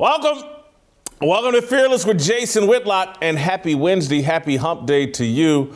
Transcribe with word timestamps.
Welcome. 0.00 0.48
Welcome 1.20 1.54
to 1.54 1.60
Fearless 1.60 2.06
with 2.06 2.22
Jason 2.22 2.68
Whitlock, 2.68 3.18
and 3.20 3.36
happy 3.36 3.74
Wednesday, 3.74 4.22
happy 4.22 4.54
hump 4.54 4.86
day 4.86 5.06
to 5.06 5.24
you. 5.24 5.74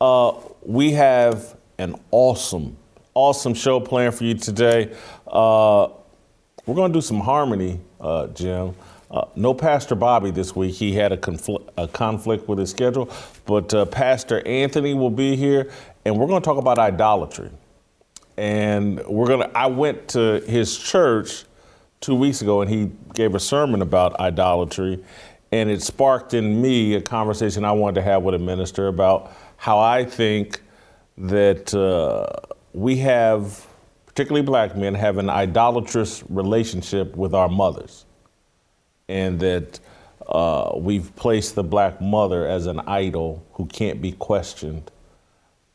Uh, 0.00 0.32
we 0.62 0.90
have 0.90 1.56
an 1.78 1.94
awesome, 2.10 2.76
awesome 3.14 3.54
show 3.54 3.78
planned 3.78 4.16
for 4.16 4.24
you 4.24 4.34
today. 4.34 4.92
Uh, 5.24 5.86
we're 6.66 6.74
going 6.74 6.92
to 6.92 6.96
do 6.96 7.00
some 7.00 7.20
harmony, 7.20 7.80
uh, 8.00 8.26
Jim. 8.26 8.74
Uh, 9.08 9.26
no 9.36 9.54
Pastor 9.54 9.94
Bobby 9.94 10.32
this 10.32 10.56
week. 10.56 10.74
He 10.74 10.92
had 10.92 11.12
a, 11.12 11.16
confl- 11.16 11.68
a 11.78 11.86
conflict 11.86 12.48
with 12.48 12.58
his 12.58 12.70
schedule, 12.70 13.08
but 13.46 13.72
uh, 13.72 13.84
Pastor 13.84 14.44
Anthony 14.48 14.94
will 14.94 15.10
be 15.10 15.36
here, 15.36 15.70
and 16.04 16.18
we're 16.18 16.26
going 16.26 16.42
to 16.42 16.44
talk 16.44 16.58
about 16.58 16.80
idolatry. 16.80 17.50
And 18.36 19.06
we're 19.06 19.28
going 19.28 19.48
to, 19.48 19.56
I 19.56 19.66
went 19.66 20.08
to 20.08 20.40
his 20.40 20.76
church 20.76 21.44
two 22.00 22.14
weeks 22.14 22.40
ago, 22.42 22.62
and 22.62 22.70
he 22.70 22.90
gave 23.14 23.34
a 23.34 23.40
sermon 23.40 23.82
about 23.82 24.18
idolatry, 24.20 25.02
and 25.52 25.70
it 25.70 25.82
sparked 25.82 26.32
in 26.34 26.60
me 26.60 26.94
a 26.94 27.00
conversation 27.00 27.64
I 27.64 27.72
wanted 27.72 27.96
to 27.96 28.02
have 28.02 28.22
with 28.22 28.34
a 28.34 28.38
minister 28.38 28.88
about 28.88 29.32
how 29.56 29.78
I 29.78 30.04
think 30.04 30.60
that 31.18 31.74
uh, 31.74 32.26
we 32.72 32.96
have, 32.98 33.66
particularly 34.06 34.44
black 34.44 34.76
men, 34.76 34.94
have 34.94 35.18
an 35.18 35.28
idolatrous 35.28 36.22
relationship 36.30 37.16
with 37.16 37.34
our 37.34 37.48
mothers, 37.48 38.06
and 39.08 39.38
that 39.40 39.78
uh, 40.26 40.72
we've 40.76 41.14
placed 41.16 41.54
the 41.56 41.64
black 41.64 42.00
mother 42.00 42.46
as 42.46 42.66
an 42.66 42.80
idol 42.80 43.44
who 43.54 43.66
can't 43.66 44.00
be 44.00 44.12
questioned. 44.12 44.90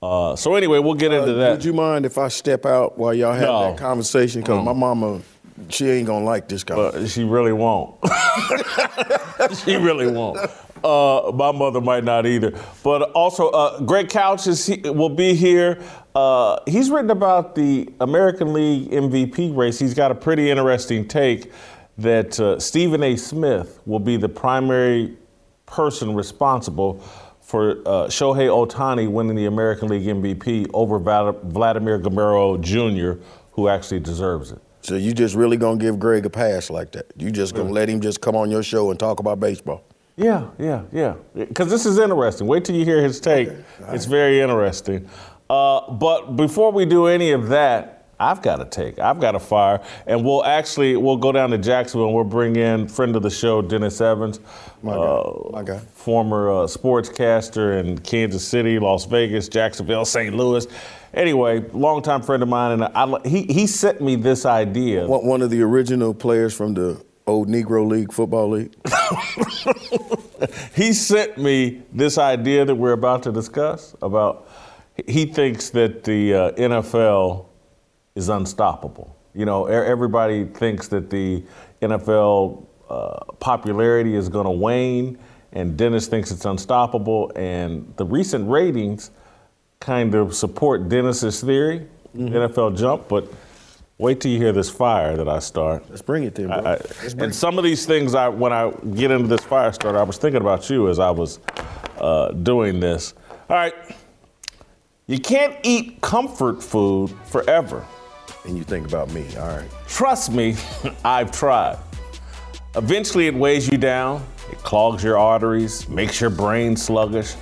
Uh, 0.02 0.36
so 0.36 0.55
anyway, 0.55 0.80
we'll 0.80 0.94
get 0.94 1.11
into 1.11 1.33
that. 1.33 1.52
Would 1.52 1.66
you 1.66 1.73
mind 1.73 2.05
if 2.05 2.17
I 2.17 2.27
step 2.30 2.66
out 2.66 2.97
while 2.97 3.14
y'all 3.14 3.33
have 3.33 3.42
No. 3.42 3.61
that 3.71 3.77
conversation? 3.77 4.42
Because 4.42 4.64
my 4.64 4.73
mama, 4.73 5.21
she 5.70 5.89
ain't 5.89 6.08
gonna 6.08 6.25
like 6.25 6.48
this 6.48 6.64
guy. 6.64 7.06
She 7.06 7.23
really 7.23 7.53
won't. 7.53 7.95
she 9.64 9.75
really 9.75 10.08
won't. 10.08 10.38
Uh, 10.84 11.31
my 11.34 11.52
mother 11.52 11.81
might 11.81 12.03
not 12.03 12.25
either. 12.25 12.53
But 12.84 13.11
also, 13.11 13.50
uh, 13.50 13.80
Greg 13.81 14.09
Couch 14.09 14.48
is 14.48 14.70
will 14.83 15.09
be 15.09 15.33
here. 15.33 15.81
Uh, 16.14 16.59
he's 16.67 16.89
written 16.89 17.09
about 17.09 17.56
the 17.56 17.89
American 18.00 18.53
League 18.53 18.92
MVP 18.92 19.56
race. 19.56 19.80
He's 19.80 19.94
got 19.94 20.11
a 20.11 20.16
pretty 20.16 20.50
interesting 20.50 21.08
take 21.08 21.52
that 21.98 22.39
uh, 22.39 22.59
Stephen 22.59 23.02
A. 23.03 23.16
Smith 23.16 23.80
will 23.86 24.00
be 24.00 24.17
the 24.17 24.30
primary 24.30 25.17
person 25.66 26.14
responsible 26.14 27.00
for 27.42 27.80
uh, 27.88 28.08
Shohei 28.08 28.50
Ohtani 28.50 29.09
winning 29.09 29.36
the 29.36 29.45
American 29.45 29.88
League 29.88 30.06
MVP 30.06 30.70
over 30.73 31.00
Vladimir 31.00 31.98
Guerrero 31.98 32.58
Jr., 32.58 33.22
who 33.52 33.67
actually 33.70 34.00
deserves 34.00 34.52
it. 34.52 34.61
So 34.86 34.95
you 34.95 35.14
just 35.14 35.36
really 35.36 35.58
gonna 35.58 35.78
give 35.78 36.00
Greg 36.00 36.25
a 36.25 36.30
pass 36.30 36.69
like 36.69 36.91
that? 36.91 37.11
You 37.17 37.31
just 37.31 37.55
gonna 37.55 37.72
let 37.72 37.89
him 37.89 38.00
just 38.02 38.22
come 38.22 38.36
on 38.36 38.52
your 38.52 38.64
show 38.64 38.92
and 38.92 39.00
talk 39.00 39.19
about 39.19 39.39
baseball? 39.39 39.83
Yeah, 40.16 40.47
yeah, 40.59 40.83
yeah. 40.94 41.16
Because 41.33 41.69
this 41.69 41.86
is 41.86 41.97
interesting. 41.97 42.47
Wait 42.47 42.64
till 42.64 42.75
you 42.75 42.86
hear 42.86 43.02
his 43.02 43.19
take. 43.19 43.50
It's 43.89 44.05
very 44.05 44.39
interesting. 44.39 45.09
Uh, 45.50 45.92
but 45.92 46.36
before 46.36 46.72
we 46.72 46.86
do 46.86 47.08
any 47.08 47.31
of 47.31 47.50
that, 47.50 47.92
I've 48.17 48.42
got 48.42 48.61
a 48.61 48.66
take. 48.66 48.97
I've 48.97 49.19
got 49.19 49.36
a 49.36 49.39
fire, 49.39 49.81
and 50.08 50.23
we'll 50.23 50.45
actually 50.45 50.95
we'll 50.95 51.17
go 51.17 51.33
down 51.33 51.49
to 51.49 51.58
Jacksonville 51.58 52.05
and 52.08 52.16
we'll 52.16 52.23
bring 52.23 52.55
in 52.55 52.88
friend 52.88 53.14
of 53.16 53.23
the 53.23 53.30
show 53.30 53.61
Dennis 53.61 53.99
Evans, 53.99 54.39
My 54.81 54.94
guy, 54.94 54.99
uh, 54.99 55.49
my 55.52 55.64
guy. 55.64 55.80
former 55.80 56.49
uh, 56.49 56.53
sportscaster 56.66 57.77
in 57.77 57.98
Kansas 57.99 58.48
City, 58.48 58.80
Las 58.80 59.04
Vegas, 59.05 59.49
Jacksonville, 59.49 60.05
St. 60.05 60.33
Louis. 60.33 60.65
Anyway, 61.15 61.61
longtime 61.71 62.21
friend 62.21 62.43
of 62.43 62.49
mine, 62.49 62.73
and 62.73 62.83
I, 62.83 63.20
he 63.27 63.43
he 63.43 63.67
sent 63.67 64.02
me 64.02 64.15
this 64.17 64.45
idea. 64.45 65.08
One 65.08 65.42
of 65.42 65.49
the 65.49 65.61
original 65.61 66.14
players 66.14 66.53
from 66.53 66.73
the 66.73 67.02
old 67.26 67.48
Negro 67.48 67.87
League 67.87 68.11
Football 68.11 68.49
League. 68.49 68.76
he 70.76 70.92
sent 70.93 71.37
me 71.37 71.81
this 71.93 72.17
idea 72.17 72.65
that 72.65 72.76
we're 72.76 72.92
about 72.92 73.23
to 73.23 73.31
discuss 73.31 73.95
about 74.02 74.49
he 75.08 75.26
thinks 75.26 75.70
that 75.71 76.03
the 76.03 76.33
uh, 76.33 76.52
NFL 76.52 77.47
is 78.15 78.30
unstoppable. 78.30 79.15
You 79.33 79.45
know, 79.45 79.65
everybody 79.65 80.45
thinks 80.45 80.87
that 80.89 81.09
the 81.09 81.43
NFL 81.82 82.65
uh, 82.89 83.26
popularity 83.39 84.15
is 84.15 84.30
going 84.30 84.45
to 84.45 84.52
wane, 84.52 85.17
and 85.52 85.77
Dennis 85.77 86.08
thinks 86.08 86.32
it's 86.32 86.45
unstoppable. 86.45 87.32
And 87.36 87.93
the 87.97 88.05
recent 88.05 88.49
ratings 88.49 89.11
kind 89.85 90.15
of 90.15 90.35
support 90.35 90.89
Dennis's 90.89 91.41
theory, 91.41 91.85
NFL 92.17 92.75
jump. 92.75 93.07
But 93.07 93.31
wait 93.99 94.19
till 94.19 94.31
you 94.31 94.39
hear 94.39 94.51
this 94.51 94.69
fire 94.69 95.15
that 95.15 95.29
I 95.29 95.37
start. 95.39 95.87
Let's 95.89 96.01
bring 96.01 96.23
it 96.23 96.33
then, 96.33 96.47
bro. 96.47 96.57
I, 96.57 96.73
I, 96.73 96.79
and 97.19 97.33
some 97.33 97.59
of 97.59 97.63
these 97.63 97.85
things, 97.85 98.15
I 98.15 98.27
when 98.27 98.51
I 98.51 98.71
get 98.95 99.11
into 99.11 99.27
this 99.27 99.43
fire 99.45 99.71
starter, 99.71 99.99
I 99.99 100.03
was 100.03 100.17
thinking 100.17 100.41
about 100.41 100.69
you 100.71 100.89
as 100.89 100.97
I 100.97 101.11
was 101.11 101.39
uh, 101.99 102.31
doing 102.31 102.79
this. 102.79 103.13
All 103.47 103.55
right, 103.57 103.75
you 105.05 105.19
can't 105.19 105.55
eat 105.63 106.02
comfort 106.02 106.63
food 106.63 107.13
forever. 107.25 107.85
and 108.45 108.57
you 108.57 108.63
think 108.63 108.87
about 108.87 109.11
me. 109.13 109.23
All 109.37 109.47
right. 109.47 109.69
Trust 109.87 110.31
me, 110.31 110.55
I've 111.05 111.31
tried. 111.31 111.77
Eventually, 112.75 113.27
it 113.27 113.35
weighs 113.35 113.67
you 113.71 113.77
down. 113.77 114.25
It 114.52 114.57
clogs 114.59 115.03
your 115.03 115.17
arteries, 115.17 115.87
makes 115.87 116.19
your 116.19 116.29
brain 116.31 116.75
sluggish, 116.75 117.35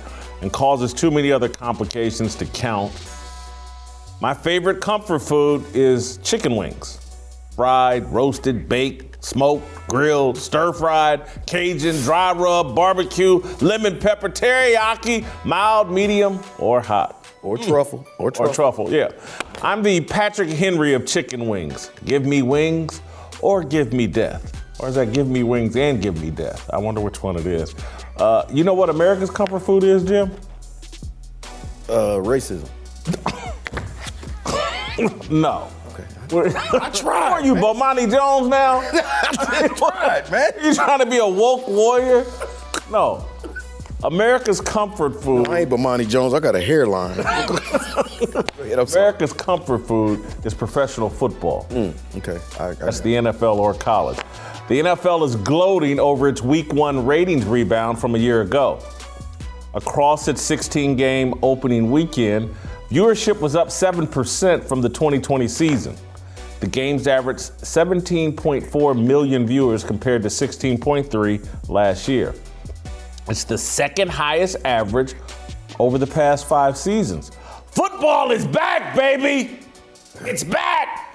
and 0.44 0.52
causes 0.52 0.92
too 0.92 1.10
many 1.10 1.32
other 1.32 1.48
complications 1.48 2.34
to 2.34 2.44
count. 2.44 2.92
My 4.20 4.34
favorite 4.34 4.82
comfort 4.82 5.20
food 5.20 5.64
is 5.74 6.18
chicken 6.18 6.54
wings 6.54 7.00
fried, 7.56 8.04
roasted, 8.12 8.68
baked, 8.68 9.24
smoked, 9.24 9.64
grilled, 9.88 10.36
stir 10.36 10.72
fried, 10.72 11.22
Cajun, 11.46 11.94
dry 12.02 12.32
rub, 12.32 12.74
barbecue, 12.74 13.36
lemon 13.60 13.98
pepper, 13.98 14.28
teriyaki, 14.28 15.24
mild, 15.44 15.90
medium, 15.90 16.40
or 16.58 16.80
hot. 16.80 17.24
Or 17.42 17.56
truffle. 17.56 18.00
Mm. 18.00 18.06
Or 18.18 18.26
Or 18.26 18.30
truffle. 18.32 18.54
truffle, 18.54 18.92
yeah. 18.92 19.12
I'm 19.62 19.82
the 19.84 20.00
Patrick 20.00 20.48
Henry 20.50 20.94
of 20.94 21.06
chicken 21.06 21.46
wings. 21.46 21.90
Give 22.04 22.26
me 22.26 22.42
wings 22.42 23.00
or 23.40 23.62
give 23.62 23.92
me 23.92 24.08
death. 24.08 24.63
Or 24.80 24.88
is 24.88 24.96
that 24.96 25.12
give 25.12 25.28
me 25.28 25.42
wings 25.42 25.76
and 25.76 26.02
give 26.02 26.20
me 26.20 26.30
death? 26.30 26.68
I 26.72 26.78
wonder 26.78 27.00
which 27.00 27.22
one 27.22 27.36
it 27.36 27.46
is. 27.46 27.74
Uh, 28.16 28.44
you 28.52 28.64
know 28.64 28.74
what 28.74 28.90
America's 28.90 29.30
comfort 29.30 29.60
food 29.60 29.84
is, 29.84 30.04
Jim? 30.04 30.30
Uh, 31.88 32.18
racism. 32.18 32.68
No. 35.28 35.68
Okay. 35.92 36.04
I 36.80 36.90
tried. 36.90 37.32
Are 37.32 37.44
you 37.44 37.54
Bomani 37.56 38.10
Jones 38.10 38.48
now? 38.48 38.78
I 38.92 39.68
tried, 39.76 40.30
man. 40.30 40.52
you 40.62 40.74
trying 40.74 41.00
to 41.00 41.06
be 41.06 41.18
a 41.18 41.26
woke 41.26 41.66
warrior? 41.66 42.24
No. 42.90 43.24
America's 44.04 44.60
comfort 44.60 45.20
food. 45.22 45.48
I 45.48 45.60
ain't 45.60 45.70
Bomani 45.70 46.08
Jones. 46.08 46.34
I 46.34 46.40
got 46.40 46.54
a 46.54 46.60
hairline. 46.60 47.18
Ahead, 47.18 48.78
America's 48.78 49.32
comfort 49.32 49.78
food 49.78 50.24
is 50.44 50.52
professional 50.54 51.08
football. 51.08 51.66
Okay. 52.16 52.38
I, 52.60 52.68
I 52.68 52.74
That's 52.74 53.00
the 53.00 53.14
NFL 53.14 53.56
or 53.56 53.72
college. 53.74 54.18
The 54.66 54.80
NFL 54.80 55.26
is 55.26 55.36
gloating 55.36 56.00
over 56.00 56.26
its 56.26 56.40
week 56.40 56.72
one 56.72 57.04
ratings 57.04 57.44
rebound 57.44 57.98
from 57.98 58.14
a 58.14 58.18
year 58.18 58.40
ago. 58.40 58.82
Across 59.74 60.28
its 60.28 60.40
16 60.40 60.96
game 60.96 61.34
opening 61.42 61.90
weekend, 61.90 62.54
viewership 62.88 63.40
was 63.40 63.56
up 63.56 63.68
7% 63.68 64.64
from 64.64 64.80
the 64.80 64.88
2020 64.88 65.46
season. 65.48 65.94
The 66.60 66.66
games 66.66 67.06
averaged 67.06 67.40
17.4 67.60 69.06
million 69.06 69.46
viewers 69.46 69.84
compared 69.84 70.22
to 70.22 70.28
16.3 70.28 71.68
last 71.68 72.08
year. 72.08 72.34
It's 73.28 73.44
the 73.44 73.58
second 73.58 74.10
highest 74.10 74.56
average 74.64 75.14
over 75.78 75.98
the 75.98 76.06
past 76.06 76.48
five 76.48 76.78
seasons. 76.78 77.32
Football 77.66 78.30
is 78.30 78.46
back, 78.46 78.96
baby! 78.96 79.58
It's 80.22 80.44
back! 80.44 81.14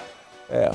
Yeah. 0.50 0.74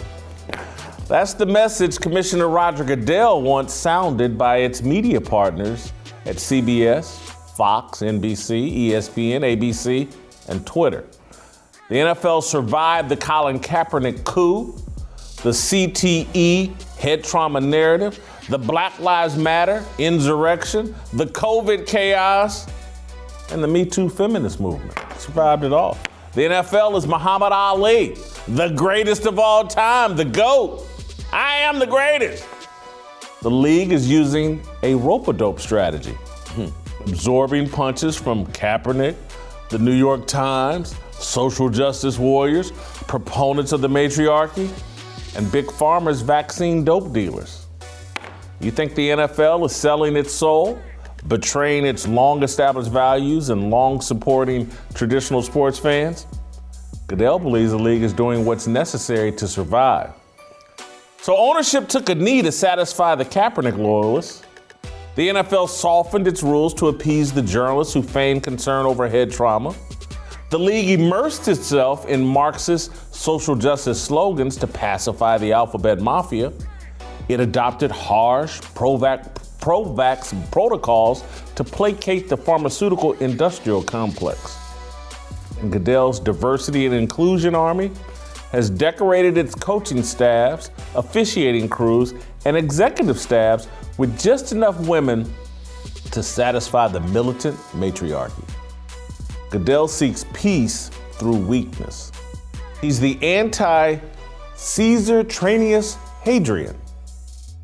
That's 1.14 1.36
the 1.36 1.46
message 1.46 2.00
Commissioner 2.00 2.50
Roger 2.50 2.84
Goodell 2.84 3.44
once 3.44 3.72
sounded 3.72 4.36
by 4.36 4.58
its 4.58 4.82
media 4.82 5.22
partners 5.22 5.94
at 6.26 6.38
CBS, 6.38 7.20
Fox, 7.56 8.00
NBC, 8.00 8.88
ESPN, 8.88 9.42
ABC, 9.42 10.12
and 10.50 10.66
Twitter. 10.66 11.06
The 11.90 11.98
NFL 11.98 12.42
survived 12.42 13.10
the 13.10 13.16
Colin 13.16 13.60
Kaepernick 13.60 14.24
coup, 14.24 14.74
the 15.44 15.52
CTE 15.52 16.82
head 16.98 17.24
trauma 17.24 17.62
narrative, 17.62 18.20
the 18.50 18.58
Black 18.58 19.00
Lives 19.00 19.38
Matter 19.38 19.86
insurrection, 20.00 20.96
the 21.14 21.28
COVID 21.28 21.86
chaos, 21.86 22.66
and 23.52 23.64
the 23.64 23.68
Me 23.68 23.86
Too 23.86 24.10
feminist 24.10 24.60
movement. 24.60 24.98
Survived 25.20 25.64
it 25.64 25.74
all. 25.74 25.96
The 26.34 26.42
NFL 26.42 26.98
is 26.98 27.06
Muhammad 27.06 27.52
Ali, 27.52 28.18
the 28.48 28.70
greatest 28.70 29.28
of 29.28 29.38
all 29.38 29.68
time, 29.68 30.16
the 30.16 30.26
GOAT. 30.26 30.90
I 31.34 31.56
am 31.62 31.80
the 31.80 31.88
greatest. 31.88 32.46
The 33.42 33.50
league 33.50 33.92
is 33.92 34.08
using 34.08 34.62
a 34.84 34.94
rope-a-dope 34.94 35.60
strategy, 35.60 36.12
hmm. 36.12 36.68
absorbing 37.10 37.68
punches 37.68 38.16
from 38.16 38.46
Kaepernick, 38.46 39.16
the 39.70 39.80
New 39.80 39.96
York 39.96 40.28
Times, 40.28 40.94
social 41.14 41.70
justice 41.70 42.20
warriors, 42.20 42.70
proponents 43.08 43.72
of 43.72 43.82
the 43.82 43.90
matriarchy, 43.90 44.70
and 45.36 45.52
big 45.52 45.66
pharma's 45.66 46.22
vaccine 46.22 46.84
dope 46.84 47.12
dealers. 47.14 47.66
You 48.60 48.70
think 48.70 48.94
the 48.94 49.10
NFL 49.10 49.66
is 49.66 49.76
selling 49.76 50.16
its 50.16 50.32
soul, 50.32 50.80
betraying 51.28 51.84
its 51.88 52.08
long 52.08 52.44
established 52.44 52.92
values 52.92 53.50
and 53.50 53.72
long 53.72 54.02
supporting 54.02 54.70
traditional 54.94 55.42
sports 55.42 55.80
fans? 55.80 56.28
Goodell 57.08 57.40
believes 57.40 57.72
the 57.72 57.80
league 57.80 58.04
is 58.04 58.14
doing 58.14 58.46
what's 58.46 58.68
necessary 58.68 59.32
to 59.32 59.48
survive. 59.48 60.14
So 61.24 61.38
ownership 61.38 61.88
took 61.88 62.10
a 62.10 62.16
knee 62.16 62.42
to 62.42 62.52
satisfy 62.52 63.16
the 63.16 63.24
Kaepernick 63.24 63.78
loyalists. 63.78 64.44
The 65.16 65.30
NFL 65.30 65.70
softened 65.70 66.28
its 66.28 66.44
rules 66.44 66.74
to 66.74 66.90
appease 66.90 67.32
the 67.32 67.42
journalists 67.42 67.94
who 67.94 68.02
feigned 68.02 68.44
concern 68.44 68.86
over 68.86 69.08
head 69.08 69.32
trauma. 69.32 69.74
The 70.50 70.60
league 70.60 71.00
immersed 71.00 71.48
itself 71.48 72.06
in 72.08 72.26
Marxist 72.26 73.16
social 73.16 73.56
justice 73.56 74.04
slogans 74.04 74.58
to 74.58 74.68
pacify 74.68 75.38
the 75.38 75.54
alphabet 75.54 76.02
mafia. 76.02 76.52
It 77.30 77.40
adopted 77.40 77.90
harsh 77.90 78.60
pro 78.76 78.98
vax 78.98 80.52
protocols 80.52 81.24
to 81.56 81.64
placate 81.64 82.28
the 82.28 82.36
pharmaceutical 82.36 83.14
industrial 83.14 83.82
complex. 83.82 84.58
And 85.62 85.72
Goodell's 85.72 86.20
diversity 86.20 86.86
and 86.86 86.94
inclusion 86.94 87.56
army 87.56 87.92
has 88.54 88.70
decorated 88.70 89.36
its 89.38 89.56
coaching 89.56 90.04
staffs, 90.04 90.70
officiating 90.96 91.68
crews, 91.68 92.14
and 92.46 92.56
executive 92.56 93.20
staffs 93.20 93.68
with 93.98 94.18
just 94.18 94.52
enough 94.52 94.80
women 94.88 95.32
to 96.12 96.22
satisfy 96.22 96.88
the 96.88 97.00
militant 97.00 97.58
matriarchy. 97.76 98.44
Goodell 99.50 99.88
seeks 99.88 100.26
peace 100.34 100.90
through 101.14 101.38
weakness. 101.38 102.12
He's 102.80 103.00
the 103.00 103.22
anti 103.24 103.98
Caesar 104.56 105.24
Traianus 105.24 105.96
Hadrian, 106.22 106.76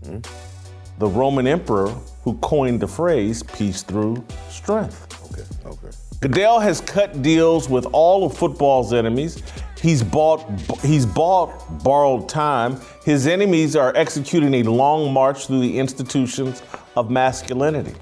the 0.01 1.07
Roman 1.07 1.45
emperor 1.45 1.89
who 2.24 2.36
coined 2.39 2.80
the 2.80 2.88
phrase 2.88 3.44
peace 3.44 3.83
through 3.83 4.25
strength. 4.50 5.06
Okay, 5.31 5.69
okay. 5.69 5.95
Goodell 6.19 6.59
has 6.59 6.81
cut 6.81 7.21
deals 7.21 7.69
with 7.69 7.86
all 7.94 8.25
of 8.25 8.36
football's 8.36 8.91
enemies 8.91 9.41
He's 9.81 10.04
bought, 10.04 10.46
he's 10.81 11.06
bought 11.06 11.84
borrowed 11.84 12.28
time. 12.28 12.80
His 13.06 13.28
enemies 13.28 13.76
are 13.76 13.96
executing 13.96 14.54
a 14.56 14.64
long 14.64 15.14
march 15.14 15.48
through 15.48 15.62
the 15.62 15.80
institutions 15.80 16.62
of 16.98 17.10
masculinity. 17.10 17.96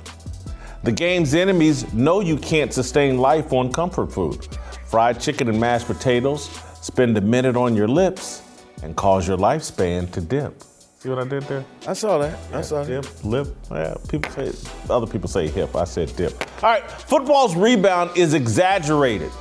The 0.84 0.92
game's 0.92 1.36
enemies 1.36 1.94
know 1.94 2.22
you 2.22 2.38
can't 2.38 2.74
sustain 2.74 3.18
life 3.18 3.54
on 3.54 3.72
comfort 3.72 4.12
food. 4.12 4.48
Fried 4.86 5.20
chicken 5.20 5.50
and 5.50 5.60
mashed 5.60 5.86
potatoes 5.86 6.50
spend 6.82 7.18
a 7.18 7.22
minute 7.22 7.56
on 7.56 7.76
your 7.76 7.88
lips 7.88 8.42
and 8.82 8.96
cause 8.96 9.28
your 9.28 9.38
lifespan 9.38 10.10
to 10.14 10.22
dip. 10.22 10.64
See 11.00 11.10
what 11.10 11.20
I 11.20 11.26
did 11.26 11.44
there? 11.44 11.64
I 11.86 11.94
saw 11.94 12.18
that. 12.18 12.40
I 12.54 12.62
saw 12.62 12.84
dip, 12.84 13.04
that. 13.04 13.26
lip. 13.26 13.48
Yeah, 13.70 13.96
people 14.08 14.32
say 14.32 14.52
other 14.90 15.06
people 15.06 15.30
say 15.30 15.48
hip. 15.48 15.76
I 15.76 15.84
said 15.84 16.16
dip. 16.16 16.34
All 16.64 16.72
right, 16.72 16.90
football's 16.90 17.56
rebound 17.56 18.18
is 18.18 18.34
exaggerated. 18.34 19.32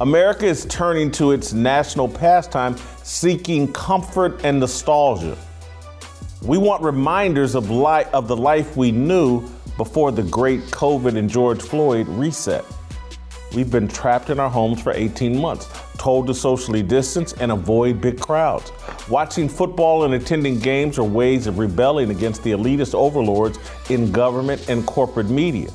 America 0.00 0.46
is 0.46 0.64
turning 0.66 1.10
to 1.10 1.32
its 1.32 1.52
national 1.52 2.08
pastime, 2.08 2.76
seeking 3.02 3.72
comfort 3.72 4.40
and 4.44 4.60
nostalgia. 4.60 5.36
We 6.40 6.56
want 6.56 6.84
reminders 6.84 7.56
of, 7.56 7.68
li- 7.68 8.04
of 8.12 8.28
the 8.28 8.36
life 8.36 8.76
we 8.76 8.92
knew 8.92 9.42
before 9.76 10.12
the 10.12 10.22
great 10.22 10.60
COVID 10.70 11.16
and 11.16 11.28
George 11.28 11.60
Floyd 11.60 12.06
reset. 12.06 12.64
We've 13.56 13.72
been 13.72 13.88
trapped 13.88 14.30
in 14.30 14.38
our 14.38 14.48
homes 14.48 14.80
for 14.80 14.92
18 14.92 15.36
months, 15.36 15.68
told 15.96 16.28
to 16.28 16.34
socially 16.34 16.84
distance 16.84 17.32
and 17.32 17.50
avoid 17.50 18.00
big 18.00 18.20
crowds. 18.20 18.70
Watching 19.08 19.48
football 19.48 20.04
and 20.04 20.14
attending 20.14 20.60
games 20.60 20.96
are 21.00 21.04
ways 21.04 21.48
of 21.48 21.58
rebelling 21.58 22.10
against 22.10 22.44
the 22.44 22.52
elitist 22.52 22.94
overlords 22.94 23.58
in 23.90 24.12
government 24.12 24.68
and 24.68 24.86
corporate 24.86 25.28
media. 25.28 25.70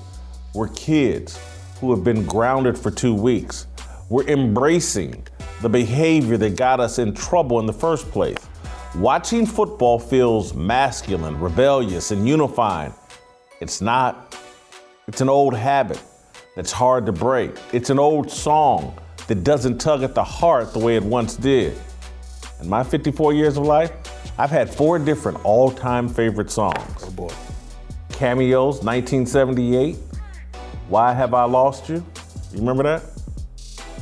We're 0.54 0.70
kids 0.70 1.38
who 1.82 1.92
have 1.94 2.06
been 2.06 2.26
grounded 2.26 2.78
for 2.78 2.90
two 2.90 3.14
weeks. 3.14 3.68
We're 4.14 4.28
embracing 4.28 5.26
the 5.64 5.70
behavior 5.70 6.38
that 6.38 6.56
got 6.56 6.80
us 6.80 7.00
in 7.00 7.16
trouble 7.16 7.60
in 7.60 7.66
the 7.66 7.74
first 7.74 8.12
place. 8.12 8.38
Watching 8.96 9.44
football 9.44 9.98
feels 9.98 10.54
masculine, 10.54 11.40
rebellious, 11.40 12.12
and 12.12 12.28
unifying. 12.28 12.94
It's 13.60 13.82
not. 13.82 14.38
It's 15.08 15.22
an 15.22 15.30
old 15.30 15.56
habit 15.56 16.00
that's 16.56 16.72
hard 16.72 17.08
to 17.08 17.12
break. 17.12 17.58
It's 17.72 17.90
an 17.90 17.98
old 17.98 18.30
song 18.30 18.96
that 19.26 19.44
doesn't 19.44 19.80
tug 19.80 20.04
at 20.04 20.14
the 20.14 20.24
heart 20.24 20.74
the 20.74 20.80
way 20.80 20.96
it 20.96 21.04
once 21.04 21.36
did. 21.36 21.76
In 22.62 22.70
my 22.70 22.84
54 22.84 23.34
years 23.34 23.58
of 23.58 23.66
life, 23.66 23.94
I've 24.38 24.52
had 24.52 24.70
four 24.70 25.00
different 25.00 25.44
all 25.44 25.72
time 25.72 26.08
favorite 26.08 26.52
songs. 26.52 27.04
Oh 27.04 27.10
boy. 27.10 27.34
Cameos, 28.12 28.84
1978. 28.84 29.96
Why 30.88 31.14
Have 31.14 31.34
I 31.34 31.46
Lost 31.46 31.90
You? 31.90 32.06
You 32.52 32.60
remember 32.60 32.84
that? 32.84 33.13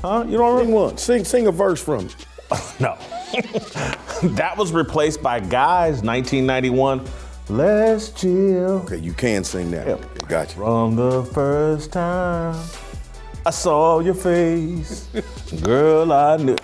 Huh? 0.01 0.25
You 0.27 0.37
don't 0.37 0.59
sing 0.59 0.71
one. 0.71 0.97
Sing 0.97 1.25
sing 1.25 1.47
a 1.47 1.51
verse 1.51 1.81
from 1.83 2.05
it. 2.05 2.15
no. 2.79 2.97
that 4.35 4.55
was 4.57 4.73
replaced 4.73 5.21
by 5.21 5.39
Guys 5.39 6.01
1991. 6.01 7.05
Let's 7.49 8.11
chill. 8.11 8.81
Okay, 8.83 8.97
you 8.97 9.13
can 9.13 9.43
sing 9.43 9.71
that. 9.71 9.87
Yep. 9.87 10.27
Gotcha. 10.27 10.55
From 10.55 10.95
the 10.95 11.23
first 11.25 11.91
time 11.91 12.55
I 13.45 13.49
saw 13.49 13.99
your 13.99 14.13
face, 14.13 15.07
girl, 15.63 16.11
I 16.11 16.37
knew. 16.37 16.57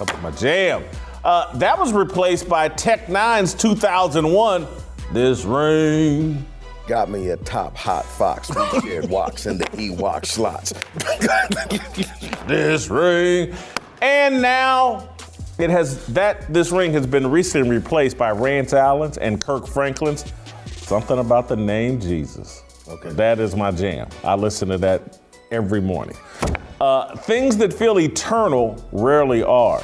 Up 0.00 0.22
my 0.22 0.30
jam. 0.32 0.84
Uh, 1.22 1.56
that 1.56 1.78
was 1.78 1.92
replaced 1.92 2.48
by 2.48 2.68
Tech 2.68 3.06
N9ne's 3.06 3.54
2001. 3.54 4.66
This 5.12 5.44
ring 5.44 6.44
got 6.86 7.10
me 7.10 7.30
a 7.30 7.36
top 7.38 7.76
hot 7.76 8.04
fox. 8.04 8.50
We 8.54 8.80
shared 8.80 9.08
walks 9.10 9.46
in 9.46 9.58
the 9.58 9.64
Ewok 9.66 10.26
slots. 10.26 10.72
this 12.46 12.88
ring. 12.88 13.54
And 14.02 14.42
now 14.42 15.08
it 15.58 15.70
has 15.70 16.06
that 16.08 16.52
this 16.52 16.70
ring 16.72 16.92
has 16.92 17.06
been 17.06 17.30
recently 17.30 17.70
replaced 17.70 18.18
by 18.18 18.30
Rance 18.30 18.72
Allen's 18.72 19.18
and 19.18 19.40
Kirk 19.40 19.66
Franklin's. 19.66 20.24
Something 20.76 21.18
about 21.18 21.48
the 21.48 21.56
name 21.56 22.00
Jesus. 22.00 22.62
Okay. 22.86 23.10
That 23.10 23.38
is 23.38 23.56
my 23.56 23.70
jam. 23.70 24.08
I 24.22 24.34
listen 24.34 24.68
to 24.68 24.78
that 24.78 25.18
every 25.50 25.80
morning. 25.80 26.16
Uh, 26.80 27.16
things 27.16 27.56
that 27.56 27.72
feel 27.72 27.98
eternal 27.98 28.84
rarely 28.92 29.42
are. 29.42 29.82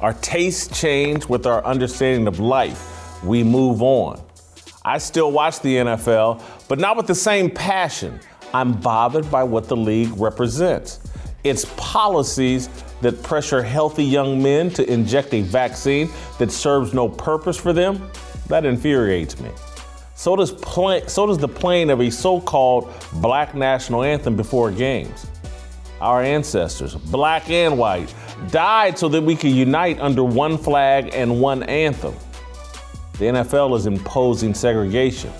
Our 0.00 0.12
tastes 0.14 0.78
change 0.78 1.26
with 1.26 1.46
our 1.46 1.64
understanding 1.64 2.28
of 2.28 2.38
life. 2.38 3.24
We 3.24 3.42
move 3.42 3.82
on. 3.82 4.22
I 4.86 4.98
still 4.98 5.32
watch 5.32 5.60
the 5.60 5.76
NFL, 5.76 6.42
but 6.68 6.78
not 6.78 6.98
with 6.98 7.06
the 7.06 7.14
same 7.14 7.50
passion. 7.50 8.20
I'm 8.52 8.72
bothered 8.72 9.30
by 9.30 9.42
what 9.42 9.66
the 9.66 9.76
league 9.76 10.12
represents. 10.18 11.00
Its 11.42 11.64
policies 11.78 12.68
that 13.00 13.22
pressure 13.22 13.62
healthy 13.62 14.04
young 14.04 14.42
men 14.42 14.68
to 14.70 14.90
inject 14.90 15.32
a 15.32 15.40
vaccine 15.40 16.10
that 16.38 16.52
serves 16.52 16.92
no 16.92 17.08
purpose 17.08 17.56
for 17.56 17.72
them, 17.72 18.10
that 18.48 18.66
infuriates 18.66 19.40
me. 19.40 19.50
So 20.16 20.36
does, 20.36 20.50
so 21.10 21.26
does 21.26 21.38
the 21.38 21.48
playing 21.48 21.88
of 21.88 22.02
a 22.02 22.10
so 22.10 22.38
called 22.38 22.92
black 23.14 23.54
national 23.54 24.02
anthem 24.02 24.36
before 24.36 24.70
games. 24.70 25.26
Our 26.02 26.22
ancestors, 26.22 26.94
black 26.94 27.48
and 27.48 27.78
white, 27.78 28.14
died 28.50 28.98
so 28.98 29.08
that 29.08 29.22
we 29.22 29.34
could 29.34 29.52
unite 29.52 29.98
under 29.98 30.24
one 30.24 30.58
flag 30.58 31.10
and 31.14 31.40
one 31.40 31.62
anthem. 31.62 32.14
The 33.18 33.26
NFL 33.26 33.76
is 33.76 33.86
imposing 33.86 34.54
segregation. 34.54 35.32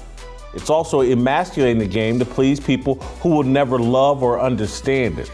It's 0.55 0.71
also 0.71 1.01
emasculating 1.01 1.79
the 1.79 1.89
game 1.89 2.21
to 2.21 2.25
please 2.25 2.61
people 2.61 2.95
who 3.21 3.31
will 3.31 3.43
never 3.43 3.79
love 3.79 4.23
or 4.23 4.41
understand 4.41 5.19
it. 5.19 5.29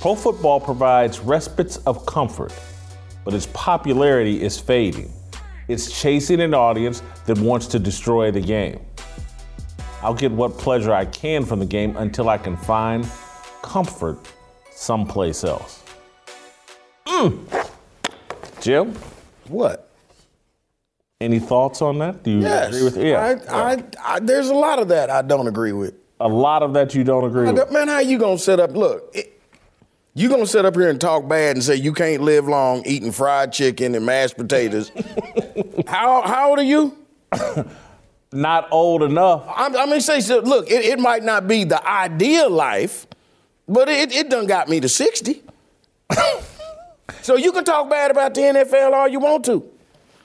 Pro 0.00 0.16
football 0.16 0.58
provides 0.58 1.20
respites 1.20 1.76
of 1.86 2.04
comfort, 2.06 2.52
but 3.24 3.34
its 3.34 3.46
popularity 3.52 4.42
is 4.42 4.58
fading. 4.58 5.12
It's 5.68 6.00
chasing 6.00 6.40
an 6.40 6.54
audience 6.54 7.02
that 7.26 7.38
wants 7.38 7.68
to 7.68 7.78
destroy 7.78 8.32
the 8.32 8.40
game. 8.40 8.80
I'll 10.02 10.12
get 10.12 10.32
what 10.32 10.58
pleasure 10.58 10.92
I 10.92 11.04
can 11.06 11.44
from 11.44 11.60
the 11.60 11.66
game 11.66 11.96
until 11.96 12.28
I 12.28 12.36
can 12.36 12.56
find 12.56 13.08
comfort 13.62 14.18
someplace 14.72 15.44
else. 15.44 15.84
Mm. 17.06 17.70
Jim? 18.60 18.94
What? 19.46 19.93
Any 21.24 21.38
thoughts 21.38 21.80
on 21.80 21.98
that? 22.00 22.22
Do 22.22 22.30
you 22.30 22.40
yes. 22.40 22.68
agree 22.68 22.84
with? 22.84 22.96
Yeah. 22.98 23.38
I, 23.48 23.72
I, 23.72 23.84
I, 24.04 24.20
there's 24.20 24.50
a 24.50 24.54
lot 24.54 24.78
of 24.78 24.88
that 24.88 25.08
I 25.08 25.22
don't 25.22 25.48
agree 25.48 25.72
with. 25.72 25.94
A 26.20 26.28
lot 26.28 26.62
of 26.62 26.74
that 26.74 26.94
you 26.94 27.02
don't 27.02 27.24
agree 27.24 27.50
with. 27.50 27.72
Man, 27.72 27.88
how 27.88 28.00
you 28.00 28.18
gonna 28.18 28.36
set 28.36 28.60
up? 28.60 28.72
Look, 28.72 29.10
it, 29.14 29.40
you 30.12 30.28
gonna 30.28 30.46
sit 30.46 30.66
up 30.66 30.74
here 30.74 30.90
and 30.90 31.00
talk 31.00 31.26
bad 31.26 31.56
and 31.56 31.64
say 31.64 31.76
you 31.76 31.94
can't 31.94 32.22
live 32.22 32.46
long 32.46 32.82
eating 32.84 33.10
fried 33.10 33.54
chicken 33.54 33.94
and 33.94 34.04
mashed 34.04 34.36
potatoes? 34.36 34.92
how 35.86 36.20
how 36.20 36.50
old 36.50 36.58
are 36.58 36.62
you? 36.62 36.94
not 38.30 38.68
old 38.70 39.02
enough. 39.02 39.44
I'm, 39.56 39.74
I 39.74 39.86
mean, 39.86 40.02
say 40.02 40.20
so. 40.20 40.40
Look, 40.40 40.70
it, 40.70 40.84
it 40.84 40.98
might 40.98 41.22
not 41.22 41.48
be 41.48 41.64
the 41.64 41.82
ideal 41.88 42.50
life, 42.50 43.06
but 43.66 43.88
it 43.88 44.14
it 44.14 44.28
done 44.28 44.46
got 44.46 44.68
me 44.68 44.78
to 44.80 44.90
sixty. 44.90 45.42
so 47.22 47.36
you 47.36 47.50
can 47.50 47.64
talk 47.64 47.88
bad 47.88 48.10
about 48.10 48.34
the 48.34 48.42
NFL 48.42 48.92
all 48.92 49.08
you 49.08 49.20
want 49.20 49.46
to. 49.46 49.70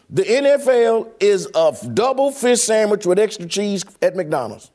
The 0.09 0.23
NFL 0.23 1.11
is 1.19 1.47
a 1.53 1.75
double 1.93 2.31
fish 2.31 2.61
sandwich 2.61 3.05
with 3.05 3.19
extra 3.19 3.45
cheese 3.45 3.85
at 4.01 4.15
McDonald's. 4.15 4.71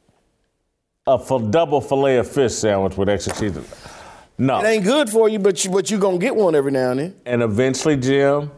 A 1.06 1.18
f- 1.20 1.50
double 1.50 1.80
fillet 1.80 2.18
of 2.18 2.30
fish 2.30 2.54
sandwich 2.54 2.96
with 2.96 3.08
extra 3.08 3.34
cheese. 3.34 3.58
No. 4.38 4.60
It 4.60 4.66
ain't 4.66 4.84
good 4.84 5.10
for 5.10 5.28
you, 5.28 5.38
but 5.38 5.64
you 5.64 5.70
but 5.70 5.90
you 5.90 5.98
gonna 5.98 6.18
get 6.18 6.34
one 6.34 6.54
every 6.54 6.72
now 6.72 6.92
and 6.92 7.00
then. 7.00 7.16
And 7.26 7.42
eventually, 7.42 7.96
Jim, 7.96 8.50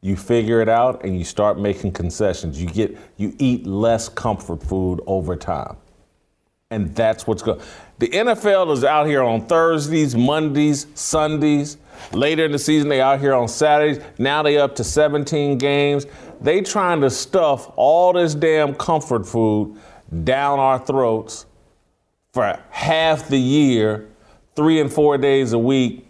you 0.00 0.16
figure 0.16 0.60
it 0.60 0.68
out 0.68 1.04
and 1.04 1.18
you 1.18 1.24
start 1.24 1.58
making 1.58 1.92
concessions. 1.92 2.60
You 2.60 2.68
get 2.68 2.96
you 3.16 3.34
eat 3.38 3.66
less 3.66 4.08
comfort 4.08 4.62
food 4.62 5.00
over 5.06 5.36
time. 5.36 5.76
And 6.70 6.94
that's 6.94 7.26
what's 7.26 7.42
going. 7.42 7.60
The 7.98 8.08
NFL 8.08 8.72
is 8.72 8.82
out 8.84 9.06
here 9.06 9.22
on 9.22 9.46
Thursdays, 9.46 10.16
Mondays, 10.16 10.86
Sundays. 10.94 11.76
Later 12.12 12.44
in 12.44 12.52
the 12.52 12.58
season, 12.58 12.88
they 12.88 13.00
out 13.00 13.20
here 13.20 13.34
on 13.34 13.48
Saturdays. 13.48 14.02
Now 14.18 14.42
they 14.42 14.58
up 14.58 14.76
to 14.76 14.84
17 14.84 15.58
games. 15.58 16.06
They 16.40 16.60
trying 16.60 17.00
to 17.00 17.10
stuff 17.10 17.70
all 17.76 18.12
this 18.12 18.34
damn 18.34 18.74
comfort 18.74 19.26
food 19.26 19.78
down 20.24 20.58
our 20.58 20.78
throats 20.78 21.46
for 22.32 22.58
half 22.70 23.28
the 23.28 23.38
year, 23.38 24.08
three 24.56 24.80
and 24.80 24.92
four 24.92 25.16
days 25.18 25.52
a 25.52 25.58
week. 25.58 26.06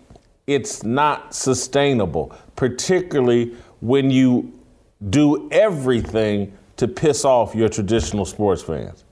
It's 0.47 0.83
not 0.83 1.35
sustainable, 1.35 2.37
particularly 2.57 3.55
when 3.81 4.11
you 4.11 4.53
do 5.11 5.49
everything 5.51 6.57
to 6.77 6.89
piss 6.89 7.25
off 7.25 7.55
your 7.55 7.69
traditional 7.69 8.25
sports 8.25 8.63
fans. 8.63 9.05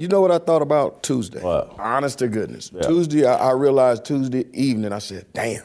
You 0.00 0.08
know 0.08 0.22
what 0.22 0.30
I 0.30 0.38
thought 0.38 0.62
about 0.62 1.02
Tuesday? 1.02 1.42
What? 1.42 1.74
Honest 1.78 2.20
to 2.20 2.28
goodness. 2.28 2.70
Yeah. 2.72 2.82
Tuesday, 2.82 3.26
I, 3.26 3.50
I, 3.50 3.52
realized 3.52 4.06
Tuesday 4.06 4.46
evening, 4.54 4.92
I 4.92 4.98
said, 4.98 5.26
damn. 5.34 5.62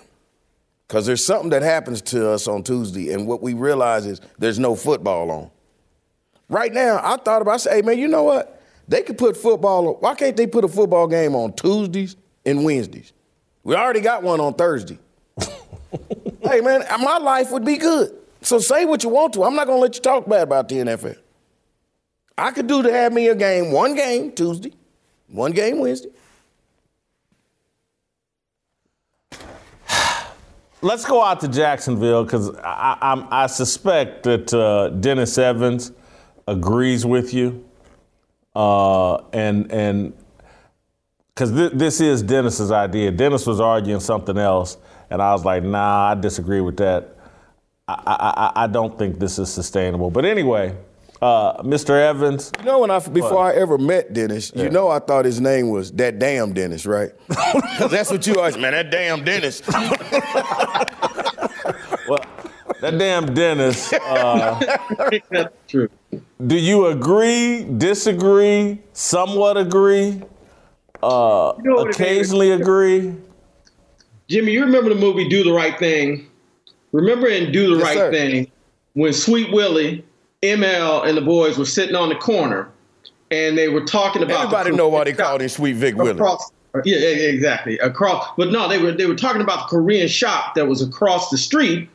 Because 0.88 1.06
there's 1.06 1.26
something 1.26 1.50
that 1.50 1.64
happens 1.64 2.02
to 2.04 2.30
us 2.30 2.48
on 2.48 2.64
Tuesday, 2.64 3.12
and 3.14 3.26
what 3.26 3.42
we 3.42 3.54
realize 3.54 4.06
is 4.06 4.22
there's 4.38 4.60
no 4.60 4.76
football 4.76 5.32
on. 5.32 5.52
Right 6.48 6.72
now, 6.72 7.00
I 7.04 7.18
thought 7.18 7.42
about, 7.42 7.56
I 7.56 7.58
said, 7.58 7.74
hey, 7.74 7.82
man, 7.82 7.98
you 7.98 8.08
know 8.08 8.24
what? 8.24 8.62
They 8.88 9.02
could 9.02 9.18
put 9.18 9.36
football, 9.36 9.96
why 9.96 10.14
can't 10.14 10.38
they 10.38 10.46
put 10.46 10.64
a 10.64 10.68
football 10.68 11.08
game 11.08 11.34
on 11.34 11.54
Tuesdays 11.54 12.16
and 12.46 12.64
Wednesdays? 12.64 13.14
We 13.64 13.76
already 13.76 14.02
got 14.02 14.22
one 14.22 14.40
on 14.40 14.54
Thursday. 14.54 15.00
hey, 16.44 16.62
man, 16.62 16.86
my 17.00 17.18
life 17.18 17.52
would 17.52 17.66
be 17.66 17.78
good. 17.78 18.16
So 18.42 18.60
say 18.60 18.86
what 18.86 19.04
you 19.04 19.10
want 19.10 19.34
to. 19.34 19.44
I'm 19.44 19.56
not 19.56 19.66
going 19.66 19.78
to 19.78 19.82
let 19.82 19.96
you 19.96 20.02
talk 20.02 20.30
bad 20.30 20.44
about 20.44 20.70
the 20.70 20.76
NFL. 20.76 21.18
I 22.38 22.52
could 22.52 22.68
do 22.68 22.84
to 22.84 22.92
have 22.92 23.12
me 23.12 23.28
a 23.30 23.36
game, 23.36 23.72
one 23.72 23.96
game 23.96 24.32
Tuesday, 24.32 24.74
one 25.28 25.52
game 25.52 25.80
Wednesday. 25.80 26.10
Let's 30.86 31.04
go 31.04 31.24
out 31.24 31.40
to 31.40 31.48
Jacksonville 31.48 32.24
because 32.24 32.56
I, 32.58 32.96
I, 33.02 33.44
I, 33.44 33.48
suspect 33.48 34.22
that 34.22 34.54
uh, 34.54 34.90
Dennis 34.90 35.36
Evans 35.36 35.92
agrees 36.48 37.08
with 37.08 37.34
you, 37.34 37.66
uh, 38.56 39.16
and 39.34 39.72
and 39.72 40.14
because 41.34 41.52
th- 41.52 41.72
this 41.72 42.02
is 42.02 42.22
Dennis's 42.22 42.70
idea. 42.70 43.10
Dennis 43.10 43.48
was 43.48 43.60
arguing 43.60 44.00
something 44.00 44.38
else, 44.38 44.78
and 45.10 45.24
I 45.24 45.32
was 45.32 45.44
like, 45.44 45.64
Nah, 45.64 46.12
I 46.12 46.14
disagree 46.14 46.62
with 46.62 46.78
that. 46.78 47.18
I, 47.88 48.52
I, 48.56 48.64
I 48.66 48.68
don't 48.68 48.96
think 48.96 49.18
this 49.18 49.40
is 49.40 49.52
sustainable. 49.52 50.12
But 50.12 50.24
anyway, 50.24 50.78
uh, 51.22 51.62
Mr. 51.64 51.92
Evans. 51.92 52.52
You 52.60 52.66
know, 52.66 52.80
when 52.80 52.92
I 52.92 53.00
before 53.00 53.36
what? 53.36 53.56
I 53.56 53.60
ever 53.60 53.78
met 53.78 54.14
Dennis, 54.14 54.52
yeah. 54.54 54.64
you 54.64 54.70
know, 54.70 54.90
I 54.90 55.00
thought 55.00 55.26
his 55.26 55.40
name 55.40 55.70
was 55.70 55.92
that 55.94 56.20
damn 56.20 56.54
Dennis, 56.54 56.86
right? 56.86 57.12
Because 57.28 57.92
that's 57.92 58.12
what 58.12 58.26
you 58.28 58.36
always, 58.36 58.58
man. 58.58 58.74
That 58.74 58.92
damn 58.92 59.24
Dennis. 59.24 59.62
well, 62.08 62.20
that 62.82 62.98
damn 62.98 63.34
Dennis. 63.34 63.94
Uh, 63.94 64.60
that's 65.30 65.56
true. 65.68 65.90
Do 66.46 66.58
you 66.58 66.88
agree? 66.88 67.64
Disagree? 67.64 68.82
Somewhat 68.94 69.58
agree? 69.58 70.22
Uh, 71.02 71.54
you 71.64 71.70
know 71.70 71.78
occasionally 71.88 72.52
agree? 72.52 73.16
Jimmy, 74.28 74.54
you 74.54 74.66
remember 74.66 74.90
the 74.90 75.00
movie 75.00 75.30
Do 75.30 75.44
the 75.44 75.54
Right 75.54 75.78
Thing? 75.78 76.30
Remember 76.92 77.28
in 77.28 77.52
Do 77.52 77.76
the 77.76 77.78
yes, 77.78 77.84
Right 77.84 77.98
sir. 77.98 78.12
Thing 78.12 78.52
when 78.94 79.14
Sweet 79.14 79.52
Willie, 79.52 80.04
ML, 80.52 81.08
and 81.08 81.18
the 81.18 81.22
boys 81.22 81.58
were 81.58 81.66
sitting 81.66 81.96
on 81.96 82.10
the 82.10 82.16
corner 82.16 82.70
and 83.32 83.58
they 83.58 83.70
were 83.70 83.84
talking 83.84 84.24
about. 84.24 84.46
Everybody 84.46 84.72
know 84.72 84.88
why 84.88 85.04
they 85.04 85.14
called 85.14 85.42
him 85.42 85.50
Sweet 85.50 85.74
Vic 85.74 85.96
Willie. 85.96 86.20
Yeah, 86.84 86.98
exactly. 86.98 87.78
Across, 87.80 88.34
but 88.38 88.52
no, 88.52 88.68
they 88.68 88.78
were 88.78 88.92
they 88.92 89.06
were 89.06 89.16
talking 89.16 89.42
about 89.42 89.70
the 89.70 89.78
Korean 89.78 90.08
shop 90.08 90.56
that 90.56 90.68
was 90.68 90.82
across 90.82 91.30
the 91.30 91.38
street 91.38 91.90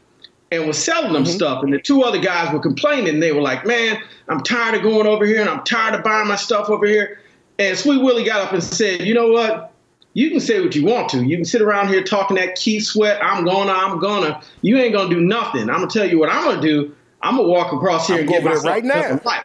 and 0.50 0.66
was 0.66 0.82
selling 0.82 1.12
them 1.12 1.24
mm-hmm. 1.24 1.32
stuff. 1.32 1.62
And 1.62 1.72
the 1.72 1.78
two 1.78 2.02
other 2.02 2.18
guys 2.18 2.52
were 2.52 2.60
complaining. 2.60 3.20
They 3.20 3.32
were 3.32 3.42
like, 3.42 3.66
"Man, 3.66 4.02
I'm 4.28 4.42
tired 4.42 4.74
of 4.76 4.82
going 4.82 5.06
over 5.06 5.26
here, 5.26 5.40
and 5.40 5.50
I'm 5.50 5.62
tired 5.64 5.94
of 5.94 6.02
buying 6.02 6.28
my 6.28 6.36
stuff 6.36 6.70
over 6.70 6.86
here." 6.86 7.20
And 7.58 7.76
Sweet 7.76 8.02
Willie 8.02 8.24
got 8.24 8.40
up 8.40 8.52
and 8.54 8.62
said, 8.62 9.02
"You 9.02 9.14
know 9.14 9.30
what? 9.30 9.66
you 10.14 10.28
can 10.28 10.40
say 10.40 10.60
what 10.60 10.74
you 10.74 10.84
want 10.84 11.08
to. 11.08 11.22
You 11.22 11.36
can 11.36 11.44
sit 11.44 11.62
around 11.62 11.86
here 11.86 12.02
talking 12.02 12.36
that 12.36 12.56
Keith 12.56 12.84
Sweat, 12.84 13.22
I'm 13.22 13.44
gonna, 13.44 13.70
I'm 13.70 14.00
gonna. 14.00 14.40
You 14.60 14.76
ain't 14.76 14.92
gonna 14.92 15.08
do 15.08 15.20
nothing. 15.20 15.70
I'm 15.70 15.76
gonna 15.76 15.86
tell 15.86 16.08
you 16.08 16.18
what 16.18 16.28
I'm 16.28 16.44
gonna 16.44 16.60
do. 16.60 16.92
I'm 17.22 17.36
gonna 17.36 17.48
walk 17.48 17.72
across 17.72 18.06
here 18.06 18.16
I'm 18.16 18.22
and 18.22 18.30
give 18.30 18.44
myself 18.44 18.64
right 18.64 18.84
now. 18.84 19.20
Life. 19.24 19.44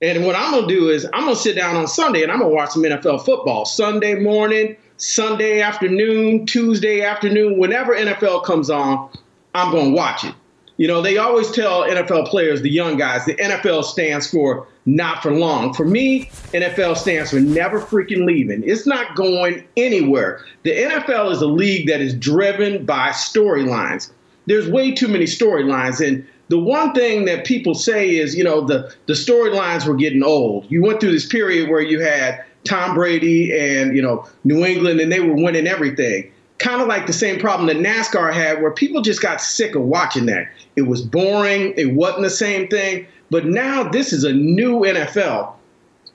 And 0.00 0.24
what 0.24 0.34
I'm 0.34 0.50
gonna 0.52 0.66
do 0.66 0.88
is 0.88 1.06
I'm 1.12 1.24
gonna 1.24 1.36
sit 1.36 1.54
down 1.54 1.76
on 1.76 1.86
Sunday 1.86 2.22
and 2.22 2.32
I'm 2.32 2.40
gonna 2.40 2.52
watch 2.52 2.70
some 2.70 2.82
NFL 2.82 3.24
football. 3.24 3.64
Sunday 3.64 4.14
morning, 4.16 4.76
Sunday 4.96 5.60
afternoon, 5.60 6.46
Tuesday 6.46 7.02
afternoon, 7.02 7.58
whenever 7.58 7.94
NFL 7.94 8.44
comes 8.44 8.68
on, 8.68 9.08
I'm 9.54 9.72
gonna 9.72 9.90
watch 9.90 10.24
it. 10.24 10.34
You 10.76 10.88
know, 10.88 11.02
they 11.02 11.18
always 11.18 11.50
tell 11.52 11.82
NFL 11.82 12.26
players, 12.26 12.62
the 12.62 12.70
young 12.70 12.96
guys, 12.96 13.24
the 13.24 13.36
NFL 13.36 13.84
stands 13.84 14.28
for 14.28 14.66
not 14.86 15.22
for 15.22 15.32
long. 15.32 15.72
For 15.74 15.84
me, 15.84 16.24
NFL 16.52 16.96
stands 16.96 17.30
for 17.30 17.38
never 17.38 17.80
freaking 17.80 18.26
leaving. 18.26 18.64
It's 18.64 18.86
not 18.86 19.14
going 19.14 19.64
anywhere. 19.76 20.44
The 20.64 20.72
NFL 20.72 21.30
is 21.30 21.40
a 21.40 21.46
league 21.46 21.86
that 21.88 22.00
is 22.00 22.14
driven 22.14 22.84
by 22.84 23.10
storylines. 23.10 24.10
There's 24.46 24.68
way 24.68 24.90
too 24.92 25.06
many 25.06 25.26
storylines. 25.26 26.04
And 26.04 26.26
the 26.52 26.58
one 26.58 26.92
thing 26.92 27.24
that 27.24 27.46
people 27.46 27.74
say 27.74 28.14
is, 28.14 28.36
you 28.36 28.44
know, 28.44 28.60
the, 28.60 28.94
the 29.06 29.14
storylines 29.14 29.86
were 29.86 29.94
getting 29.94 30.22
old. 30.22 30.70
You 30.70 30.82
went 30.82 31.00
through 31.00 31.12
this 31.12 31.24
period 31.24 31.70
where 31.70 31.80
you 31.80 32.02
had 32.02 32.44
Tom 32.64 32.94
Brady 32.94 33.58
and, 33.58 33.96
you 33.96 34.02
know, 34.02 34.28
New 34.44 34.62
England, 34.62 35.00
and 35.00 35.10
they 35.10 35.20
were 35.20 35.34
winning 35.34 35.66
everything 35.66 36.30
kind 36.58 36.82
of 36.82 36.88
like 36.88 37.06
the 37.06 37.12
same 37.12 37.40
problem 37.40 37.66
that 37.68 37.78
NASCAR 37.78 38.34
had, 38.34 38.60
where 38.60 38.70
people 38.70 39.00
just 39.00 39.22
got 39.22 39.40
sick 39.40 39.74
of 39.74 39.82
watching 39.82 40.26
that. 40.26 40.46
It 40.76 40.82
was 40.82 41.00
boring, 41.00 41.72
it 41.78 41.94
wasn't 41.94 42.22
the 42.22 42.30
same 42.30 42.68
thing. 42.68 43.06
But 43.30 43.46
now 43.46 43.88
this 43.88 44.12
is 44.12 44.22
a 44.22 44.32
new 44.32 44.80
NFL. 44.80 45.54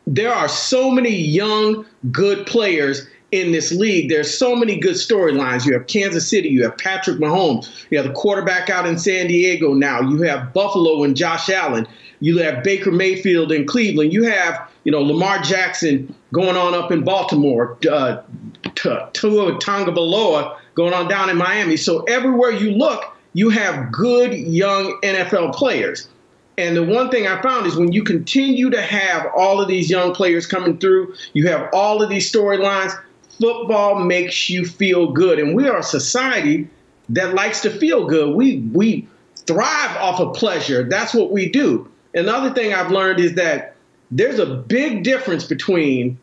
There 0.05 0.31
are 0.31 0.47
so 0.47 0.91
many 0.91 1.09
young, 1.09 1.83
good 2.11 2.45
players 2.45 3.07
in 3.41 3.51
this 3.51 3.71
league. 3.71 4.09
There's 4.09 4.35
so 4.35 4.55
many 4.55 4.77
good 4.77 4.95
storylines. 4.95 5.65
You 5.65 5.73
have 5.73 5.87
Kansas 5.87 6.27
City, 6.27 6.49
you 6.49 6.63
have 6.63 6.77
Patrick 6.77 7.17
Mahomes, 7.17 7.69
you 7.89 7.97
have 7.97 8.07
the 8.07 8.13
quarterback 8.13 8.69
out 8.69 8.87
in 8.87 8.97
San 8.97 9.27
Diego 9.27 9.73
now, 9.73 10.01
you 10.01 10.21
have 10.23 10.53
Buffalo 10.53 11.03
and 11.03 11.15
Josh 11.15 11.49
Allen, 11.49 11.87
you 12.19 12.39
have 12.39 12.63
Baker 12.63 12.91
Mayfield 12.91 13.51
in 13.51 13.65
Cleveland, 13.65 14.13
you 14.13 14.23
have 14.23 14.69
you 14.83 14.91
know 14.91 15.01
Lamar 15.01 15.39
Jackson 15.39 16.13
going 16.33 16.55
on 16.55 16.73
up 16.73 16.91
in 16.91 17.03
Baltimore, 17.03 17.77
uh, 17.91 18.21
Tua 18.75 19.09
Tagovailoa 19.13 20.57
going 20.75 20.93
on 20.93 21.07
down 21.07 21.29
in 21.29 21.37
Miami. 21.37 21.77
So 21.77 22.03
everywhere 22.03 22.51
you 22.51 22.71
look, 22.71 23.03
you 23.33 23.49
have 23.49 23.91
good 23.91 24.33
young 24.33 24.99
NFL 25.03 25.53
players. 25.53 26.07
And 26.59 26.75
the 26.75 26.83
one 26.83 27.11
thing 27.11 27.27
I 27.27 27.39
found 27.41 27.67
is 27.67 27.75
when 27.75 27.91
you 27.91 28.03
continue 28.03 28.71
to 28.71 28.81
have 28.81 29.27
all 29.35 29.61
of 29.61 29.67
these 29.67 29.91
young 29.91 30.13
players 30.13 30.47
coming 30.47 30.79
through, 30.79 31.13
you 31.33 31.47
have 31.47 31.69
all 31.71 32.01
of 32.01 32.09
these 32.09 32.31
storylines, 32.31 32.93
football 33.39 33.99
makes 34.03 34.49
you 34.49 34.65
feel 34.65 35.11
good. 35.11 35.39
And 35.39 35.55
we 35.55 35.67
are 35.67 35.79
a 35.79 35.83
society 35.83 36.67
that 37.09 37.33
likes 37.33 37.61
to 37.61 37.69
feel 37.69 38.05
good. 38.05 38.35
We 38.35 38.59
we 38.73 39.07
thrive 39.45 39.97
off 39.97 40.19
of 40.19 40.33
pleasure. 40.35 40.83
That's 40.83 41.13
what 41.13 41.31
we 41.31 41.49
do. 41.49 41.89
Another 42.13 42.53
thing 42.53 42.73
I've 42.73 42.91
learned 42.91 43.19
is 43.19 43.35
that 43.35 43.75
there's 44.11 44.39
a 44.39 44.45
big 44.45 45.03
difference 45.03 45.45
between 45.45 46.17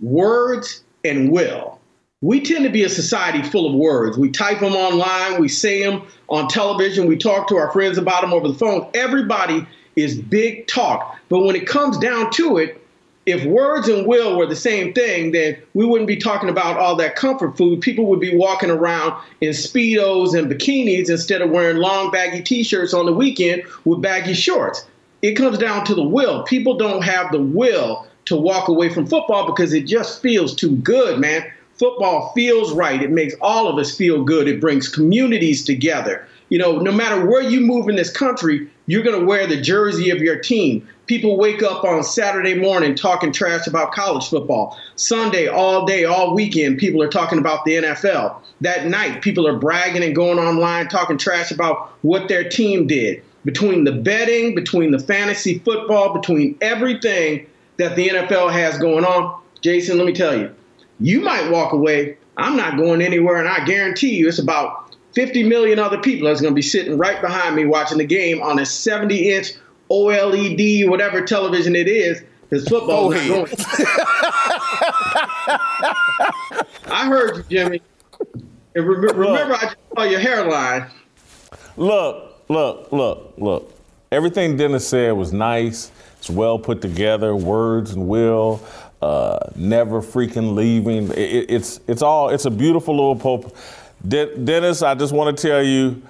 words 0.00 0.82
and 1.04 1.30
will. 1.30 1.78
We 2.22 2.40
tend 2.40 2.64
to 2.64 2.70
be 2.70 2.84
a 2.84 2.88
society 2.88 3.42
full 3.42 3.70
of 3.70 3.74
words. 3.74 4.18
We 4.18 4.30
type 4.30 4.60
them 4.60 4.74
online, 4.74 5.40
we 5.40 5.48
say 5.48 5.82
them 5.82 6.02
on 6.28 6.48
television, 6.48 7.06
we 7.06 7.16
talk 7.16 7.48
to 7.48 7.56
our 7.56 7.72
friends 7.72 7.96
about 7.96 8.20
them 8.20 8.32
over 8.32 8.48
the 8.48 8.54
phone. 8.54 8.90
Everybody 8.92 9.66
is 9.96 10.20
big 10.20 10.66
talk. 10.66 11.18
But 11.28 11.40
when 11.40 11.56
it 11.56 11.66
comes 11.66 11.96
down 11.98 12.30
to 12.32 12.58
it, 12.58 12.79
if 13.30 13.44
words 13.44 13.88
and 13.88 14.06
will 14.06 14.36
were 14.36 14.46
the 14.46 14.56
same 14.56 14.92
thing, 14.92 15.32
then 15.32 15.56
we 15.74 15.84
wouldn't 15.84 16.08
be 16.08 16.16
talking 16.16 16.48
about 16.48 16.76
all 16.76 16.96
that 16.96 17.16
comfort 17.16 17.56
food. 17.56 17.80
People 17.80 18.06
would 18.06 18.20
be 18.20 18.36
walking 18.36 18.70
around 18.70 19.14
in 19.40 19.50
Speedos 19.50 20.38
and 20.38 20.50
bikinis 20.50 21.08
instead 21.08 21.42
of 21.42 21.50
wearing 21.50 21.78
long, 21.78 22.10
baggy 22.10 22.42
t 22.42 22.62
shirts 22.62 22.94
on 22.94 23.06
the 23.06 23.12
weekend 23.12 23.62
with 23.84 24.02
baggy 24.02 24.34
shorts. 24.34 24.86
It 25.22 25.34
comes 25.34 25.58
down 25.58 25.84
to 25.86 25.94
the 25.94 26.02
will. 26.02 26.42
People 26.44 26.76
don't 26.76 27.02
have 27.02 27.30
the 27.30 27.40
will 27.40 28.06
to 28.26 28.36
walk 28.36 28.68
away 28.68 28.88
from 28.88 29.06
football 29.06 29.46
because 29.46 29.72
it 29.72 29.86
just 29.86 30.22
feels 30.22 30.54
too 30.54 30.76
good, 30.76 31.18
man. 31.18 31.44
Football 31.74 32.32
feels 32.34 32.72
right. 32.72 33.02
It 33.02 33.10
makes 33.10 33.34
all 33.40 33.68
of 33.68 33.78
us 33.78 33.96
feel 33.96 34.22
good. 34.22 34.48
It 34.48 34.60
brings 34.60 34.88
communities 34.88 35.64
together. 35.64 36.26
You 36.50 36.58
know, 36.58 36.78
no 36.78 36.92
matter 36.92 37.26
where 37.26 37.42
you 37.42 37.60
move 37.60 37.88
in 37.88 37.96
this 37.96 38.10
country, 38.10 38.68
you're 38.86 39.02
going 39.02 39.18
to 39.18 39.24
wear 39.24 39.46
the 39.46 39.60
jersey 39.60 40.10
of 40.10 40.18
your 40.18 40.36
team. 40.36 40.86
People 41.10 41.36
wake 41.36 41.60
up 41.60 41.82
on 41.82 42.04
Saturday 42.04 42.54
morning 42.54 42.94
talking 42.94 43.32
trash 43.32 43.66
about 43.66 43.90
college 43.90 44.28
football. 44.28 44.78
Sunday, 44.94 45.48
all 45.48 45.84
day, 45.84 46.04
all 46.04 46.36
weekend, 46.36 46.78
people 46.78 47.02
are 47.02 47.08
talking 47.08 47.40
about 47.40 47.64
the 47.64 47.72
NFL. 47.72 48.40
That 48.60 48.86
night, 48.86 49.20
people 49.20 49.44
are 49.48 49.58
bragging 49.58 50.04
and 50.04 50.14
going 50.14 50.38
online 50.38 50.86
talking 50.86 51.18
trash 51.18 51.50
about 51.50 51.90
what 52.02 52.28
their 52.28 52.48
team 52.48 52.86
did. 52.86 53.24
Between 53.44 53.82
the 53.82 53.90
betting, 53.90 54.54
between 54.54 54.92
the 54.92 55.00
fantasy 55.00 55.58
football, 55.58 56.14
between 56.14 56.56
everything 56.60 57.44
that 57.78 57.96
the 57.96 58.10
NFL 58.10 58.52
has 58.52 58.78
going 58.78 59.04
on, 59.04 59.42
Jason, 59.62 59.98
let 59.98 60.06
me 60.06 60.12
tell 60.12 60.38
you, 60.38 60.54
you 61.00 61.22
might 61.22 61.50
walk 61.50 61.72
away. 61.72 62.18
I'm 62.36 62.56
not 62.56 62.76
going 62.76 63.02
anywhere, 63.02 63.38
and 63.38 63.48
I 63.48 63.64
guarantee 63.64 64.14
you 64.14 64.28
it's 64.28 64.38
about 64.38 64.94
50 65.16 65.42
million 65.42 65.80
other 65.80 65.98
people 65.98 66.28
that's 66.28 66.40
going 66.40 66.52
to 66.52 66.56
be 66.56 66.62
sitting 66.62 66.96
right 66.96 67.20
behind 67.20 67.56
me 67.56 67.64
watching 67.64 67.98
the 67.98 68.06
game 68.06 68.40
on 68.42 68.60
a 68.60 68.64
70 68.64 69.28
inch 69.32 69.54
OLED, 69.90 70.88
whatever 70.88 71.24
television 71.24 71.74
it 71.74 71.88
is. 71.88 72.22
Because 72.48 72.68
football 72.68 73.12
is 73.12 73.28
going. 73.28 73.52
I 76.86 77.06
heard 77.06 77.36
you, 77.36 77.44
Jimmy. 77.48 77.82
And 78.74 78.86
re- 78.86 79.12
remember, 79.14 79.54
I 79.54 79.62
just 79.62 79.76
saw 79.94 80.02
your 80.02 80.20
hairline. 80.20 80.90
Look, 81.76 82.42
look, 82.48 82.90
look, 82.92 83.34
look. 83.36 83.72
Everything 84.12 84.56
Dennis 84.56 84.86
said 84.88 85.12
was 85.12 85.32
nice. 85.32 85.92
It's 86.18 86.28
well 86.28 86.58
put 86.58 86.82
together. 86.82 87.36
Words 87.36 87.92
and 87.92 88.08
will. 88.08 88.60
Uh, 89.00 89.38
never 89.56 90.02
freaking 90.02 90.54
leaving. 90.54 91.08
It, 91.12 91.18
it, 91.18 91.50
it's 91.50 91.80
it's 91.86 92.02
all. 92.02 92.28
It's 92.30 92.44
a 92.44 92.50
beautiful 92.50 92.94
little 92.94 93.16
pope. 93.16 93.56
De- 94.06 94.36
Dennis, 94.36 94.82
I 94.82 94.94
just 94.94 95.12
want 95.12 95.36
to 95.36 95.48
tell 95.48 95.62
you, 95.62 96.02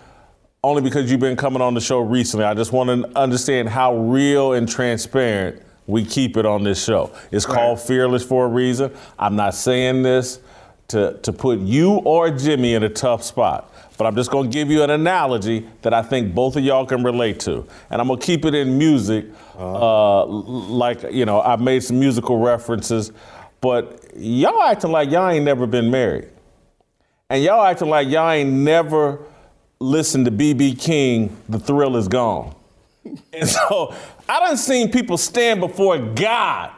only 0.63 0.83
because 0.83 1.11
you've 1.11 1.21
been 1.21 1.37
coming 1.37 1.63
on 1.63 1.75
the 1.75 1.81
show 1.81 2.01
recently, 2.01 2.45
I 2.45 2.55
just 2.55 2.73
want 2.73 2.89
to 2.91 3.19
understand 3.19 3.69
how 3.69 3.97
real 3.97 4.53
and 4.53 4.69
transparent 4.69 5.63
we 5.87 6.05
keep 6.05 6.37
it 6.37 6.47
on 6.47 6.63
this 6.63 6.83
show. 6.83 7.11
It's 7.33 7.47
right. 7.47 7.55
called 7.55 7.81
Fearless 7.81 8.23
for 8.23 8.45
a 8.45 8.49
reason. 8.49 8.93
I'm 9.19 9.37
not 9.37 9.55
saying 9.55 10.03
this 10.03 10.41
to, 10.89 11.19
to 11.23 11.33
put 11.33 11.61
you 11.61 11.95
or 11.95 12.31
Jimmy 12.31 12.75
in 12.75 12.83
a 12.83 12.89
tough 12.89 13.23
spot, 13.23 13.73
but 13.97 14.07
I'm 14.07 14.15
just 14.15 14.31
going 14.31 14.51
to 14.51 14.55
give 14.55 14.71
you 14.71 14.83
an 14.83 14.91
analogy 14.91 15.67
that 15.83 15.95
I 15.95 16.03
think 16.03 16.35
both 16.35 16.57
of 16.57 16.65
y'all 16.65 16.85
can 16.85 17.03
relate 17.03 17.41
to. 17.41 17.67
And 17.89 18.01
I'm 18.01 18.09
going 18.09 18.21
to 18.21 18.27
keep 18.27 18.45
it 18.45 18.55
in 18.55 18.77
music. 18.77 19.27
Uh, 19.59 20.23
uh, 20.23 20.27
like, 20.27 21.05
you 21.11 21.25
know, 21.25 21.41
I've 21.41 21.61
made 21.61 21.83
some 21.83 21.99
musical 21.99 22.39
references, 22.39 23.13
but 23.61 24.11
y'all 24.17 24.63
acting 24.63 24.93
like 24.93 25.11
y'all 25.11 25.29
ain't 25.29 25.45
never 25.45 25.67
been 25.67 25.91
married. 25.91 26.29
And 27.31 27.43
y'all 27.43 27.65
acting 27.65 27.89
like 27.89 28.09
y'all 28.09 28.31
ain't 28.31 28.51
never 28.51 29.21
listened 29.83 30.27
to 30.27 30.31
BB 30.31 30.79
King, 30.79 31.35
The 31.49 31.59
Thrill 31.59 31.97
Is 31.97 32.07
Gone. 32.07 32.55
And 33.33 33.49
so 33.49 33.95
I 34.29 34.41
done 34.41 34.59
seen 34.59 34.93
people 34.93 35.17
stand 35.17 35.61
before 35.61 35.99
God, 35.99 36.71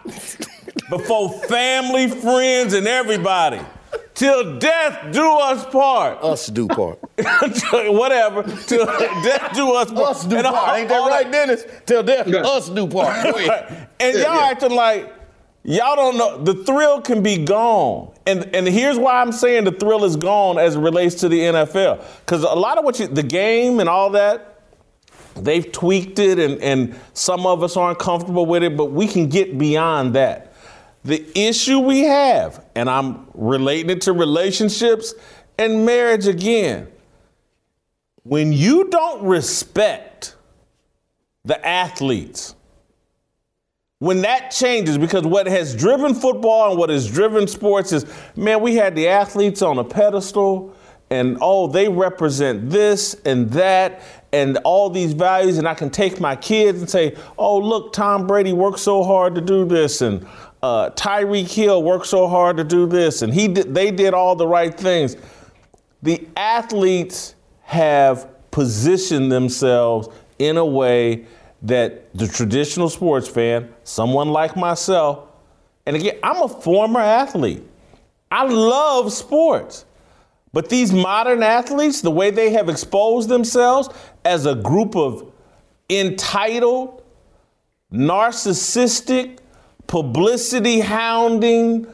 before 0.88 1.32
family, 1.48 2.06
friends, 2.06 2.74
and 2.74 2.86
everybody. 2.86 3.60
Till 4.14 4.58
death 4.60 5.12
do 5.12 5.26
us 5.26 5.66
part. 5.66 6.22
Us 6.22 6.46
do 6.46 6.68
part. 6.68 7.00
Whatever. 7.72 8.44
Till 8.44 8.86
death 8.86 9.52
do 9.52 9.72
us 9.72 9.90
part. 9.90 10.10
Us 10.10 10.24
do 10.24 10.36
and 10.36 10.46
part. 10.46 10.68
All, 10.68 10.74
Ain't 10.76 10.88
that 10.88 11.08
right, 11.10 11.24
that, 11.24 11.32
Dennis? 11.32 11.64
Till 11.84 12.02
death, 12.04 12.28
yeah. 12.28 12.42
us 12.42 12.68
do 12.68 12.86
part. 12.86 13.26
and 13.26 14.14
y'all 14.14 14.36
yeah. 14.36 14.48
acting 14.50 14.70
like 14.70 15.12
Y'all 15.64 15.94
don't 15.94 16.18
know 16.18 16.42
the 16.42 16.64
thrill 16.64 17.00
can 17.00 17.22
be 17.22 17.44
gone. 17.44 18.12
And 18.26 18.54
and 18.54 18.66
here's 18.66 18.98
why 18.98 19.20
I'm 19.20 19.32
saying 19.32 19.64
the 19.64 19.72
thrill 19.72 20.04
is 20.04 20.16
gone 20.16 20.58
as 20.58 20.74
it 20.74 20.80
relates 20.80 21.16
to 21.16 21.28
the 21.28 21.38
NFL. 21.38 22.04
Because 22.20 22.42
a 22.42 22.48
lot 22.48 22.78
of 22.78 22.84
what 22.84 22.98
you 22.98 23.06
the 23.06 23.22
game 23.22 23.78
and 23.78 23.88
all 23.88 24.10
that, 24.10 24.60
they've 25.36 25.70
tweaked 25.70 26.18
it 26.18 26.38
and, 26.38 26.60
and 26.60 26.98
some 27.14 27.46
of 27.46 27.62
us 27.62 27.76
aren't 27.76 28.00
comfortable 28.00 28.44
with 28.44 28.64
it, 28.64 28.76
but 28.76 28.86
we 28.86 29.06
can 29.06 29.28
get 29.28 29.56
beyond 29.56 30.14
that. 30.14 30.52
The 31.04 31.26
issue 31.34 31.80
we 31.80 32.02
have, 32.02 32.64
and 32.74 32.88
I'm 32.88 33.26
relating 33.34 33.90
it 33.90 34.02
to 34.02 34.12
relationships 34.12 35.14
and 35.58 35.84
marriage 35.84 36.26
again. 36.26 36.88
When 38.24 38.52
you 38.52 38.88
don't 38.88 39.24
respect 39.24 40.36
the 41.44 41.64
athletes, 41.66 42.54
when 44.02 44.20
that 44.22 44.50
changes, 44.50 44.98
because 44.98 45.22
what 45.22 45.46
has 45.46 45.76
driven 45.76 46.12
football 46.12 46.70
and 46.70 46.76
what 46.76 46.90
has 46.90 47.08
driven 47.08 47.46
sports 47.46 47.92
is, 47.92 48.04
man, 48.34 48.60
we 48.60 48.74
had 48.74 48.96
the 48.96 49.06
athletes 49.06 49.62
on 49.62 49.78
a 49.78 49.84
pedestal 49.84 50.74
and 51.10 51.38
oh, 51.40 51.68
they 51.68 51.88
represent 51.88 52.68
this 52.68 53.14
and 53.24 53.48
that 53.52 54.02
and 54.32 54.56
all 54.64 54.90
these 54.90 55.12
values, 55.12 55.56
and 55.56 55.68
I 55.68 55.74
can 55.74 55.88
take 55.88 56.18
my 56.18 56.34
kids 56.34 56.80
and 56.80 56.90
say, 56.90 57.14
oh, 57.38 57.56
look, 57.58 57.92
Tom 57.92 58.26
Brady 58.26 58.52
worked 58.52 58.80
so 58.80 59.04
hard 59.04 59.36
to 59.36 59.40
do 59.40 59.64
this, 59.64 60.00
and 60.00 60.26
uh, 60.64 60.90
Tyreek 60.90 61.48
Hill 61.48 61.84
worked 61.84 62.06
so 62.06 62.26
hard 62.26 62.56
to 62.56 62.64
do 62.64 62.86
this, 62.88 63.22
and 63.22 63.32
he 63.32 63.46
did, 63.46 63.72
they 63.72 63.92
did 63.92 64.14
all 64.14 64.34
the 64.34 64.48
right 64.48 64.76
things. 64.76 65.16
The 66.02 66.26
athletes 66.36 67.36
have 67.60 68.26
positioned 68.50 69.30
themselves 69.30 70.08
in 70.40 70.56
a 70.56 70.66
way 70.66 71.26
that 71.62 72.12
the 72.14 72.26
traditional 72.26 72.88
sports 72.88 73.28
fan, 73.28 73.72
someone 73.84 74.28
like 74.28 74.56
myself, 74.56 75.28
and 75.86 75.96
again, 75.96 76.18
I'm 76.22 76.42
a 76.42 76.48
former 76.48 77.00
athlete. 77.00 77.62
I 78.30 78.44
love 78.44 79.12
sports. 79.12 79.84
But 80.52 80.68
these 80.68 80.92
modern 80.92 81.42
athletes, 81.42 82.02
the 82.02 82.10
way 82.10 82.30
they 82.30 82.50
have 82.50 82.68
exposed 82.68 83.28
themselves 83.28 83.88
as 84.24 84.44
a 84.46 84.54
group 84.54 84.94
of 84.96 85.32
entitled, 85.88 87.02
narcissistic, 87.92 89.38
publicity 89.86 90.80
hounding, 90.80 91.86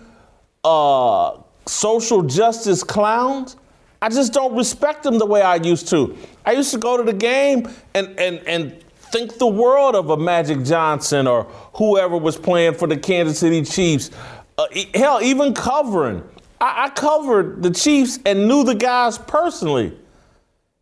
uh, 0.64 1.38
social 1.66 2.22
justice 2.22 2.82
clowns, 2.82 3.56
I 4.00 4.08
just 4.08 4.32
don't 4.32 4.56
respect 4.56 5.02
them 5.02 5.18
the 5.18 5.26
way 5.26 5.42
I 5.42 5.56
used 5.56 5.88
to. 5.88 6.16
I 6.46 6.52
used 6.52 6.70
to 6.72 6.78
go 6.78 6.96
to 6.96 7.02
the 7.02 7.12
game 7.12 7.68
and, 7.94 8.18
and, 8.18 8.38
and 8.46 8.84
think 9.10 9.38
the 9.38 9.46
world 9.46 9.94
of 9.94 10.10
a 10.10 10.16
Magic 10.16 10.62
Johnson 10.64 11.26
or 11.26 11.44
whoever 11.74 12.16
was 12.16 12.36
playing 12.36 12.74
for 12.74 12.86
the 12.88 12.96
Kansas 12.96 13.38
City 13.38 13.62
Chiefs. 13.62 14.10
Uh, 14.56 14.66
hell, 14.94 15.20
even 15.22 15.54
covering. 15.54 16.22
I, 16.60 16.84
I, 16.86 16.88
covered 16.90 17.62
the 17.62 17.70
Chiefs 17.70 18.18
and 18.26 18.48
knew 18.48 18.64
the 18.64 18.74
guys 18.74 19.18
personally 19.18 19.96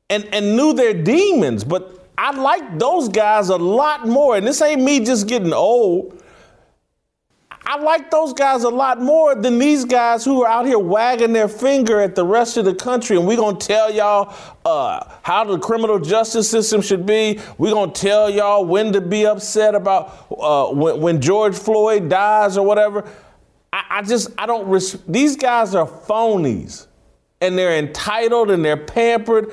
and, 0.09 0.25
and 0.33 0.57
knew 0.57 0.73
their 0.73 0.95
demons, 0.95 1.65
but 1.65 2.09
I 2.17 2.31
like 2.31 2.79
those 2.79 3.09
guys 3.09 3.51
a 3.51 3.57
lot 3.57 4.09
more. 4.09 4.37
And 4.37 4.47
this 4.47 4.63
ain't 4.63 4.83
me 4.83 5.05
just 5.05 5.29
getting 5.29 5.53
old. 5.53 6.23
I 7.69 7.81
like 7.81 8.13
those 8.13 8.33
guys 8.33 8.63
a 8.63 8.69
lot 8.69 9.01
more 9.01 9.35
than 9.35 9.59
these 9.59 9.85
guys 9.85 10.25
who 10.25 10.45
are 10.45 10.49
out 10.49 10.67
here 10.67 10.79
wagging 10.79 11.33
their 11.33 11.49
finger 11.49 12.01
at 12.01 12.15
the 12.15 12.25
rest 12.25 12.57
of 12.57 12.65
the 12.65 12.75
country. 12.75 13.17
And 13.17 13.27
we're 13.27 13.37
going 13.37 13.57
to 13.57 13.67
tell 13.67 13.93
y'all 13.93 14.33
uh, 14.65 15.05
how 15.23 15.43
the 15.43 15.59
criminal 15.59 15.99
justice 15.99 16.49
system 16.49 16.81
should 16.81 17.05
be. 17.05 17.41
We're 17.59 17.73
going 17.73 17.93
to 17.93 18.01
tell 18.01 18.31
y'all 18.31 18.65
when 18.65 18.93
to 18.93 19.01
be 19.01 19.27
upset 19.27 19.75
about 19.75 20.29
uh, 20.31 20.73
when, 20.73 21.01
when, 21.01 21.21
George 21.21 21.57
Floyd 21.57 22.09
dies 22.09 22.57
or 22.57 22.65
whatever. 22.65 23.05
I, 23.73 23.85
I 23.91 24.03
just, 24.03 24.31
I 24.39 24.47
don't, 24.47 24.69
res- 24.69 25.03
these 25.09 25.35
guys 25.35 25.75
are 25.75 25.89
phonies. 25.89 26.87
And 27.41 27.59
they're 27.59 27.77
entitled 27.77 28.51
and 28.53 28.65
they're 28.65 28.77
pampered 28.77 29.53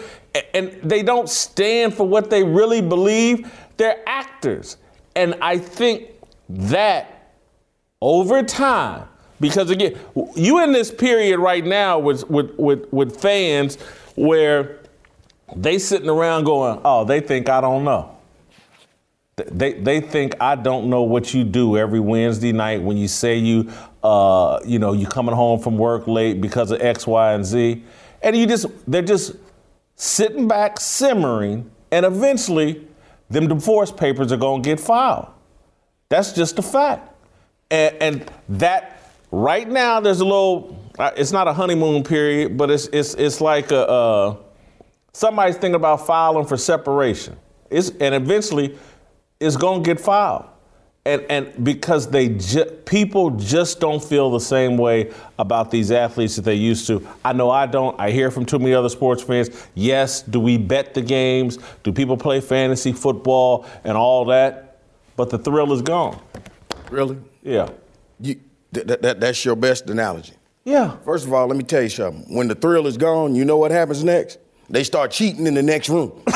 and 0.54 0.72
they 0.84 1.02
don't 1.02 1.28
stand 1.28 1.96
for 1.96 2.08
what 2.08 2.30
they 2.30 2.44
really 2.44 2.82
believe. 2.82 3.52
They're 3.78 4.02
actors. 4.08 4.78
And 5.16 5.36
I 5.42 5.58
think 5.58 6.10
that 6.48 7.13
over 8.04 8.44
time, 8.44 9.08
because 9.40 9.70
again, 9.70 9.98
you 10.36 10.62
in 10.62 10.74
this 10.74 10.92
period 10.92 11.40
right 11.40 11.66
now 11.66 11.98
with, 11.98 12.30
with, 12.30 12.54
with, 12.60 12.92
with 12.92 13.20
fans 13.20 13.78
where 14.16 14.80
they 15.56 15.80
sitting 15.80 16.10
around 16.10 16.44
going, 16.44 16.82
oh, 16.84 17.06
they 17.06 17.22
think 17.22 17.48
I 17.48 17.62
don't 17.62 17.86
know. 17.86 18.18
They, 19.38 19.74
they 19.74 20.02
think 20.02 20.36
I 20.42 20.56
don't 20.56 20.90
know 20.90 21.04
what 21.04 21.34
you 21.34 21.46
do 21.46 21.78
every 21.78 22.02
Wednesday 22.02 22.52
night 22.52 22.82
when 22.82 22.98
you 22.98 23.08
say 23.08 23.38
you, 23.38 23.72
uh, 24.04 24.60
you 24.66 24.80
know, 24.80 24.92
you 24.92 25.08
coming 25.08 25.34
home 25.34 25.60
from 25.60 25.78
work 25.78 26.06
late 26.06 26.42
because 26.42 26.72
of 26.72 26.82
X, 26.82 27.08
Y, 27.08 27.34
and 27.34 27.46
Z. 27.46 27.84
And 28.22 28.36
you 28.36 28.46
just, 28.46 28.66
they're 28.86 29.02
just 29.02 29.36
sitting 29.96 30.48
back, 30.48 30.78
simmering, 30.78 31.72
and 31.90 32.06
eventually 32.06 32.86
them 33.30 33.48
divorce 33.48 33.94
papers 33.94 34.34
are 34.34 34.38
to 34.38 34.60
get 34.62 34.80
filed. 34.80 35.28
That's 36.10 36.34
just 36.34 36.60
a 36.60 36.62
fact. 36.62 37.12
And, 37.72 37.96
and 38.02 38.32
that 38.50 39.12
right 39.32 39.68
now 39.68 40.00
there's 40.00 40.20
a 40.20 40.26
little. 40.26 40.80
Uh, 41.00 41.12
it's 41.18 41.32
not 41.32 41.48
a 41.48 41.54
honeymoon 41.54 42.04
period, 42.04 42.56
but 42.58 42.70
it's 42.70 42.88
it's 42.94 43.16
it's 43.16 43.42
like 43.42 43.72
a, 43.72 43.88
uh, 43.90 44.36
somebody's 45.14 45.56
thinking 45.56 45.76
about 45.76 46.06
filing 46.06 46.46
for 46.46 46.56
separation. 46.58 47.36
It's, 47.72 47.90
and 48.00 48.14
eventually, 48.14 48.78
it's 49.40 49.58
gonna 49.58 49.82
get 49.84 50.00
filed. 50.00 50.46
and 51.06 51.24
and 51.30 51.66
because 51.66 52.10
they 52.10 52.30
ju- 52.30 52.66
people 52.86 53.32
just 53.32 53.80
don't 53.80 54.04
feel 54.04 54.30
the 54.30 54.40
same 54.40 54.78
way 54.78 55.12
about 55.40 55.72
these 55.72 55.92
athletes 55.92 56.36
that 56.36 56.44
they 56.44 56.54
used 56.56 56.86
to. 56.88 57.06
I 57.26 57.34
know 57.34 57.50
I 57.50 57.66
don't. 57.66 58.00
I 58.00 58.12
hear 58.12 58.30
from 58.32 58.46
too 58.46 58.60
many 58.60 58.76
other 58.76 58.90
sports 58.90 59.24
fans. 59.24 59.50
Yes, 59.74 60.22
do 60.22 60.40
we 60.40 60.58
bet 60.58 60.94
the 60.94 61.02
games? 61.02 61.58
Do 61.84 61.92
people 61.92 62.18
play 62.18 62.40
fantasy 62.40 62.94
football 62.94 63.66
and 63.84 63.98
all 63.98 64.26
that? 64.26 64.80
But 65.16 65.32
the 65.32 65.40
thrill 65.40 65.74
is 65.74 65.82
gone. 65.82 66.20
Really? 66.92 67.18
Yeah. 67.44 67.70
You, 68.20 68.40
that, 68.72 69.02
that, 69.02 69.20
that's 69.20 69.46
your 69.46 69.56
best 69.56 69.90
analogy. 69.90 70.34
Yeah. 70.66 70.96
First 71.04 71.26
of 71.28 71.34
all, 71.34 71.46
let 71.48 71.58
me 71.58 71.64
tell 71.64 71.84
you 71.84 71.90
something. 71.90 72.34
When 72.34 72.48
the 72.48 72.56
thrill 72.56 72.88
is 72.88 72.98
gone, 72.98 73.36
you 73.36 73.46
know 73.46 73.58
what 73.58 73.72
happens 73.72 74.04
next? 74.04 74.40
They 74.70 74.84
start 74.84 75.12
cheating 75.12 75.46
in 75.46 75.54
the 75.54 75.62
next 75.62 75.90
room. 75.90 76.12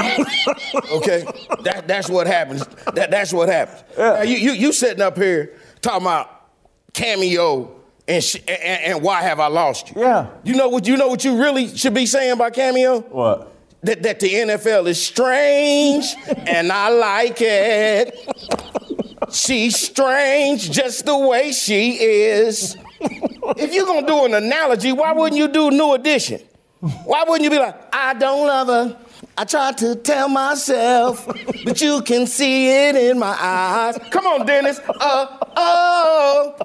okay? 0.91 1.25
That, 1.63 1.85
that's 1.87 2.09
what 2.09 2.27
happens. 2.27 2.65
That, 2.93 3.09
that's 3.09 3.31
what 3.31 3.49
happens. 3.49 3.83
Yeah. 3.97 4.13
Now, 4.13 4.21
you, 4.23 4.37
you, 4.37 4.51
you 4.51 4.73
sitting 4.73 5.01
up 5.01 5.17
here 5.17 5.57
talking 5.81 6.05
about 6.05 6.49
cameo 6.93 7.73
and, 8.07 8.23
sh- 8.23 8.41
and, 8.47 8.83
and 8.83 9.01
why 9.01 9.21
have 9.21 9.39
I 9.39 9.47
lost 9.47 9.95
you? 9.95 10.01
Yeah. 10.01 10.27
You 10.43 10.55
know 10.55 10.67
what 10.67 10.85
you 10.85 10.97
know 10.97 11.07
what 11.07 11.23
you 11.23 11.41
really 11.41 11.75
should 11.75 11.93
be 11.93 12.05
saying 12.05 12.31
about 12.31 12.53
cameo? 12.53 12.99
What? 12.99 13.53
That, 13.83 14.03
that 14.03 14.19
the 14.19 14.33
NFL 14.33 14.87
is 14.87 15.01
strange 15.01 16.05
and 16.27 16.71
I 16.71 16.89
like 16.89 17.37
it. 17.39 18.83
She's 19.31 19.79
strange 19.79 20.71
just 20.71 21.05
the 21.05 21.17
way 21.17 21.51
she 21.51 21.93
is. 21.93 22.77
If 23.01 23.73
you're 23.73 23.85
gonna 23.85 24.07
do 24.07 24.25
an 24.25 24.33
analogy, 24.33 24.91
why 24.91 25.11
wouldn't 25.13 25.37
you 25.37 25.47
do 25.47 25.71
New 25.71 25.93
Edition? 25.93 26.41
Why 26.79 27.23
wouldn't 27.27 27.43
you 27.43 27.49
be 27.49 27.59
like, 27.59 27.75
I 27.93 28.13
don't 28.13 28.47
love 28.47 28.67
her. 28.67 28.97
I 29.37 29.45
tried 29.45 29.77
to 29.79 29.95
tell 29.95 30.29
myself, 30.29 31.27
but 31.65 31.81
you 31.81 32.01
can 32.01 32.25
see 32.27 32.69
it 32.69 32.95
in 32.95 33.19
my 33.19 33.35
eyes. 33.39 33.97
Come 34.09 34.25
on, 34.25 34.45
Dennis. 34.45 34.79
Uh, 34.87 35.37
oh. 35.55 36.55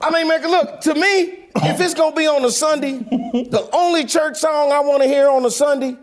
I 0.00 0.10
mean, 0.10 0.28
make 0.28 0.42
it 0.42 0.48
look, 0.48 0.80
to 0.82 0.94
me, 0.94 1.48
if 1.56 1.80
it's 1.80 1.94
gonna 1.94 2.14
be 2.14 2.26
on 2.26 2.44
a 2.44 2.50
Sunday, 2.50 2.98
the 2.98 3.68
only 3.72 4.04
church 4.04 4.36
song 4.36 4.72
I 4.72 4.80
wanna 4.80 5.06
hear 5.06 5.28
on 5.28 5.44
a 5.44 5.50
Sunday 5.50 5.96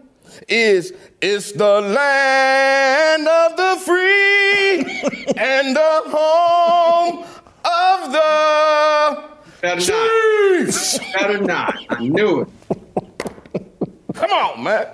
is 0.47 0.93
It's 1.21 1.51
the 1.51 1.81
land 1.81 3.27
of 3.27 3.57
the 3.57 3.81
free 3.85 4.79
and 5.37 5.75
the 5.75 6.01
home 6.07 7.25
of 7.65 8.11
the 8.11 9.23
Better 9.61 9.91
not. 9.91 11.13
Better 11.13 11.37
not. 11.41 11.77
I 11.89 12.03
knew 12.03 12.41
it. 12.41 12.49
Come 14.13 14.31
on, 14.31 14.63
man. 14.63 14.87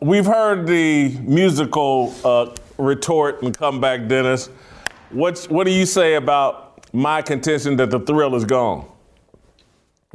We've 0.00 0.26
heard 0.26 0.66
the 0.66 1.08
musical 1.20 2.14
uh, 2.24 2.54
retort 2.78 3.42
and 3.42 3.56
comeback, 3.56 4.08
Dennis. 4.08 4.48
What's 5.10 5.48
what 5.48 5.64
do 5.64 5.70
you 5.70 5.86
say 5.86 6.14
about 6.14 6.92
my 6.92 7.22
contention 7.22 7.76
that 7.76 7.90
the 7.90 8.00
thrill 8.00 8.34
is 8.34 8.44
gone? 8.44 8.86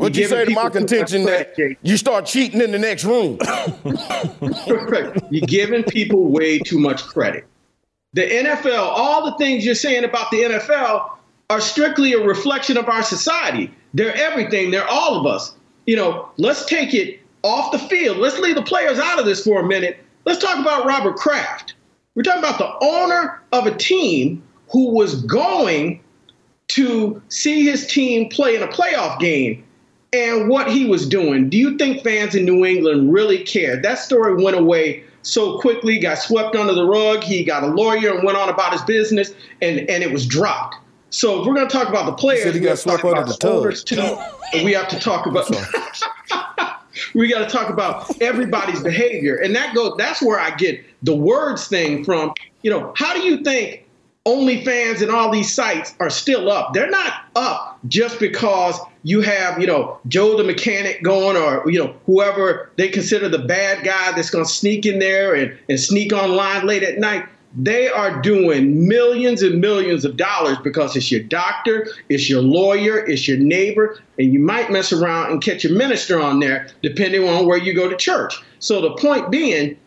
What 0.02 0.16
You're 0.16 0.24
you 0.24 0.30
say 0.30 0.46
to 0.46 0.52
my 0.52 0.64
people 0.64 0.72
too 0.72 0.80
much 0.80 0.90
contention 0.90 1.26
that 1.26 1.56
Jake. 1.56 1.78
you 1.84 1.96
start 1.96 2.26
cheating 2.26 2.60
in 2.60 2.72
the 2.72 2.80
next 2.80 3.06
room? 3.06 3.38
You're 5.30 5.46
giving 5.46 5.84
people 5.84 6.26
way 6.26 6.58
too 6.58 6.80
much 6.80 7.04
credit. 7.04 7.46
The 8.14 8.24
NFL, 8.24 8.80
all 8.80 9.30
the 9.30 9.38
things 9.38 9.64
you're 9.64 9.76
saying 9.76 10.04
about 10.04 10.32
the 10.32 10.38
NFL 10.38 11.08
are 11.52 11.62
strictly 11.62 12.14
a 12.14 12.20
reflection 12.20 12.78
of 12.78 12.90
our 12.90 13.04
society. 13.04 13.72
They're 13.94 14.16
everything. 14.16 14.72
They're 14.72 14.88
all 14.88 15.20
of 15.20 15.28
us. 15.28 15.56
You 15.86 15.98
know, 15.98 16.32
let's 16.38 16.66
take 16.66 16.96
it 16.96 17.20
off 17.44 17.72
the 17.72 17.78
field. 17.78 18.18
Let's 18.18 18.40
leave 18.40 18.56
the 18.56 18.64
players 18.64 18.98
out 18.98 19.20
of 19.20 19.26
this 19.26 19.44
for 19.44 19.60
a 19.60 19.68
minute. 19.68 20.04
Let's 20.26 20.42
talk 20.42 20.58
about 20.58 20.84
Robert 20.84 21.16
Kraft. 21.16 21.76
We're 22.16 22.24
talking 22.24 22.40
about 22.40 22.58
the 22.58 22.74
owner 22.84 23.40
of 23.52 23.68
a 23.68 23.78
team 23.78 24.42
who 24.72 24.96
was 24.96 25.22
going 25.26 26.02
to 26.70 27.22
see 27.30 27.66
his 27.66 27.86
team 27.86 28.30
play 28.30 28.56
in 28.56 28.64
a 28.64 28.68
playoff 28.68 29.20
game 29.20 29.64
and 30.13 30.50
what 30.50 30.69
he 30.69 30.86
was 30.86 31.08
doing. 31.08 31.50
Do 31.50 31.58
you 31.58 31.78
think 31.78 32.04
fans 32.04 32.36
in 32.36 32.45
New 32.45 32.65
England 32.65 33.13
really 33.13 33.43
cared? 33.43 33.84
That 33.84 33.97
story 33.97 34.43
went 34.43 34.58
away 34.58 35.04
so 35.21 35.60
quickly, 35.60 36.00
got 36.00 36.17
swept 36.17 36.56
under 36.56 36.74
the 36.74 36.86
rug. 36.86 37.24
He 37.24 37.43
got 37.43 37.63
a 37.63 37.67
lawyer 37.67 38.13
and 38.13 38.24
went 38.24 38.38
on 38.38 38.50
about 38.50 38.74
his 38.74 38.82
business, 38.82 39.34
and, 39.62 39.80
and 39.89 40.04
it 40.04 40.12
was 40.12 40.26
dropped. 40.26 40.76
So 41.12 41.39
if 41.39 41.47
we're 41.47 41.54
going 41.54 41.67
to 41.67 41.74
talk 41.74 41.88
about 41.88 42.06
the 42.06 42.13
players, 42.13 42.54
he 42.54 42.60
we 42.60 42.65
got 42.65 42.69
have 42.69 42.80
to 42.80 42.84
talk 42.86 43.00
swept 43.00 43.17
under 43.17 43.21
about 43.21 43.39
the 43.39 43.76
tub. 43.76 43.86
too, 44.54 44.63
we 44.65 44.74
have 44.74 44.88
to 44.89 45.00
talk 45.00 45.28
about. 45.28 45.50
we 47.13 47.30
got 47.30 47.39
to 47.39 47.50
talk 47.50 47.69
about 47.69 48.21
everybody's 48.21 48.82
behavior, 48.82 49.36
and 49.38 49.56
that 49.56 49.76
goes. 49.76 49.95
That's 49.97 50.21
where 50.21 50.39
I 50.39 50.56
get 50.56 50.84
the 51.04 51.15
words 51.15 51.67
thing 51.67 52.04
from. 52.04 52.34
You 52.63 52.71
know, 52.71 52.93
how 52.95 53.13
do 53.13 53.21
you 53.21 53.43
think 53.43 53.81
OnlyFans 54.28 55.02
and 55.02 55.10
all 55.10 55.32
these 55.32 55.52
sites 55.52 55.96
are 56.00 56.10
still 56.12 56.52
up? 56.52 56.74
They're 56.74 56.90
not 56.90 57.26
up 57.36 57.80
just 57.88 58.20
because 58.20 58.80
you 59.02 59.22
have, 59.22 59.60
you 59.60 59.66
know, 59.66 60.00
Joe 60.08 60.38
the 60.38 60.44
mechanic 60.44 61.02
going, 61.02 61.38
or 61.38 61.70
you 61.72 61.80
know, 61.80 61.96
whoever 62.06 62.72
they 62.78 62.90
consider 62.90 63.30
the 63.30 63.40
bad 63.40 63.84
guy 63.84 64.12
that's 64.12 64.30
going 64.30 64.46
to 64.46 64.52
sneak 64.52 64.86
in 64.86 65.00
there 65.00 65.34
and, 65.34 65.58
and 65.70 65.80
sneak 65.80 66.14
online 66.14 66.68
late 66.68 66.84
at 66.84 67.00
night. 67.00 67.26
They 67.58 67.90
are 67.90 68.22
doing 68.22 68.88
millions 68.88 69.42
and 69.42 69.60
millions 69.60 70.06
of 70.06 70.16
dollars 70.18 70.58
because 70.64 70.96
it's 70.96 71.12
your 71.12 71.24
doctor, 71.24 71.88
it's 72.08 72.30
your 72.30 72.42
lawyer, 72.42 73.06
it's 73.06 73.28
your 73.28 73.38
neighbor, 73.40 74.00
and 74.18 74.32
you 74.32 74.40
might 74.40 74.72
mess 74.72 74.94
around 74.94 75.32
and 75.32 75.44
catch 75.44 75.66
a 75.66 75.70
minister 75.70 76.22
on 76.22 76.40
there, 76.40 76.68
depending 76.82 77.28
on 77.28 77.48
where 77.48 77.58
you 77.58 77.74
go 77.74 77.90
to 77.90 77.98
church. 77.98 78.36
So 78.60 78.80
the 78.80 78.92
point 78.92 79.32
being, 79.32 79.78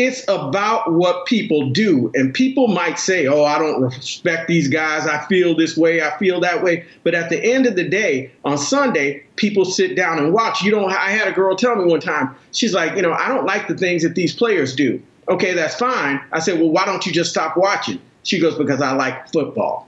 it's 0.00 0.24
about 0.28 0.90
what 0.92 1.26
people 1.26 1.68
do. 1.68 2.10
And 2.14 2.32
people 2.32 2.68
might 2.68 2.98
say, 2.98 3.26
oh, 3.26 3.44
I 3.44 3.58
don't 3.58 3.82
respect 3.82 4.48
these 4.48 4.66
guys. 4.66 5.06
I 5.06 5.24
feel 5.26 5.54
this 5.54 5.76
way. 5.76 6.02
I 6.02 6.16
feel 6.16 6.40
that 6.40 6.64
way. 6.64 6.86
But 7.04 7.14
at 7.14 7.28
the 7.28 7.38
end 7.38 7.66
of 7.66 7.76
the 7.76 7.86
day, 7.86 8.32
on 8.44 8.56
Sunday, 8.56 9.22
people 9.36 9.66
sit 9.66 9.96
down 9.96 10.18
and 10.18 10.32
watch. 10.32 10.62
You 10.62 10.70
don't, 10.70 10.90
I 10.90 11.10
had 11.10 11.28
a 11.28 11.32
girl 11.32 11.54
tell 11.54 11.76
me 11.76 11.84
one 11.84 12.00
time, 12.00 12.34
she's 12.52 12.72
like, 12.72 12.96
you 12.96 13.02
know, 13.02 13.12
I 13.12 13.28
don't 13.28 13.44
like 13.44 13.68
the 13.68 13.76
things 13.76 14.02
that 14.02 14.14
these 14.14 14.34
players 14.34 14.74
do. 14.74 15.02
Okay, 15.28 15.52
that's 15.52 15.74
fine. 15.74 16.18
I 16.32 16.40
said, 16.40 16.58
well, 16.58 16.70
why 16.70 16.86
don't 16.86 17.04
you 17.04 17.12
just 17.12 17.30
stop 17.30 17.56
watching? 17.56 18.00
She 18.22 18.40
goes, 18.40 18.56
because 18.56 18.80
I 18.80 18.92
like 18.92 19.30
football. 19.30 19.86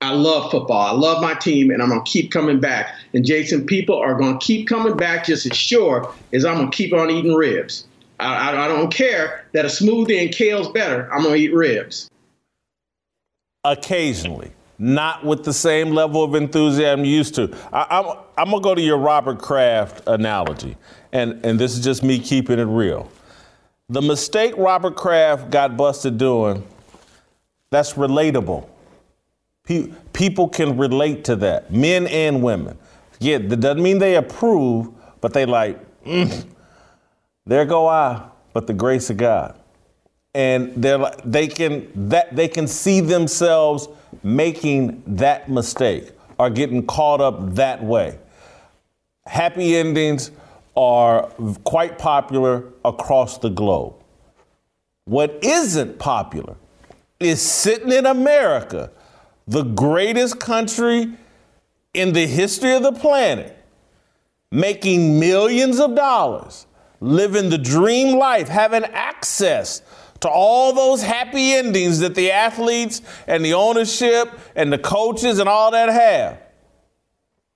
I 0.00 0.14
love 0.14 0.50
football. 0.50 0.80
I 0.80 0.92
love 0.92 1.20
my 1.20 1.34
team, 1.34 1.70
and 1.70 1.82
I'm 1.82 1.90
going 1.90 2.02
to 2.02 2.10
keep 2.10 2.30
coming 2.30 2.60
back. 2.60 2.94
And 3.12 3.26
Jason, 3.26 3.66
people 3.66 3.96
are 3.96 4.14
going 4.14 4.38
to 4.38 4.44
keep 4.44 4.68
coming 4.68 4.96
back 4.96 5.26
just 5.26 5.44
as 5.44 5.56
sure 5.56 6.12
as 6.32 6.44
I'm 6.44 6.56
going 6.56 6.70
to 6.70 6.76
keep 6.76 6.92
on 6.92 7.10
eating 7.10 7.34
ribs. 7.34 7.86
I, 8.20 8.64
I, 8.64 8.68
don't 8.68 8.92
care 8.92 9.44
that 9.52 9.64
a 9.64 9.68
smoothie 9.68 10.20
and 10.20 10.32
kale's 10.32 10.68
better. 10.70 11.12
I'm 11.12 11.22
to 11.22 11.34
eat 11.34 11.54
ribs. 11.54 12.10
Occasionally, 13.64 14.50
not 14.78 15.24
with 15.24 15.44
the 15.44 15.52
same 15.52 15.90
level 15.90 16.22
of 16.22 16.34
enthusiasm 16.34 17.04
you 17.04 17.16
used 17.16 17.34
to. 17.36 17.56
I, 17.72 17.86
I'm, 17.90 18.18
I'm 18.36 18.50
gonna 18.50 18.62
go 18.62 18.74
to 18.74 18.80
your 18.80 18.98
Robert 18.98 19.38
Kraft 19.38 20.02
analogy, 20.06 20.76
and 21.12 21.44
and 21.44 21.58
this 21.58 21.76
is 21.76 21.84
just 21.84 22.02
me 22.02 22.18
keeping 22.18 22.58
it 22.58 22.64
real. 22.64 23.10
The 23.88 24.02
mistake 24.02 24.54
Robert 24.56 24.96
Kraft 24.96 25.50
got 25.50 25.76
busted 25.76 26.18
doing, 26.18 26.66
that's 27.70 27.94
relatable. 27.94 28.68
Pe- 29.64 29.92
people 30.12 30.48
can 30.48 30.76
relate 30.76 31.24
to 31.24 31.36
that, 31.36 31.72
men 31.72 32.06
and 32.06 32.42
women. 32.42 32.78
Yeah, 33.20 33.38
that 33.38 33.56
doesn't 33.60 33.82
mean 33.82 33.98
they 33.98 34.16
approve, 34.16 34.90
but 35.20 35.32
they 35.32 35.46
like, 35.46 35.78
"Mm, 36.04 36.46
there 37.48 37.64
go 37.64 37.88
I, 37.88 38.22
but 38.52 38.68
the 38.68 38.74
grace 38.74 39.10
of 39.10 39.16
God 39.16 39.58
and 40.38 40.72
they're 40.76 40.98
like, 40.98 41.20
they 41.24 41.48
can 41.48 41.90
that 42.10 42.34
they 42.36 42.46
can 42.46 42.68
see 42.68 43.00
themselves 43.00 43.88
making 44.22 45.02
that 45.04 45.50
mistake 45.50 46.12
or 46.38 46.48
getting 46.48 46.86
caught 46.86 47.20
up 47.20 47.54
that 47.54 47.82
way. 47.82 48.16
Happy 49.26 49.76
endings 49.76 50.30
are 50.76 51.22
quite 51.64 51.98
popular 51.98 52.64
across 52.84 53.38
the 53.38 53.50
globe. 53.50 53.94
What 55.06 55.38
isn't 55.42 55.98
popular 55.98 56.54
is 57.18 57.42
sitting 57.42 57.90
in 57.90 58.06
America, 58.06 58.92
the 59.48 59.64
greatest 59.64 60.38
country 60.38 61.14
in 61.94 62.12
the 62.12 62.28
history 62.28 62.74
of 62.74 62.84
the 62.84 62.92
planet, 62.92 63.58
making 64.52 65.18
millions 65.18 65.80
of 65.80 65.96
dollars, 65.96 66.66
living 67.00 67.50
the 67.50 67.58
dream 67.58 68.18
life, 68.18 68.48
having 68.48 68.84
access 68.84 69.82
to 70.20 70.28
all 70.28 70.72
those 70.72 71.02
happy 71.02 71.52
endings 71.52 72.00
that 72.00 72.14
the 72.14 72.32
athletes 72.32 73.02
and 73.26 73.44
the 73.44 73.54
ownership 73.54 74.30
and 74.56 74.72
the 74.72 74.78
coaches 74.78 75.38
and 75.38 75.48
all 75.48 75.70
that 75.70 75.88
have. 75.88 76.40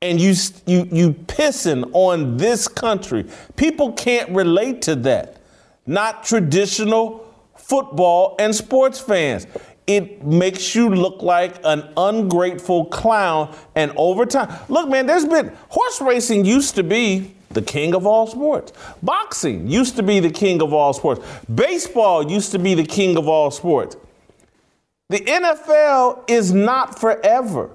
And 0.01 0.21
you 0.21 0.35
you 0.67 0.89
you 0.91 1.13
pissing 1.13 1.89
on 1.93 2.37
this 2.37 2.67
country. 2.67 3.27
People 3.57 3.93
can't 3.93 4.31
relate 4.31 4.83
to 4.83 4.97
that. 4.97 5.41
Not 5.87 6.25
traditional 6.25 7.27
football 7.57 8.37
and 8.39 8.55
sports 8.55 9.01
fans. 9.01 9.47
It 9.87 10.25
makes 10.25 10.75
you 10.75 10.89
look 10.89 11.23
like 11.23 11.57
an 11.65 11.89
ungrateful 11.97 12.87
clown. 12.87 13.55
And 13.75 13.93
over 13.97 14.27
time, 14.27 14.53
look, 14.69 14.89
man, 14.89 15.07
there's 15.07 15.25
been 15.25 15.53
horse 15.69 16.01
racing 16.01 16.45
used 16.45 16.77
to 16.77 16.83
be 16.85 17.35
the 17.55 17.63
king 17.63 17.95
of 17.95 18.07
all 18.07 18.27
sports. 18.27 18.73
Boxing 19.03 19.67
used 19.67 19.97
to 19.97 20.03
be 20.03 20.21
the 20.21 20.31
king 20.31 20.63
of 20.63 20.73
all 20.73 20.93
sports. 20.93 21.25
Baseball 21.55 22.31
used 22.31 22.53
to 22.53 22.59
be 22.59 22.75
the 22.75 22.85
king 22.85 23.17
of 23.17 23.29
all 23.29 23.51
sports. 23.51 23.97
The 25.09 25.21
NFL 25.21 26.31
is 26.31 26.53
not 26.53 26.99
forever. 26.99 27.71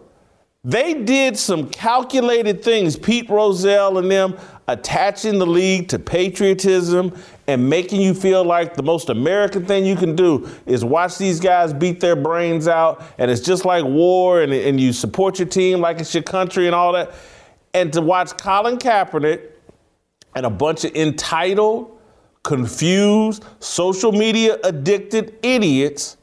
They 0.64 0.96
did 0.96 1.38
some 1.38 1.70
calculated 1.70 2.64
things, 2.64 2.98
Pete 2.98 3.30
Rozelle 3.30 4.00
and 4.00 4.12
them 4.12 4.38
attaching 4.68 5.40
the 5.40 5.46
league 5.46 5.88
to 5.88 6.00
patriotism 6.00 7.14
and 7.48 7.70
making 7.70 8.02
you 8.02 8.14
feel 8.14 8.44
like 8.44 8.74
the 8.74 8.84
most 8.84 9.10
American 9.10 9.66
thing 9.66 9.86
you 9.86 9.96
can 9.96 10.14
do 10.16 10.50
is 10.66 10.84
watch 10.84 11.18
these 11.18 11.40
guys 11.40 11.72
beat 11.74 12.02
their 12.02 12.18
brains 12.18 12.68
out. 12.68 13.02
And 13.18 13.32
it's 13.32 13.42
just 13.42 13.64
like 13.64 13.86
war, 13.86 14.42
and, 14.42 14.52
and 14.52 14.80
you 14.80 14.92
support 14.92 15.40
your 15.40 15.48
team 15.48 15.80
like 15.80 16.00
it's 16.00 16.14
your 16.14 16.24
country 16.24 16.66
and 16.66 16.76
all 16.76 16.92
that. 16.94 17.14
And 17.74 17.94
to 17.94 18.02
watch 18.02 18.38
Colin 18.38 18.78
Kaepernick 18.78 19.52
and 20.38 20.46
a 20.46 20.52
bunch 20.52 20.84
of 20.86 20.96
entitled, 20.96 22.00
confused, 22.44 23.44
social 23.60 24.12
media 24.12 24.60
addicted 24.64 25.36
idiots 25.42 26.18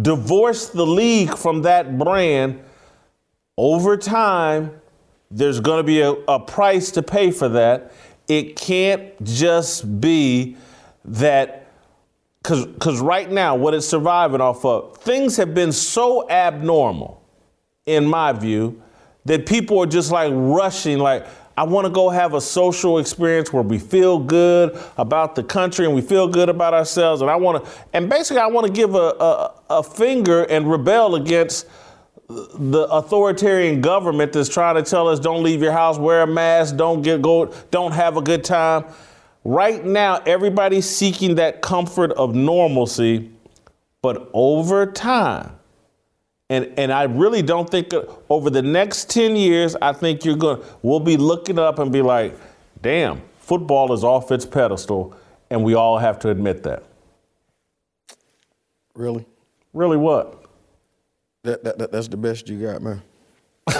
divorce 0.00 0.68
the 0.68 0.86
league 0.86 1.36
from 1.36 1.62
that 1.62 1.98
brand 1.98 2.60
over 3.56 3.96
time 3.96 4.80
there's 5.32 5.58
going 5.58 5.78
to 5.78 5.82
be 5.82 6.02
a, 6.02 6.12
a, 6.28 6.38
price 6.38 6.92
to 6.92 7.02
pay 7.02 7.32
for 7.32 7.48
that. 7.48 7.92
It 8.28 8.54
can't 8.54 9.20
just 9.24 10.00
be 10.00 10.56
that 11.04 11.72
because 12.40 12.64
because 12.64 13.00
right 13.00 13.28
now 13.28 13.56
what 13.56 13.74
it's 13.74 13.88
surviving 13.88 14.40
off 14.40 14.64
of 14.64 14.96
things 14.98 15.36
have 15.36 15.52
been 15.52 15.72
so 15.72 16.30
abnormal 16.30 17.20
in 17.86 18.06
my 18.06 18.32
view 18.32 18.80
that 19.24 19.46
people 19.46 19.80
are 19.80 19.86
just 19.86 20.12
like 20.12 20.30
rushing 20.32 20.98
like 20.98 21.26
I 21.58 21.64
want 21.64 21.86
to 21.86 21.90
go 21.90 22.08
have 22.08 22.34
a 22.34 22.40
social 22.40 22.98
experience 22.98 23.52
where 23.52 23.64
we 23.64 23.80
feel 23.80 24.20
good 24.20 24.78
about 24.96 25.34
the 25.34 25.42
country 25.42 25.86
and 25.86 25.92
we 25.92 26.02
feel 26.02 26.28
good 26.28 26.48
about 26.48 26.72
ourselves. 26.72 27.20
And 27.20 27.28
I 27.28 27.34
want 27.34 27.64
to, 27.64 27.70
and 27.92 28.08
basically, 28.08 28.40
I 28.40 28.46
want 28.46 28.68
to 28.68 28.72
give 28.72 28.94
a, 28.94 28.98
a, 28.98 29.54
a 29.68 29.82
finger 29.82 30.44
and 30.44 30.70
rebel 30.70 31.16
against 31.16 31.66
the 32.28 32.86
authoritarian 32.92 33.80
government 33.80 34.34
that's 34.34 34.48
trying 34.48 34.76
to 34.76 34.88
tell 34.88 35.08
us 35.08 35.18
don't 35.18 35.42
leave 35.42 35.60
your 35.60 35.72
house, 35.72 35.98
wear 35.98 36.22
a 36.22 36.28
mask, 36.28 36.76
don't 36.76 37.02
get 37.02 37.22
go, 37.22 37.46
don't 37.72 37.90
have 37.90 38.16
a 38.16 38.22
good 38.22 38.44
time. 38.44 38.84
Right 39.42 39.84
now, 39.84 40.22
everybody's 40.26 40.88
seeking 40.88 41.34
that 41.36 41.60
comfort 41.60 42.12
of 42.12 42.36
normalcy, 42.36 43.32
but 44.00 44.30
over 44.32 44.86
time, 44.86 45.57
and 46.50 46.72
and 46.78 46.92
I 46.92 47.04
really 47.04 47.42
don't 47.42 47.68
think 47.68 47.92
uh, 47.92 48.04
over 48.30 48.50
the 48.50 48.62
next 48.62 49.10
10 49.10 49.36
years, 49.36 49.76
I 49.82 49.92
think 49.92 50.24
you're 50.24 50.36
going 50.36 50.60
to, 50.60 50.66
we'll 50.82 51.00
be 51.00 51.16
looking 51.16 51.58
up 51.58 51.78
and 51.78 51.92
be 51.92 52.02
like, 52.02 52.38
damn, 52.80 53.20
football 53.38 53.92
is 53.92 54.02
off 54.02 54.32
its 54.32 54.46
pedestal, 54.46 55.14
and 55.50 55.62
we 55.62 55.74
all 55.74 55.98
have 55.98 56.18
to 56.20 56.30
admit 56.30 56.62
that. 56.62 56.84
Really? 58.94 59.26
Really 59.74 59.98
what? 59.98 60.46
That, 61.44 61.62
that, 61.64 61.78
that, 61.78 61.92
that's 61.92 62.08
the 62.08 62.16
best 62.16 62.48
you 62.48 62.60
got, 62.60 62.82
man. 62.82 63.02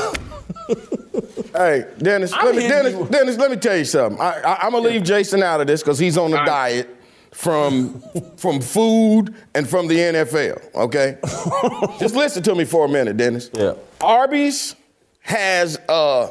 hey, 1.55 1.87
Dennis, 1.99 2.33
let 2.33 2.55
me, 2.55 2.69
Dennis, 2.69 3.09
Dennis, 3.09 3.37
let 3.39 3.51
me 3.51 3.57
tell 3.57 3.77
you 3.77 3.85
something. 3.87 4.21
I, 4.21 4.67
am 4.67 4.73
gonna 4.73 4.87
leave 4.89 5.03
Jason 5.03 5.43
out 5.43 5.63
of 5.63 5.67
this 5.67 5.83
because 5.83 5.99
he's 5.99 6.19
on 6.19 6.33
a 6.35 6.45
diet 6.45 6.98
from 7.33 8.03
from 8.37 8.61
food 8.61 9.35
and 9.55 9.69
from 9.69 9.87
the 9.89 9.97
NFL. 9.97 10.75
Okay, 10.75 11.19
just 11.99 12.15
listen 12.15 12.43
to 12.45 12.55
me 12.55 12.65
for 12.65 12.87
a 12.87 12.89
minute, 12.89 13.17
Dennis. 13.17 13.51
Yeah. 13.53 13.75
Arby's 14.01 14.75
has 15.21 15.79
a, 15.89 16.31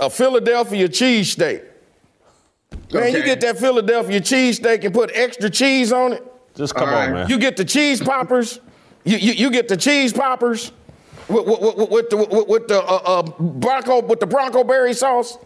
a 0.00 0.10
Philadelphia 0.10 0.88
cheesesteak. 0.88 1.64
Man, 2.92 3.02
okay. 3.04 3.16
you 3.16 3.22
get 3.24 3.40
that 3.42 3.58
Philadelphia 3.58 4.20
cheesesteak 4.20 4.84
and 4.84 4.92
put 4.92 5.10
extra 5.14 5.48
cheese 5.48 5.92
on 5.92 6.14
it. 6.14 6.24
Just 6.54 6.74
come 6.74 6.88
on, 6.88 7.12
man. 7.12 7.28
You 7.28 7.38
get 7.38 7.56
the 7.56 7.64
cheese 7.64 8.02
poppers. 8.02 8.60
You, 9.04 9.16
you, 9.16 9.32
you 9.32 9.50
get 9.50 9.68
the 9.68 9.76
cheese 9.76 10.12
poppers 10.12 10.72
with, 11.28 11.46
with, 11.46 11.90
with 11.90 12.10
the, 12.10 12.16
with, 12.16 12.48
with 12.48 12.68
the 12.68 12.82
uh, 12.82 13.02
uh, 13.04 13.22
Bronco 13.22 14.02
with 14.02 14.20
the 14.20 14.26
Bronco 14.26 14.64
berry 14.64 14.94
sauce. 14.94 15.38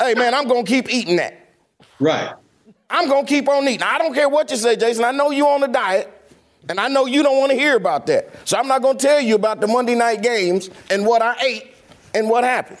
hey 0.00 0.14
man, 0.14 0.34
I'm 0.34 0.48
gonna 0.48 0.64
keep 0.64 0.92
eating 0.92 1.16
that. 1.16 1.48
Right. 2.00 2.34
I'm 2.90 3.08
gonna 3.08 3.26
keep 3.26 3.48
on 3.48 3.68
eating. 3.68 3.82
I 3.82 3.98
don't 3.98 4.14
care 4.14 4.28
what 4.28 4.50
you 4.50 4.56
say, 4.56 4.76
Jason. 4.76 5.04
I 5.04 5.12
know 5.12 5.30
you 5.30 5.46
on 5.46 5.62
a 5.62 5.68
diet, 5.68 6.10
and 6.68 6.80
I 6.80 6.88
know 6.88 7.06
you 7.06 7.22
don't 7.22 7.38
want 7.38 7.50
to 7.52 7.58
hear 7.58 7.76
about 7.76 8.06
that. 8.06 8.30
So 8.48 8.56
I'm 8.56 8.68
not 8.68 8.82
gonna 8.82 8.98
tell 8.98 9.20
you 9.20 9.34
about 9.34 9.60
the 9.60 9.66
Monday 9.66 9.94
night 9.94 10.22
games 10.22 10.70
and 10.90 11.04
what 11.04 11.20
I 11.20 11.36
ate 11.42 11.74
and 12.14 12.28
what 12.30 12.44
happened. 12.44 12.78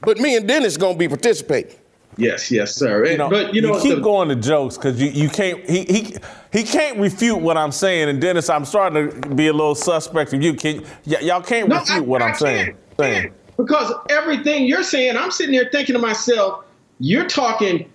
But 0.00 0.18
me 0.18 0.36
and 0.36 0.46
Dennis 0.46 0.76
gonna 0.76 0.98
be 0.98 1.08
participating. 1.08 1.76
Yes, 2.16 2.50
yes, 2.50 2.74
sir. 2.74 3.06
You 3.06 3.16
know, 3.16 3.30
but 3.30 3.54
you 3.54 3.62
know, 3.62 3.76
you 3.76 3.82
keep 3.82 3.94
the, 3.96 4.00
going 4.00 4.28
to 4.28 4.34
jokes 4.34 4.76
because 4.76 5.00
you, 5.00 5.08
you 5.08 5.28
can't. 5.28 5.64
He, 5.70 5.84
he 5.84 6.16
he 6.52 6.64
can't 6.64 6.98
refute 6.98 7.40
what 7.40 7.56
I'm 7.56 7.70
saying. 7.70 8.08
And 8.08 8.20
Dennis, 8.20 8.50
I'm 8.50 8.64
starting 8.64 9.20
to 9.20 9.28
be 9.34 9.46
a 9.46 9.52
little 9.52 9.76
suspect 9.76 10.32
of 10.32 10.42
you. 10.42 10.54
Can 10.54 10.84
y- 11.06 11.20
y'all 11.20 11.40
can't 11.40 11.68
no, 11.68 11.78
refute 11.78 11.98
I, 11.98 12.00
what 12.00 12.22
I 12.22 12.30
am 12.30 12.34
saying? 12.34 12.76
saying. 12.98 13.32
Because 13.56 13.92
everything 14.10 14.66
you're 14.66 14.82
saying, 14.82 15.16
I'm 15.16 15.30
sitting 15.30 15.54
there 15.54 15.68
thinking 15.70 15.92
to 15.92 16.00
myself, 16.00 16.64
you're 16.98 17.26
talking 17.26 17.88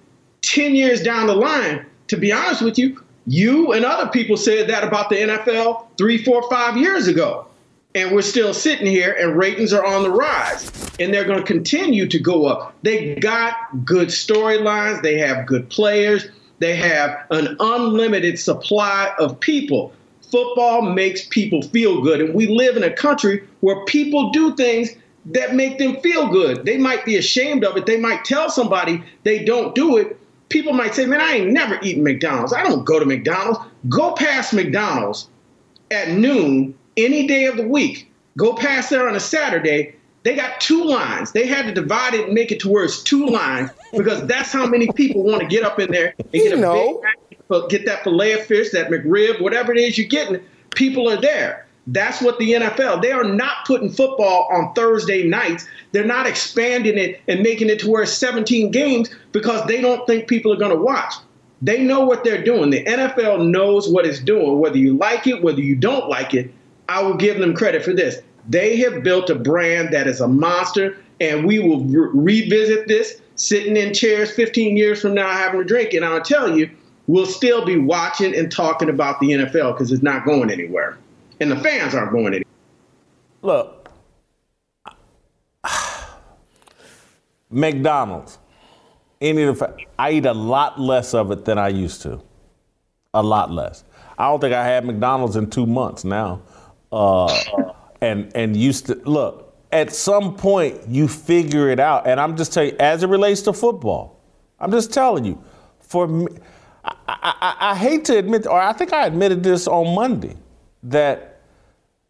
ten 0.43 0.75
years 0.75 1.01
down 1.01 1.25
the 1.25 1.35
line. 1.35 1.85
To 2.09 2.17
be 2.17 2.31
honest 2.31 2.61
with 2.61 2.77
you, 2.77 3.01
you 3.25 3.71
and 3.71 3.85
other 3.85 4.09
people 4.11 4.37
said 4.37 4.69
that 4.69 4.83
about 4.83 5.09
the 5.09 5.15
NFL 5.15 5.87
three, 5.97 6.23
four, 6.23 6.47
five 6.49 6.77
years 6.77 7.07
ago. 7.07 7.47
And 7.95 8.11
we're 8.11 8.21
still 8.21 8.53
sitting 8.53 8.87
here 8.87 9.15
and 9.19 9.37
ratings 9.37 9.71
are 9.71 9.85
on 9.85 10.03
the 10.03 10.11
rise. 10.11 10.69
And 10.99 11.13
they're 11.13 11.25
going 11.25 11.39
to 11.39 11.45
continue 11.45 12.07
to 12.07 12.19
go 12.19 12.45
up. 12.45 12.75
They 12.81 13.15
got 13.15 13.55
good 13.85 14.09
storylines. 14.09 15.01
They 15.01 15.17
have 15.19 15.45
good 15.45 15.69
players. 15.69 16.25
They 16.59 16.75
have 16.75 17.25
an 17.29 17.55
unlimited 17.59 18.39
supply 18.39 19.13
of 19.19 19.39
people. 19.39 19.93
Football 20.31 20.81
makes 20.81 21.25
people 21.27 21.61
feel 21.61 22.01
good. 22.01 22.19
And 22.19 22.33
we 22.33 22.47
live 22.47 22.75
in 22.75 22.83
a 22.83 22.91
country 22.91 23.47
where 23.61 23.85
people 23.85 24.31
do 24.31 24.55
things 24.55 24.89
that 25.27 25.55
make 25.55 25.77
them 25.77 26.01
feel 26.01 26.27
good. 26.27 26.65
They 26.65 26.77
might 26.77 27.05
be 27.05 27.15
ashamed 27.15 27.63
of 27.63 27.77
it. 27.77 27.85
They 27.85 27.99
might 27.99 28.25
tell 28.25 28.49
somebody 28.49 29.03
they 29.23 29.45
don't 29.45 29.73
do 29.75 29.97
it 29.97 30.19
people 30.53 30.71
might 30.71 30.95
say 30.95 31.05
man 31.05 31.19
i 31.19 31.31
ain't 31.33 31.51
never 31.51 31.77
eaten 31.81 32.03
mcdonald's 32.03 32.53
i 32.53 32.63
don't 32.63 32.85
go 32.85 32.99
to 32.99 33.05
mcdonald's 33.05 33.59
go 33.89 34.13
past 34.13 34.53
mcdonald's 34.53 35.27
at 35.91 36.09
noon 36.09 36.75
any 36.97 37.27
day 37.27 37.45
of 37.45 37.57
the 37.57 37.67
week, 37.67 38.11
go 38.37 38.53
past 38.53 38.89
there 38.89 39.07
on 39.07 39.15
a 39.15 39.19
Saturday, 39.19 39.95
they 40.23 40.35
got 40.35 40.61
two 40.61 40.83
lines. 40.83 41.31
They 41.31 41.45
had 41.47 41.65
to 41.65 41.73
divide 41.73 42.13
it 42.13 42.25
and 42.25 42.33
make 42.33 42.51
it 42.51 42.59
to 42.61 42.69
where 42.69 42.85
it's 42.85 43.03
two 43.03 43.25
lines 43.25 43.71
because 43.91 44.25
that's 44.25 44.51
how 44.51 44.65
many 44.65 44.89
people 44.91 45.23
want 45.23 45.41
to 45.41 45.47
get 45.47 45.63
up 45.63 45.79
in 45.79 45.91
there 45.91 46.15
and 46.17 46.31
get 46.31 46.43
you 46.43 46.53
a 46.53 46.57
know. 46.57 47.01
big, 47.49 47.69
get 47.69 47.85
that 47.85 48.03
fillet 48.03 48.33
of 48.33 48.45
fish, 48.45 48.71
that 48.71 48.89
McRib, 48.89 49.41
whatever 49.41 49.73
it 49.73 49.79
is 49.79 49.97
you're 49.97 50.07
getting. 50.07 50.41
People 50.75 51.09
are 51.09 51.19
there. 51.19 51.67
That's 51.87 52.21
what 52.21 52.39
the 52.39 52.53
NFL. 52.53 53.01
They 53.01 53.11
are 53.11 53.25
not 53.25 53.65
putting 53.67 53.89
football 53.91 54.47
on 54.51 54.73
Thursday 54.73 55.27
nights. 55.27 55.67
They're 55.91 56.05
not 56.05 56.27
expanding 56.27 56.97
it 56.97 57.21
and 57.27 57.41
making 57.41 57.69
it 57.69 57.79
to 57.79 57.89
where 57.89 58.03
it's 58.03 58.13
17 58.13 58.71
games 58.71 59.09
because 59.33 59.65
they 59.67 59.81
don't 59.81 60.05
think 60.07 60.27
people 60.27 60.53
are 60.53 60.57
going 60.57 60.75
to 60.75 60.81
watch. 60.81 61.13
They 61.61 61.83
know 61.83 62.01
what 62.01 62.23
they're 62.23 62.43
doing. 62.43 62.69
The 62.69 62.83
NFL 62.83 63.49
knows 63.49 63.89
what 63.89 64.05
it's 64.05 64.19
doing, 64.19 64.59
whether 64.59 64.77
you 64.77 64.95
like 64.97 65.27
it, 65.27 65.43
whether 65.43 65.61
you 65.61 65.75
don't 65.75 66.09
like 66.09 66.33
it. 66.33 66.53
I 66.89 67.01
will 67.01 67.15
give 67.15 67.37
them 67.37 67.53
credit 67.53 67.83
for 67.83 67.93
this. 67.93 68.21
They 68.47 68.77
have 68.77 69.03
built 69.03 69.29
a 69.29 69.35
brand 69.35 69.93
that 69.93 70.07
is 70.07 70.19
a 70.19 70.27
monster, 70.27 70.97
and 71.21 71.45
we 71.45 71.59
will 71.59 71.85
re- 71.85 72.09
revisit 72.49 72.87
this 72.87 73.21
sitting 73.35 73.77
in 73.77 73.93
chairs 73.93 74.31
15 74.31 74.75
years 74.75 75.01
from 75.01 75.13
now 75.13 75.31
having 75.31 75.61
a 75.61 75.63
drink. 75.63 75.93
And 75.93 76.03
I'll 76.03 76.21
tell 76.21 76.57
you, 76.57 76.69
we'll 77.07 77.25
still 77.25 77.65
be 77.65 77.77
watching 77.77 78.35
and 78.35 78.51
talking 78.51 78.89
about 78.89 79.19
the 79.19 79.27
NFL 79.27 79.73
because 79.73 79.91
it's 79.91 80.03
not 80.03 80.25
going 80.25 80.49
anywhere. 80.49 80.97
And 81.43 81.51
the 81.51 81.63
fans 81.63 81.93
aren't 81.93 82.11
going 82.11 82.27
anywhere. 82.27 82.43
Look, 83.41 83.89
McDonald's. 87.49 88.39
Any 89.19 89.43
of 89.43 89.59
the, 89.59 89.75
I 89.99 90.11
eat 90.11 90.25
a 90.25 90.33
lot 90.33 90.79
less 90.79 91.13
of 91.13 91.31
it 91.31 91.45
than 91.45 91.57
I 91.57 91.69
used 91.69 92.01
to. 92.03 92.21
A 93.13 93.21
lot 93.21 93.51
less. 93.51 93.83
I 94.17 94.29
don't 94.29 94.39
think 94.39 94.53
I 94.53 94.65
had 94.65 94.85
McDonald's 94.85 95.35
in 95.35 95.49
two 95.49 95.65
months 95.65 96.03
now 96.03 96.41
uh, 96.93 97.73
and 98.01 98.31
and 98.35 98.55
used 98.55 98.85
to 98.85 98.95
look. 99.03 99.55
At 99.71 99.91
some 99.91 100.35
point, 100.35 100.87
you 100.87 101.07
figure 101.07 101.69
it 101.69 101.79
out, 101.79 102.05
and 102.05 102.19
I'm 102.19 102.37
just 102.37 102.53
telling 102.53 102.71
you, 102.71 102.77
as 102.79 103.03
it 103.03 103.09
relates 103.09 103.41
to 103.43 103.53
football, 103.53 104.21
I'm 104.59 104.71
just 104.71 104.93
telling 104.93 105.25
you. 105.25 105.43
For 105.79 106.07
me, 106.07 106.27
I, 106.85 106.95
I, 107.07 107.55
I 107.71 107.75
hate 107.75 108.05
to 108.05 108.17
admit, 108.17 108.45
or 108.45 108.59
I 108.59 108.71
think 108.73 108.93
I 108.93 109.07
admitted 109.07 109.43
this 109.43 109.67
on 109.67 109.95
Monday, 109.95 110.35
that 110.83 111.32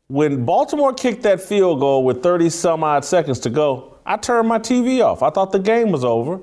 when 0.08 0.46
Baltimore 0.46 0.94
kicked 0.94 1.24
that 1.24 1.42
field 1.42 1.80
goal 1.80 2.04
with 2.04 2.22
30 2.22 2.50
some 2.50 2.84
odd 2.84 3.06
seconds 3.06 3.40
to 3.40 3.50
go, 3.50 3.98
I 4.06 4.18
turned 4.18 4.48
my 4.48 4.60
TV 4.60 5.04
off. 5.04 5.24
I 5.24 5.30
thought 5.30 5.52
the 5.52 5.60
game 5.60 5.92
was 5.92 6.04
over, 6.04 6.40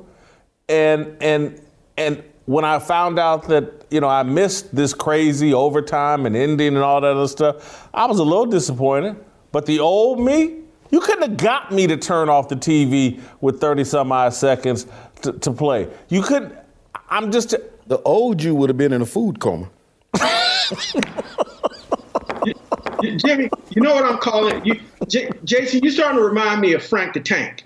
and 0.68 1.16
and 1.20 1.60
and 1.96 2.24
when 2.46 2.64
I 2.64 2.78
found 2.78 3.18
out 3.18 3.46
that, 3.48 3.86
you 3.90 4.00
know, 4.00 4.08
I 4.08 4.22
missed 4.22 4.74
this 4.74 4.92
crazy 4.94 5.54
overtime 5.54 6.26
and 6.26 6.34
ending 6.34 6.68
and 6.68 6.78
all 6.78 7.00
that 7.00 7.12
other 7.12 7.28
stuff, 7.28 7.88
I 7.94 8.06
was 8.06 8.18
a 8.18 8.24
little 8.24 8.46
disappointed. 8.46 9.16
But 9.52 9.66
the 9.66 9.78
old 9.78 10.18
me, 10.18 10.62
you 10.90 11.00
couldn't 11.00 11.28
have 11.28 11.36
got 11.36 11.70
me 11.70 11.86
to 11.86 11.96
turn 11.96 12.28
off 12.28 12.48
the 12.48 12.56
TV 12.56 13.20
with 13.40 13.60
30 13.60 13.84
some 13.84 14.10
odd 14.10 14.34
seconds 14.34 14.86
to, 15.22 15.32
to 15.34 15.52
play. 15.52 15.88
You 16.08 16.22
couldn't, 16.22 16.54
I'm 17.08 17.30
just. 17.30 17.54
The 17.86 18.00
old 18.02 18.40
you 18.40 18.54
would 18.54 18.70
have 18.70 18.76
been 18.76 18.92
in 18.92 19.02
a 19.02 19.06
food 19.06 19.40
coma. 19.40 19.68
Jimmy, 23.02 23.50
you 23.70 23.82
know 23.82 23.94
what 23.94 24.04
I'm 24.04 24.18
calling 24.18 24.64
you, 24.64 24.80
J- 25.08 25.30
Jason? 25.44 25.80
You're 25.82 25.92
starting 25.92 26.18
to 26.18 26.24
remind 26.24 26.60
me 26.60 26.72
of 26.74 26.84
Frank 26.84 27.14
the 27.14 27.20
Tank. 27.20 27.64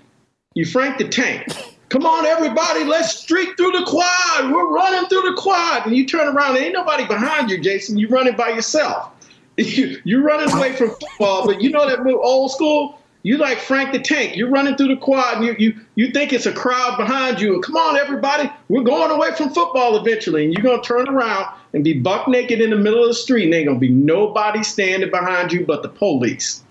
You 0.53 0.65
Frank 0.65 0.97
the 0.97 1.07
Tank. 1.07 1.47
Come 1.89 2.05
on, 2.05 2.25
everybody, 2.25 2.83
let's 2.83 3.15
streak 3.17 3.55
through 3.57 3.71
the 3.71 3.85
quad. 3.85 4.51
We're 4.51 4.73
running 4.73 5.07
through 5.07 5.21
the 5.21 5.35
quad, 5.37 5.85
and 5.85 5.95
you 5.95 6.05
turn 6.05 6.35
around, 6.35 6.57
ain't 6.57 6.73
nobody 6.73 7.05
behind 7.05 7.49
you, 7.49 7.59
Jason. 7.59 7.97
You're 7.97 8.09
running 8.09 8.35
by 8.35 8.49
yourself. 8.49 9.11
You, 9.57 10.19
are 10.19 10.21
running 10.21 10.53
away 10.53 10.73
from 10.73 10.89
football, 10.89 11.45
but 11.45 11.61
you 11.61 11.69
know 11.69 11.87
that 11.87 12.05
old 12.05 12.51
school 12.51 12.99
you 13.25 13.37
like 13.37 13.57
Frank 13.57 13.91
the 13.91 13.97
Tank. 13.97 14.35
You're 14.35 14.51
running 14.51 14.77
through 14.77 14.89
the 14.89 14.97
quad 14.97 15.37
and 15.37 15.45
you, 15.47 15.55
you, 15.57 15.81
you 15.95 16.11
think 16.11 16.31
it's 16.31 16.45
a 16.45 16.53
crowd 16.53 16.95
behind 16.95 17.41
you. 17.41 17.59
Come 17.61 17.75
on, 17.75 17.97
everybody. 17.97 18.51
We're 18.69 18.83
going 18.83 19.09
away 19.09 19.33
from 19.33 19.51
football 19.51 19.97
eventually. 19.97 20.45
And 20.45 20.53
you're 20.53 20.61
going 20.61 20.79
to 20.79 20.87
turn 20.87 21.09
around 21.09 21.47
and 21.73 21.83
be 21.83 21.99
buck 21.99 22.27
naked 22.27 22.61
in 22.61 22.69
the 22.69 22.75
middle 22.75 23.01
of 23.01 23.07
the 23.07 23.15
street. 23.15 23.45
And 23.45 23.53
ain't 23.55 23.65
going 23.65 23.77
to 23.77 23.81
be 23.81 23.89
nobody 23.89 24.61
standing 24.61 25.09
behind 25.09 25.51
you 25.51 25.65
but 25.65 25.81
the 25.81 25.89
police. 25.89 26.63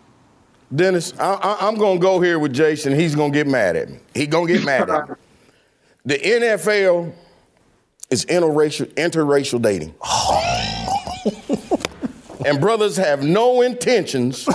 Dennis, 0.73 1.13
I, 1.19 1.57
am 1.67 1.75
going 1.75 1.99
to 1.99 2.03
go 2.03 2.21
here 2.21 2.39
with 2.39 2.53
Jason. 2.53 2.95
He's 2.95 3.17
going 3.17 3.33
to 3.33 3.37
get 3.37 3.49
mad 3.49 3.75
at 3.75 3.91
me. 3.91 3.99
He's 4.15 4.29
going 4.29 4.47
to 4.47 4.53
get 4.53 4.65
mad 4.65 4.89
at 4.89 5.09
me. 5.09 5.17
The 6.07 6.19
NFL 6.19 7.15
is 8.11 8.27
interracial, 8.27 8.87
interracial 8.95 9.61
dating. 9.61 9.95
and 12.45 12.61
brothers 12.61 12.97
have 12.97 13.23
no 13.23 13.63
intentions 13.63 14.47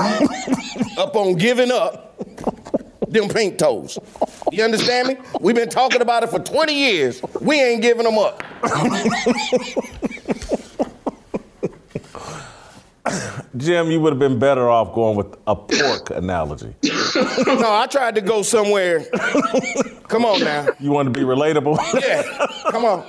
up 0.97 1.15
on 1.15 1.35
giving 1.35 1.71
up 1.71 2.17
them 3.07 3.27
pink 3.29 3.57
toes. 3.57 3.97
You 4.51 4.63
understand 4.63 5.07
me? 5.07 5.17
We've 5.39 5.55
been 5.55 5.69
talking 5.69 6.01
about 6.01 6.23
it 6.23 6.29
for 6.29 6.39
20 6.39 6.73
years. 6.73 7.21
We 7.41 7.59
ain't 7.61 7.81
giving 7.81 8.03
them 8.03 8.17
up. 8.17 8.43
Jim, 13.57 13.89
you 13.89 13.99
would 13.99 14.13
have 14.13 14.19
been 14.19 14.37
better 14.39 14.69
off 14.69 14.93
going 14.93 15.17
with 15.17 15.35
a 15.47 15.55
pork 15.55 16.11
analogy. 16.11 16.75
no, 16.83 17.71
I 17.73 17.87
tried 17.89 18.15
to 18.15 18.21
go 18.21 18.41
somewhere. 18.43 19.03
Come 20.07 20.25
on 20.25 20.39
now. 20.41 20.67
You 20.79 20.91
want 20.91 21.11
to 21.11 21.19
be 21.19 21.25
relatable? 21.25 21.77
yeah. 22.01 22.21
Come 22.71 22.85
on. 22.85 23.03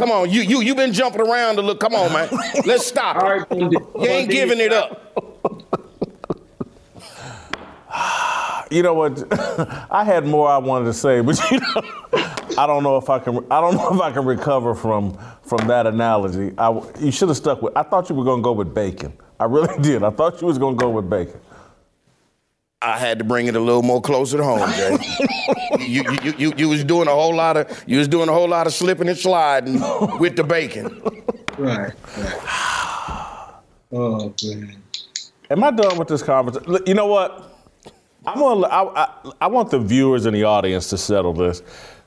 Come 0.00 0.12
on. 0.12 0.30
You 0.30 0.40
you 0.40 0.62
you 0.62 0.74
been 0.74 0.94
jumping 0.94 1.20
around 1.20 1.58
a 1.58 1.60
little. 1.60 1.76
Come 1.76 1.94
on, 1.94 2.10
man. 2.10 2.30
Let's 2.64 2.86
stop. 2.86 3.16
All 3.16 3.36
right, 3.36 3.46
you 3.50 4.08
ain't 4.08 4.30
giving 4.30 4.58
it 4.58 4.72
up. 4.72 5.12
you 8.70 8.82
know 8.82 8.94
what? 8.94 9.22
I 9.90 10.02
had 10.04 10.24
more 10.24 10.48
I 10.48 10.56
wanted 10.56 10.86
to 10.86 10.94
say, 10.94 11.20
but 11.20 11.38
you 11.50 11.60
know, 11.60 11.82
I 12.56 12.66
don't 12.66 12.82
know 12.82 12.96
if 12.96 13.10
I 13.10 13.18
can. 13.18 13.44
I 13.50 13.60
don't 13.60 13.74
know 13.74 13.92
if 13.92 14.00
I 14.00 14.10
can 14.10 14.24
recover 14.24 14.74
from 14.74 15.18
from 15.42 15.68
that 15.68 15.86
analogy. 15.86 16.54
I, 16.56 16.70
you 16.98 17.12
should 17.12 17.28
have 17.28 17.36
stuck 17.36 17.60
with. 17.60 17.76
I 17.76 17.82
thought 17.82 18.08
you 18.08 18.14
were 18.14 18.24
going 18.24 18.40
to 18.40 18.44
go 18.44 18.52
with 18.52 18.72
bacon. 18.72 19.12
I 19.38 19.44
really 19.44 19.78
did. 19.82 20.02
I 20.02 20.08
thought 20.08 20.40
you 20.40 20.46
was 20.46 20.56
going 20.56 20.78
to 20.78 20.82
go 20.82 20.88
with 20.88 21.10
bacon. 21.10 21.38
I 22.82 22.98
had 22.98 23.18
to 23.18 23.24
bring 23.24 23.46
it 23.46 23.54
a 23.56 23.60
little 23.60 23.82
more 23.82 24.00
closer 24.00 24.38
to 24.38 24.44
home, 24.44 24.70
Jay. 24.72 24.96
you, 25.86 26.02
you, 26.22 26.34
you, 26.38 26.52
you 26.56 26.68
was 26.68 26.82
doing 26.82 27.08
a 27.08 27.10
whole 27.10 27.34
lot 27.34 27.58
of 27.58 27.84
you 27.86 27.98
was 27.98 28.08
doing 28.08 28.28
a 28.30 28.32
whole 28.32 28.48
lot 28.48 28.66
of 28.66 28.72
slipping 28.72 29.08
and 29.08 29.18
sliding 29.18 29.80
with 30.18 30.36
the 30.36 30.44
bacon. 30.44 31.02
Right. 31.58 31.92
right. 32.16 33.46
Oh 33.92 34.32
man. 34.44 34.80
Am 35.50 35.64
I 35.64 35.72
done 35.72 35.98
with 35.98 36.06
this 36.06 36.22
conversation? 36.22 36.78
You 36.86 36.94
know 36.94 37.06
what? 37.06 37.58
I'm 38.24 38.38
gonna, 38.38 38.68
I, 38.68 39.04
I, 39.04 39.32
I 39.40 39.46
want 39.48 39.70
the 39.72 39.80
viewers 39.80 40.26
and 40.26 40.36
the 40.36 40.44
audience 40.44 40.90
to 40.90 40.96
settle 40.98 41.32
this. 41.32 41.60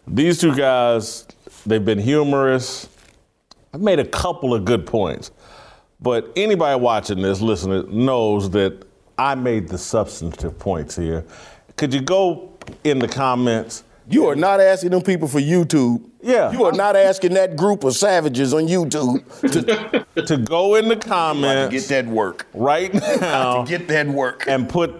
These 0.07 0.39
two 0.39 0.55
guys, 0.55 1.27
they've 1.65 1.83
been 1.83 1.99
humorous. 1.99 2.87
I've 3.73 3.81
made 3.81 3.99
a 3.99 4.05
couple 4.05 4.53
of 4.53 4.63
good 4.63 4.85
points. 4.85 5.31
But 5.99 6.31
anybody 6.37 6.79
watching 6.79 7.21
this, 7.21 7.41
listening, 7.41 8.05
knows 8.05 8.49
that 8.51 8.85
I 9.17 9.35
made 9.35 9.67
the 9.67 9.77
substantive 9.77 10.57
points 10.57 10.95
here. 10.95 11.25
Could 11.75 11.93
you 11.93 12.01
go 12.01 12.53
in 12.83 12.99
the 12.99 13.07
comments? 13.07 13.83
You 14.07 14.27
are 14.27 14.35
not 14.35 14.59
asking 14.59 14.91
them 14.91 15.01
people 15.01 15.27
for 15.27 15.39
YouTube. 15.39 16.03
Yeah. 16.21 16.51
You 16.51 16.65
are 16.65 16.71
not 16.71 16.95
asking 16.95 17.33
that 17.35 17.55
group 17.55 17.83
of 17.83 17.95
savages 17.95 18.53
on 18.53 18.63
YouTube 18.67 20.05
to, 20.15 20.21
to 20.25 20.37
go 20.37 20.75
in 20.75 20.89
the 20.89 20.95
comments. 20.95 21.73
To 21.73 21.79
get 21.79 22.05
that 22.05 22.11
work. 22.11 22.47
Right 22.53 22.93
now. 22.93 23.63
get 23.63 23.87
that 23.87 24.07
work. 24.07 24.45
And 24.47 24.67
put 24.67 24.93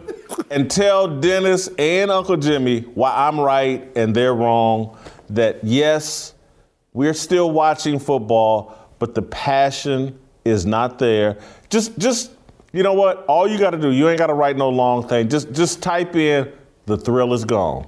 and 0.49 0.69
tell 0.69 1.07
Dennis 1.19 1.69
and 1.77 2.11
Uncle 2.11 2.37
Jimmy 2.37 2.81
why 2.81 3.27
I'm 3.27 3.39
right 3.39 3.89
and 3.95 4.15
they're 4.15 4.33
wrong. 4.33 4.97
That 5.29 5.63
yes, 5.63 6.33
we're 6.93 7.13
still 7.13 7.51
watching 7.51 7.99
football, 7.99 8.77
but 8.99 9.15
the 9.15 9.21
passion 9.21 10.17
is 10.45 10.65
not 10.65 10.99
there. 10.99 11.37
Just 11.69 11.97
just 11.97 12.31
you 12.73 12.83
know 12.83 12.93
what? 12.93 13.25
All 13.27 13.47
you 13.47 13.57
got 13.57 13.69
to 13.69 13.77
do, 13.77 13.91
you 13.91 14.09
ain't 14.09 14.17
got 14.17 14.27
to 14.27 14.33
write 14.33 14.57
no 14.57 14.69
long 14.69 15.07
thing. 15.07 15.29
Just 15.29 15.53
just 15.53 15.81
type 15.81 16.15
in 16.15 16.51
the 16.85 16.97
thrill 16.97 17.33
is 17.33 17.45
gone. 17.45 17.87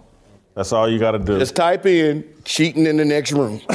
That's 0.54 0.72
all 0.72 0.90
you 0.90 1.00
got 1.00 1.12
to 1.12 1.20
do. 1.20 1.38
Just 1.38 1.56
type 1.56 1.86
in 1.86 2.24
cheating 2.46 2.86
in 2.86 2.96
the 2.96 3.04
next 3.04 3.34
room. 3.34 3.60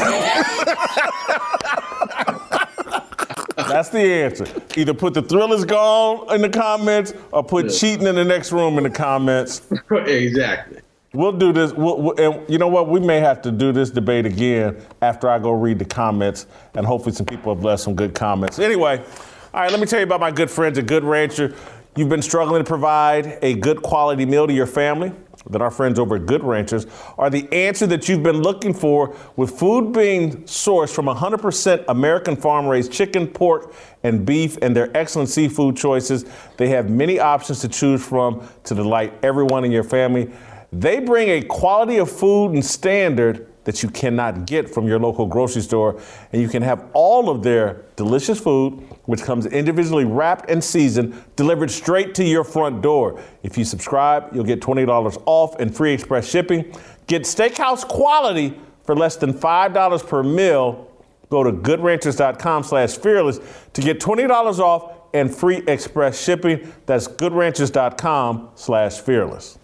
That's 3.68 3.90
the 3.90 4.01
answer. 4.01 4.46
Either 4.77 4.94
put 4.94 5.14
the 5.14 5.23
thrill 5.23 5.53
is 5.53 5.64
gone 5.64 6.35
in 6.35 6.40
the 6.40 6.49
comments 6.49 7.12
or 7.33 7.44
put 7.44 7.66
yeah. 7.66 7.70
cheating 7.70 8.07
in 8.07 8.14
the 8.14 8.25
next 8.25 8.51
room 8.51 8.79
in 8.79 8.85
the 8.85 8.90
comments. 8.90 9.62
exactly. 9.90 10.81
We'll 11.12 11.33
do 11.33 11.53
this. 11.53 11.73
We'll, 11.73 12.01
we'll, 12.01 12.20
and 12.20 12.49
you 12.49 12.59
know 12.59 12.68
what? 12.68 12.88
We 12.88 13.01
may 13.01 13.18
have 13.18 13.42
to 13.42 13.51
do 13.51 13.73
this 13.73 13.90
debate 13.90 14.27
again 14.27 14.81
after 15.03 15.29
I 15.29 15.38
go 15.38 15.51
read 15.51 15.79
the 15.81 15.85
comments, 15.85 16.46
and 16.75 16.87
hopefully 16.87 17.14
some 17.14 17.27
people 17.27 17.55
have 17.55 17.64
left 17.64 17.83
some 17.83 17.94
good 17.94 18.14
comments. 18.14 18.59
Anyway, 18.61 19.05
all 19.53 19.63
right, 19.63 19.71
let 19.73 19.81
me 19.81 19.87
tell 19.87 19.99
you 19.99 20.05
about 20.05 20.21
my 20.21 20.31
good 20.31 20.49
friends 20.49 20.79
at 20.79 20.87
Good 20.87 21.03
Rancher. 21.03 21.57
You've 21.97 22.09
been 22.09 22.23
struggling 22.23 22.63
to 22.63 22.69
provide 22.69 23.37
a 23.43 23.55
good 23.55 23.83
quality 23.83 24.25
meal 24.25 24.47
to 24.47 24.53
your 24.53 24.67
family 24.67 25.13
that 25.49 25.61
our 25.61 25.73
friends 25.73 25.99
over 25.99 26.17
at 26.17 26.27
Good 26.27 26.45
Ranchers 26.45 26.87
are 27.19 27.31
the 27.31 27.53
answer 27.53 27.85
that 27.89 28.09
you've 28.09 28.23
been 28.23 28.43
looking 28.43 28.73
for 28.73 29.17
with 29.35 29.59
food 29.59 29.93
being 29.93 30.45
sourced 30.45 30.95
from 30.95 31.07
100% 31.07 31.85
American 31.89 32.37
farm 32.37 32.69
raised 32.69 32.93
chicken, 32.93 33.27
pork, 33.27 33.75
and 34.05 34.25
beef 34.25 34.57
and 34.63 34.77
their 34.77 34.97
excellent 34.97 35.29
seafood 35.29 35.77
choices. 35.77 36.27
They 36.57 36.69
have 36.69 36.89
many 36.89 37.19
options 37.19 37.61
to 37.63 37.69
choose 37.69 38.07
from 38.07 38.47
to 38.65 38.75
delight 38.77 39.15
everyone 39.25 39.65
in 39.65 39.73
your 39.73 39.83
family. 39.83 40.31
They 40.73 41.01
bring 41.01 41.29
a 41.29 41.43
quality 41.43 41.97
of 41.97 42.09
food 42.09 42.53
and 42.53 42.65
standard 42.65 43.50
that 43.70 43.85
you 43.85 43.88
cannot 43.88 44.46
get 44.46 44.68
from 44.68 44.88
your 44.88 44.98
local 44.98 45.26
grocery 45.26 45.62
store. 45.62 45.96
And 46.33 46.42
you 46.42 46.48
can 46.48 46.61
have 46.61 46.90
all 46.92 47.30
of 47.30 47.44
their 47.44 47.85
delicious 47.94 48.40
food, 48.40 48.72
which 49.04 49.22
comes 49.22 49.46
individually 49.46 50.04
wrapped 50.04 50.50
and 50.50 50.62
seasoned, 50.62 51.14
delivered 51.37 51.70
straight 51.70 52.12
to 52.16 52.24
your 52.24 52.42
front 52.42 52.83
door. 52.83 53.22
If 53.44 53.56
you 53.56 53.64
subscribe, 53.64 54.35
you'll 54.35 54.42
get 54.42 54.61
$20 54.61 55.22
off 55.24 55.54
and 55.61 55.72
free 55.72 55.92
express 55.92 56.28
shipping. 56.28 56.74
Get 57.06 57.22
steakhouse 57.22 57.87
quality 57.87 58.59
for 58.83 58.96
less 58.96 59.14
than 59.14 59.33
$5 59.33 60.09
per 60.09 60.24
meal. 60.24 60.90
Go 61.28 61.44
to 61.44 61.52
goodranchers.com 61.52 62.64
slash 62.64 62.96
fearless 62.96 63.38
to 63.74 63.83
get 63.83 64.00
$20 64.00 64.59
off 64.59 64.96
and 65.14 65.33
free 65.33 65.62
express 65.68 66.20
shipping. 66.20 66.72
That's 66.87 67.06
goodranchers.com 67.06 68.50
slash 68.56 68.98
fearless. 68.98 69.61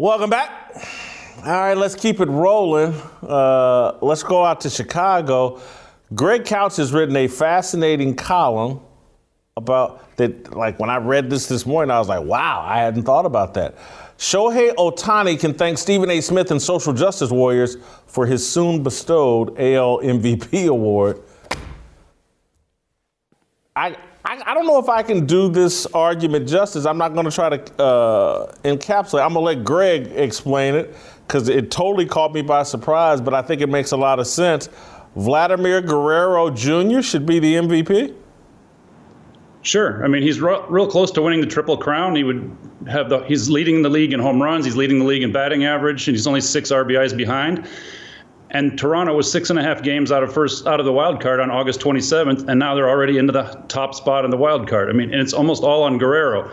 Welcome 0.00 0.30
back. 0.30 0.50
All 1.44 1.52
right, 1.52 1.76
let's 1.76 1.94
keep 1.94 2.20
it 2.20 2.28
rolling. 2.30 2.94
Uh, 3.20 3.98
let's 4.00 4.22
go 4.22 4.42
out 4.42 4.62
to 4.62 4.70
Chicago. 4.70 5.60
Greg 6.14 6.46
Couch 6.46 6.76
has 6.76 6.90
written 6.90 7.14
a 7.16 7.28
fascinating 7.28 8.16
column 8.16 8.80
about 9.58 10.16
that. 10.16 10.56
Like 10.56 10.80
when 10.80 10.88
I 10.88 10.96
read 10.96 11.28
this 11.28 11.48
this 11.48 11.66
morning, 11.66 11.90
I 11.90 11.98
was 11.98 12.08
like, 12.08 12.24
wow, 12.24 12.64
I 12.66 12.78
hadn't 12.78 13.02
thought 13.02 13.26
about 13.26 13.52
that. 13.52 13.76
Shohei 14.16 14.74
Ohtani 14.76 15.38
can 15.38 15.52
thank 15.52 15.76
Stephen 15.76 16.08
A. 16.08 16.22
Smith 16.22 16.50
and 16.50 16.62
Social 16.62 16.94
Justice 16.94 17.30
Warriors 17.30 17.76
for 18.06 18.24
his 18.24 18.50
soon 18.50 18.82
bestowed 18.82 19.50
AL 19.60 19.98
MVP 19.98 20.66
award. 20.66 21.20
I, 23.76 23.98
I, 24.30 24.52
I, 24.52 24.54
don't 24.54 24.68
know 24.68 24.78
if 24.78 24.88
I 24.88 25.02
can 25.02 25.26
do 25.26 25.48
this 25.48 25.86
argument 25.86 26.48
justice. 26.48 26.86
I'm 26.86 26.98
not 26.98 27.14
going 27.14 27.24
to 27.24 27.32
try 27.32 27.48
to 27.48 27.82
uh, 27.82 28.52
encapsulate. 28.62 29.24
I'm 29.24 29.34
going 29.34 29.54
to 29.56 29.58
let 29.58 29.64
Greg 29.64 30.06
explain 30.14 30.76
it 30.76 30.94
because 31.26 31.48
it 31.48 31.72
totally 31.72 32.06
caught 32.06 32.32
me 32.32 32.40
by 32.40 32.62
surprise, 32.62 33.20
but 33.20 33.34
I 33.34 33.42
think 33.42 33.60
it 33.60 33.68
makes 33.68 33.90
a 33.90 33.96
lot 33.96 34.20
of 34.20 34.28
sense. 34.28 34.68
Vladimir 35.16 35.82
Guerrero 35.82 36.48
Jr. 36.48 37.00
should 37.00 37.26
be 37.26 37.40
the 37.40 37.56
MVP. 37.56 38.14
Sure. 39.62 40.04
I 40.04 40.06
mean, 40.06 40.22
he's 40.22 40.40
real, 40.40 40.64
real 40.68 40.86
close 40.86 41.10
to 41.10 41.22
winning 41.22 41.40
the 41.40 41.48
triple 41.48 41.76
crown. 41.76 42.14
He 42.14 42.22
would 42.22 42.56
have 42.86 43.10
the. 43.10 43.24
He's 43.24 43.50
leading 43.50 43.82
the 43.82 43.90
league 43.90 44.12
in 44.12 44.20
home 44.20 44.40
runs. 44.40 44.64
He's 44.64 44.76
leading 44.76 45.00
the 45.00 45.06
league 45.06 45.24
in 45.24 45.32
batting 45.32 45.64
average, 45.64 46.06
and 46.06 46.16
he's 46.16 46.28
only 46.28 46.40
six 46.40 46.70
RBIs 46.70 47.16
behind. 47.16 47.68
And 48.52 48.76
Toronto 48.76 49.14
was 49.14 49.30
six 49.30 49.50
and 49.50 49.58
a 49.58 49.62
half 49.62 49.82
games 49.82 50.10
out 50.10 50.24
of 50.24 50.32
first 50.32 50.66
out 50.66 50.80
of 50.80 50.86
the 50.86 50.92
wild 50.92 51.20
card 51.20 51.38
on 51.38 51.50
August 51.50 51.80
27th, 51.80 52.48
and 52.48 52.58
now 52.58 52.74
they're 52.74 52.88
already 52.88 53.16
into 53.16 53.32
the 53.32 53.44
top 53.68 53.94
spot 53.94 54.24
in 54.24 54.30
the 54.30 54.36
wild 54.36 54.68
card. 54.68 54.88
I 54.88 54.92
mean, 54.92 55.12
and 55.12 55.20
it's 55.20 55.32
almost 55.32 55.62
all 55.62 55.84
on 55.84 55.98
Guerrero. 55.98 56.52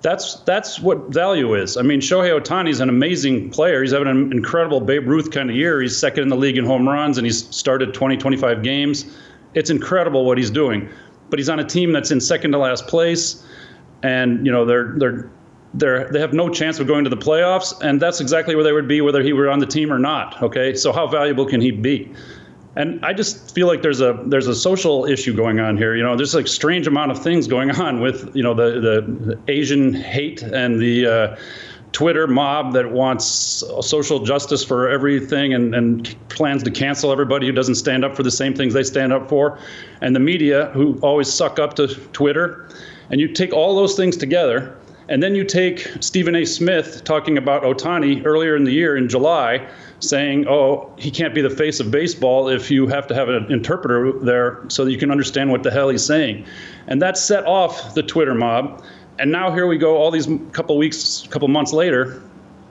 That's 0.00 0.36
that's 0.40 0.80
what 0.80 1.12
value 1.12 1.54
is. 1.54 1.76
I 1.76 1.82
mean, 1.82 2.00
Shohei 2.00 2.40
Ohtani 2.40 2.70
is 2.70 2.80
an 2.80 2.88
amazing 2.88 3.50
player. 3.50 3.82
He's 3.82 3.92
having 3.92 4.08
an 4.08 4.32
incredible 4.32 4.80
Babe 4.80 5.06
Ruth 5.06 5.30
kind 5.30 5.50
of 5.50 5.56
year. 5.56 5.82
He's 5.82 5.96
second 5.96 6.22
in 6.22 6.30
the 6.30 6.36
league 6.36 6.56
in 6.56 6.64
home 6.64 6.88
runs, 6.88 7.18
and 7.18 7.26
he's 7.26 7.46
started 7.54 7.92
20, 7.92 8.16
25 8.16 8.62
games. 8.62 9.04
it's 9.52 9.68
incredible 9.68 10.24
what 10.24 10.38
he's 10.38 10.50
doing. 10.50 10.88
But 11.28 11.38
he's 11.38 11.50
on 11.50 11.60
a 11.60 11.64
team 11.64 11.92
that's 11.92 12.10
in 12.10 12.20
second 12.20 12.52
to 12.52 12.58
last 12.58 12.86
place, 12.86 13.44
and 14.02 14.46
you 14.46 14.50
know 14.50 14.64
they're 14.64 14.94
they're 14.96 15.30
they're 15.74 16.10
they 16.10 16.20
have 16.20 16.32
no 16.32 16.48
chance 16.48 16.78
of 16.78 16.86
going 16.86 17.04
to 17.04 17.10
the 17.10 17.16
playoffs, 17.16 17.80
and 17.80 18.00
that's 18.00 18.20
exactly 18.20 18.54
where 18.54 18.64
they 18.64 18.72
would 18.72 18.88
be 18.88 19.00
whether 19.00 19.22
he 19.22 19.32
were 19.32 19.48
on 19.48 19.58
the 19.58 19.66
team 19.66 19.92
or 19.92 19.98
not. 19.98 20.42
Okay, 20.42 20.74
so 20.74 20.92
how 20.92 21.06
valuable 21.06 21.46
can 21.46 21.60
he 21.60 21.70
be? 21.70 22.12
And 22.76 23.04
I 23.04 23.12
just 23.12 23.52
feel 23.54 23.66
like 23.66 23.82
there's 23.82 24.00
a 24.00 24.20
there's 24.26 24.46
a 24.46 24.54
social 24.54 25.04
issue 25.04 25.34
going 25.34 25.60
on 25.60 25.76
here. 25.76 25.96
You 25.96 26.02
know, 26.02 26.16
there's 26.16 26.34
like 26.34 26.48
strange 26.48 26.86
amount 26.86 27.10
of 27.10 27.22
things 27.22 27.46
going 27.46 27.70
on 27.70 28.00
with 28.00 28.34
you 28.34 28.42
know 28.42 28.54
the 28.54 28.80
the, 28.80 29.38
Asian 29.48 29.94
hate 29.94 30.42
and 30.42 30.80
the 30.80 31.06
uh, 31.06 31.36
Twitter 31.92 32.26
mob 32.26 32.72
that 32.74 32.92
wants 32.92 33.64
social 33.80 34.20
justice 34.24 34.64
for 34.64 34.88
everything 34.88 35.52
and, 35.54 35.74
and 35.74 36.16
plans 36.28 36.62
to 36.62 36.70
cancel 36.70 37.10
everybody 37.10 37.46
who 37.46 37.52
doesn't 37.52 37.74
stand 37.74 38.04
up 38.04 38.14
for 38.14 38.22
the 38.22 38.30
same 38.30 38.54
things 38.54 38.74
they 38.74 38.84
stand 38.84 39.12
up 39.12 39.28
for, 39.28 39.58
and 40.00 40.14
the 40.14 40.20
media 40.20 40.66
who 40.72 40.98
always 41.00 41.32
suck 41.32 41.58
up 41.58 41.74
to 41.74 41.88
Twitter. 42.12 42.68
And 43.10 43.20
you 43.20 43.26
take 43.26 43.52
all 43.52 43.74
those 43.74 43.96
things 43.96 44.16
together, 44.16 44.76
and 45.10 45.20
then 45.20 45.34
you 45.34 45.44
take 45.44 45.88
Stephen 45.98 46.36
A. 46.36 46.44
Smith 46.44 47.02
talking 47.02 47.36
about 47.36 47.64
Ohtani 47.64 48.24
earlier 48.24 48.54
in 48.54 48.62
the 48.62 48.70
year 48.70 48.96
in 48.96 49.08
July, 49.08 49.68
saying, 49.98 50.46
oh, 50.48 50.90
he 50.96 51.10
can't 51.10 51.34
be 51.34 51.42
the 51.42 51.50
face 51.50 51.80
of 51.80 51.90
baseball 51.90 52.48
if 52.48 52.70
you 52.70 52.86
have 52.86 53.08
to 53.08 53.14
have 53.14 53.28
an 53.28 53.50
interpreter 53.52 54.12
there 54.20 54.62
so 54.68 54.84
that 54.84 54.92
you 54.92 54.98
can 54.98 55.10
understand 55.10 55.50
what 55.50 55.64
the 55.64 55.70
hell 55.70 55.88
he's 55.88 56.04
saying. 56.04 56.46
And 56.86 57.02
that 57.02 57.18
set 57.18 57.44
off 57.44 57.94
the 57.94 58.04
Twitter 58.04 58.34
mob. 58.34 58.84
And 59.18 59.32
now 59.32 59.52
here 59.52 59.66
we 59.66 59.78
go, 59.78 59.96
all 59.96 60.12
these 60.12 60.28
couple 60.52 60.78
weeks, 60.78 61.26
couple 61.28 61.48
months 61.48 61.72
later, 61.72 62.22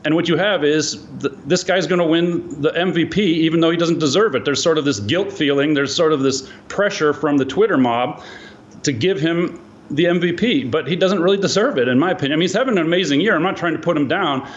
and 0.05 0.15
what 0.15 0.29
you 0.29 0.37
have 0.37 0.63
is 0.63 1.05
th- 1.19 1.33
this 1.45 1.65
guy's 1.65 1.87
going 1.87 1.99
to 1.99 2.07
win 2.07 2.61
the 2.61 2.71
MVP, 2.71 3.17
even 3.17 3.59
though 3.59 3.69
he 3.69 3.75
doesn't 3.75 3.99
deserve 3.99 4.33
it. 4.33 4.45
There's 4.45 4.63
sort 4.63 4.77
of 4.77 4.85
this 4.85 5.01
guilt 5.01 5.33
feeling. 5.33 5.73
There's 5.73 5.93
sort 5.93 6.13
of 6.13 6.21
this 6.21 6.49
pressure 6.69 7.13
from 7.13 7.35
the 7.35 7.43
Twitter 7.43 7.77
mob 7.77 8.23
to 8.83 8.93
give 8.93 9.19
him 9.19 9.59
the 9.89 10.05
MVP, 10.05 10.69
but 10.69 10.87
he 10.87 10.95
doesn't 10.95 11.21
really 11.21 11.37
deserve 11.37 11.77
it, 11.77 11.87
in 11.87 11.97
my 11.97 12.11
opinion. 12.11 12.33
I 12.33 12.35
mean, 12.35 12.41
he's 12.41 12.53
having 12.53 12.77
an 12.77 12.85
amazing 12.85 13.21
year. 13.21 13.35
I'm 13.35 13.43
not 13.43 13.57
trying 13.57 13.73
to 13.73 13.79
put 13.79 13.97
him 13.97 14.07
down, 14.07 14.47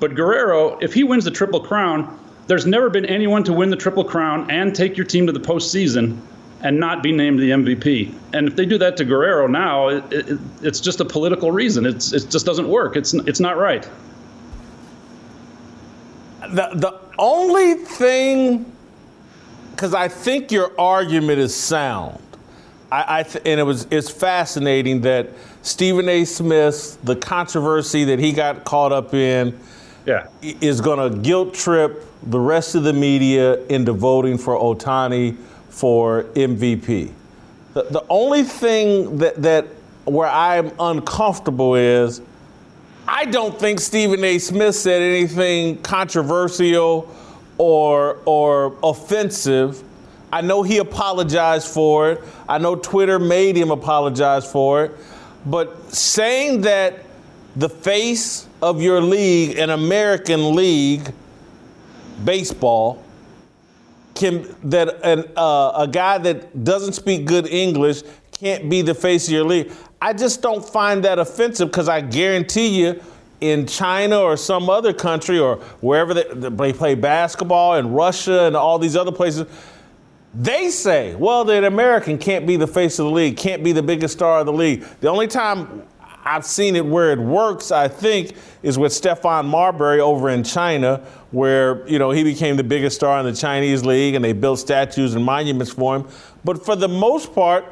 but 0.00 0.14
Guerrero, 0.14 0.78
if 0.78 0.92
he 0.92 1.04
wins 1.04 1.24
the 1.24 1.30
Triple 1.30 1.60
Crown, 1.60 2.18
there's 2.46 2.66
never 2.66 2.90
been 2.90 3.06
anyone 3.06 3.42
to 3.44 3.52
win 3.52 3.70
the 3.70 3.76
Triple 3.76 4.04
Crown 4.04 4.50
and 4.50 4.74
take 4.74 4.96
your 4.96 5.06
team 5.06 5.26
to 5.26 5.32
the 5.32 5.40
postseason 5.40 6.20
and 6.60 6.80
not 6.80 7.02
be 7.02 7.12
named 7.12 7.38
the 7.38 7.50
MVP. 7.50 8.12
And 8.32 8.48
if 8.48 8.56
they 8.56 8.66
do 8.66 8.78
that 8.78 8.96
to 8.96 9.04
Guerrero 9.04 9.46
now, 9.46 9.88
it, 9.88 10.04
it, 10.12 10.38
it's 10.62 10.80
just 10.80 11.00
a 11.00 11.04
political 11.04 11.52
reason. 11.52 11.84
It's, 11.86 12.12
it 12.12 12.30
just 12.30 12.46
doesn't 12.46 12.68
work. 12.68 12.96
It's, 12.96 13.14
it's 13.14 13.40
not 13.40 13.58
right. 13.58 13.88
The, 16.40 16.70
the 16.74 17.00
only 17.18 17.74
thing, 17.74 18.70
because 19.70 19.94
I 19.94 20.08
think 20.08 20.52
your 20.52 20.72
argument 20.78 21.38
is 21.38 21.54
sound, 21.54 22.18
I, 22.94 23.20
I 23.20 23.22
th- 23.24 23.44
and 23.44 23.58
it 23.58 23.64
was 23.64 23.88
it's 23.90 24.08
fascinating 24.08 25.00
that 25.00 25.30
Stephen 25.62 26.08
A. 26.08 26.24
Smith, 26.24 26.96
the 27.02 27.16
controversy 27.16 28.04
that 28.04 28.20
he 28.20 28.32
got 28.32 28.64
caught 28.64 28.92
up 28.92 29.14
in, 29.14 29.58
yeah. 30.06 30.28
is 30.42 30.80
going 30.80 31.12
to 31.12 31.18
guilt 31.18 31.54
trip 31.54 32.04
the 32.22 32.38
rest 32.38 32.76
of 32.76 32.84
the 32.84 32.92
media 32.92 33.60
into 33.66 33.92
voting 33.92 34.38
for 34.38 34.56
Ohtani 34.56 35.36
for 35.70 36.24
MVP. 36.34 37.10
The, 37.72 37.82
the 37.82 38.04
only 38.08 38.44
thing 38.44 39.18
that, 39.18 39.42
that 39.42 39.66
where 40.04 40.28
I'm 40.28 40.70
uncomfortable 40.78 41.74
is 41.74 42.22
I 43.08 43.24
don't 43.24 43.58
think 43.58 43.80
Stephen 43.80 44.22
A. 44.22 44.38
Smith 44.38 44.76
said 44.76 45.02
anything 45.02 45.82
controversial 45.82 47.12
or 47.58 48.20
or 48.24 48.76
offensive. 48.84 49.82
I 50.34 50.40
know 50.40 50.64
he 50.64 50.78
apologized 50.78 51.68
for 51.68 52.10
it. 52.10 52.20
I 52.48 52.58
know 52.58 52.74
Twitter 52.74 53.20
made 53.20 53.56
him 53.56 53.70
apologize 53.70 54.50
for 54.50 54.84
it. 54.84 54.90
But 55.46 55.94
saying 55.94 56.62
that 56.62 57.04
the 57.54 57.68
face 57.68 58.48
of 58.60 58.82
your 58.82 59.00
league, 59.00 59.56
an 59.58 59.70
American 59.70 60.56
league, 60.56 61.12
baseball, 62.24 63.00
can 64.16 64.52
that 64.64 64.98
an, 65.04 65.30
uh, 65.36 65.72
a 65.76 65.86
guy 65.86 66.18
that 66.18 66.64
doesn't 66.64 66.94
speak 66.94 67.26
good 67.26 67.46
English 67.46 68.02
can't 68.32 68.68
be 68.68 68.82
the 68.82 68.94
face 68.94 69.28
of 69.28 69.34
your 69.34 69.44
league. 69.44 69.70
I 70.02 70.14
just 70.14 70.42
don't 70.42 70.68
find 70.68 71.04
that 71.04 71.20
offensive 71.20 71.68
because 71.68 71.88
I 71.88 72.00
guarantee 72.00 72.80
you, 72.80 73.00
in 73.40 73.66
China 73.66 74.18
or 74.18 74.36
some 74.36 74.68
other 74.68 74.92
country 74.92 75.38
or 75.38 75.56
wherever 75.80 76.12
they, 76.14 76.24
they 76.32 76.72
play 76.72 76.94
basketball 76.94 77.76
in 77.76 77.92
Russia 77.92 78.46
and 78.46 78.56
all 78.56 78.78
these 78.80 78.96
other 78.96 79.12
places, 79.12 79.46
they 80.34 80.70
say, 80.70 81.14
well, 81.14 81.44
that 81.44 81.64
American 81.64 82.18
can't 82.18 82.46
be 82.46 82.56
the 82.56 82.66
face 82.66 82.98
of 82.98 83.06
the 83.06 83.12
league, 83.12 83.36
can't 83.36 83.62
be 83.62 83.72
the 83.72 83.82
biggest 83.82 84.14
star 84.14 84.40
of 84.40 84.46
the 84.46 84.52
league. 84.52 84.84
The 85.00 85.08
only 85.08 85.28
time 85.28 85.84
I've 86.24 86.46
seen 86.46 86.74
it 86.74 86.84
where 86.84 87.12
it 87.12 87.18
works, 87.18 87.70
I 87.70 87.86
think, 87.86 88.34
is 88.62 88.78
with 88.78 88.92
Stephon 88.92 89.44
Marbury 89.44 90.00
over 90.00 90.30
in 90.30 90.42
China, 90.42 91.02
where 91.30 91.86
you 91.86 91.98
know 91.98 92.10
he 92.10 92.24
became 92.24 92.56
the 92.56 92.64
biggest 92.64 92.96
star 92.96 93.20
in 93.20 93.26
the 93.26 93.34
Chinese 93.34 93.84
league, 93.84 94.14
and 94.14 94.24
they 94.24 94.32
built 94.32 94.58
statues 94.58 95.14
and 95.14 95.24
monuments 95.24 95.72
for 95.72 95.96
him. 95.96 96.08
But 96.44 96.64
for 96.64 96.74
the 96.74 96.88
most 96.88 97.34
part, 97.34 97.64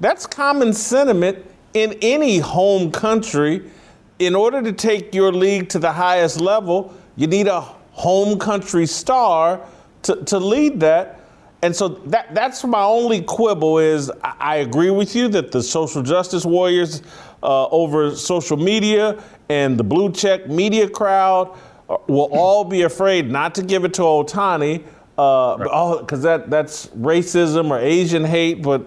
that's 0.00 0.26
common 0.26 0.72
sentiment 0.72 1.44
in 1.74 1.98
any 2.00 2.38
home 2.38 2.92
country. 2.92 3.70
In 4.18 4.34
order 4.34 4.62
to 4.62 4.72
take 4.72 5.14
your 5.14 5.32
league 5.32 5.68
to 5.70 5.78
the 5.78 5.92
highest 5.92 6.40
level, 6.40 6.94
you 7.16 7.26
need 7.26 7.48
a 7.48 7.60
home 7.60 8.38
country 8.38 8.86
star 8.86 9.60
to, 10.02 10.24
to 10.24 10.38
lead 10.38 10.80
that. 10.80 11.15
And 11.62 11.74
so 11.74 11.88
that 11.88 12.34
that's 12.34 12.64
my 12.64 12.82
only 12.82 13.22
quibble 13.22 13.78
is 13.78 14.10
I, 14.22 14.34
I 14.38 14.56
agree 14.56 14.90
with 14.90 15.16
you 15.16 15.28
that 15.28 15.52
the 15.52 15.62
social 15.62 16.02
justice 16.02 16.44
warriors 16.44 17.02
uh, 17.42 17.66
over 17.68 18.14
social 18.14 18.56
media 18.56 19.22
and 19.48 19.78
the 19.78 19.84
blue 19.84 20.12
check 20.12 20.48
media 20.48 20.88
crowd 20.88 21.56
uh, 21.88 21.96
will 22.08 22.28
all 22.32 22.64
be 22.64 22.82
afraid 22.82 23.30
not 23.30 23.54
to 23.54 23.62
give 23.62 23.84
it 23.84 23.94
to 23.94 24.02
Ohtani 24.02 24.84
because 25.16 26.12
uh, 26.12 26.16
right. 26.16 26.22
that 26.22 26.50
that's 26.50 26.88
racism 26.88 27.70
or 27.70 27.78
Asian 27.78 28.24
hate. 28.24 28.62
But 28.62 28.86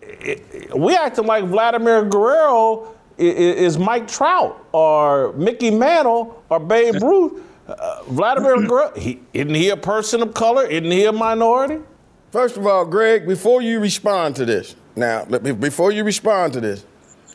it, 0.00 0.76
we 0.76 0.94
acting 0.96 1.26
like 1.26 1.44
Vladimir 1.44 2.04
Guerrero 2.06 2.94
is, 3.18 3.74
is, 3.74 3.78
Mike 3.78 4.08
Trout 4.08 4.64
or 4.72 5.32
Mickey 5.34 5.70
Mantle 5.70 6.42
or 6.48 6.58
Babe 6.58 7.02
Ruth. 7.02 7.42
Uh, 7.66 8.02
Vladimir 8.04 8.66
Guerrero, 8.66 8.94
he, 8.94 9.20
isn't 9.34 9.54
he 9.54 9.68
a 9.68 9.76
person 9.76 10.22
of 10.22 10.32
color? 10.32 10.64
Isn't 10.64 10.90
he 10.90 11.04
a 11.04 11.12
minority? 11.12 11.82
First 12.30 12.56
of 12.56 12.66
all, 12.66 12.84
Greg, 12.84 13.26
before 13.26 13.62
you 13.62 13.80
respond 13.80 14.36
to 14.36 14.44
this, 14.44 14.76
now, 14.96 15.24
before 15.24 15.92
you 15.92 16.04
respond 16.04 16.52
to 16.54 16.60
this, 16.60 16.84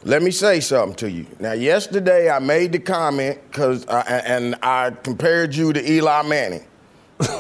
let 0.04 0.22
me 0.22 0.32
say 0.32 0.60
something 0.60 0.96
to 0.98 1.10
you. 1.10 1.26
Now, 1.40 1.54
yesterday 1.54 2.30
I 2.30 2.40
made 2.40 2.74
the 2.74 2.80
comment 2.80 3.40
because 3.50 3.86
and 3.86 4.56
I 4.62 4.92
compared 4.92 5.56
you 5.56 5.72
to 5.74 5.92
Eli 5.92 6.24
Manning. 6.24 6.66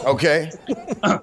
Okay. 0.05 0.49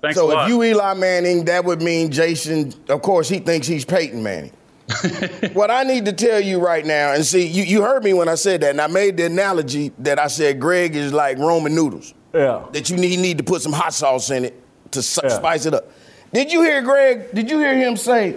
Thanks 0.02 0.14
so 0.14 0.38
if 0.38 0.48
you 0.48 0.62
Eli 0.62 0.94
Manning, 0.94 1.46
that 1.46 1.64
would 1.64 1.80
mean 1.80 2.12
Jason. 2.12 2.74
Of 2.88 3.00
course, 3.00 3.28
he 3.28 3.38
thinks 3.38 3.66
he's 3.66 3.86
Peyton 3.86 4.22
Manning. 4.22 4.52
what 5.54 5.70
I 5.70 5.84
need 5.84 6.04
to 6.04 6.12
tell 6.12 6.40
you 6.40 6.58
right 6.58 6.84
now, 6.84 7.12
and 7.12 7.24
see, 7.24 7.46
you, 7.46 7.62
you 7.62 7.80
heard 7.80 8.04
me 8.04 8.12
when 8.12 8.28
I 8.28 8.34
said 8.34 8.60
that, 8.62 8.70
and 8.70 8.80
I 8.80 8.88
made 8.88 9.16
the 9.16 9.24
analogy 9.24 9.92
that 10.00 10.18
I 10.18 10.26
said 10.26 10.60
Greg 10.60 10.94
is 10.94 11.12
like 11.12 11.38
Roman 11.38 11.74
noodles. 11.74 12.12
Yeah. 12.34 12.66
That 12.72 12.90
you 12.90 12.96
need, 12.96 13.18
need 13.20 13.38
to 13.38 13.44
put 13.44 13.62
some 13.62 13.72
hot 13.72 13.94
sauce 13.94 14.30
in 14.30 14.44
it 14.44 14.62
to 14.92 14.98
yeah. 14.98 15.28
spice 15.28 15.66
it 15.66 15.74
up. 15.74 15.90
Did 16.32 16.52
you 16.52 16.62
hear 16.62 16.82
Greg? 16.82 17.32
Did 17.34 17.50
you 17.50 17.58
hear 17.58 17.76
him 17.76 17.96
say, 17.96 18.36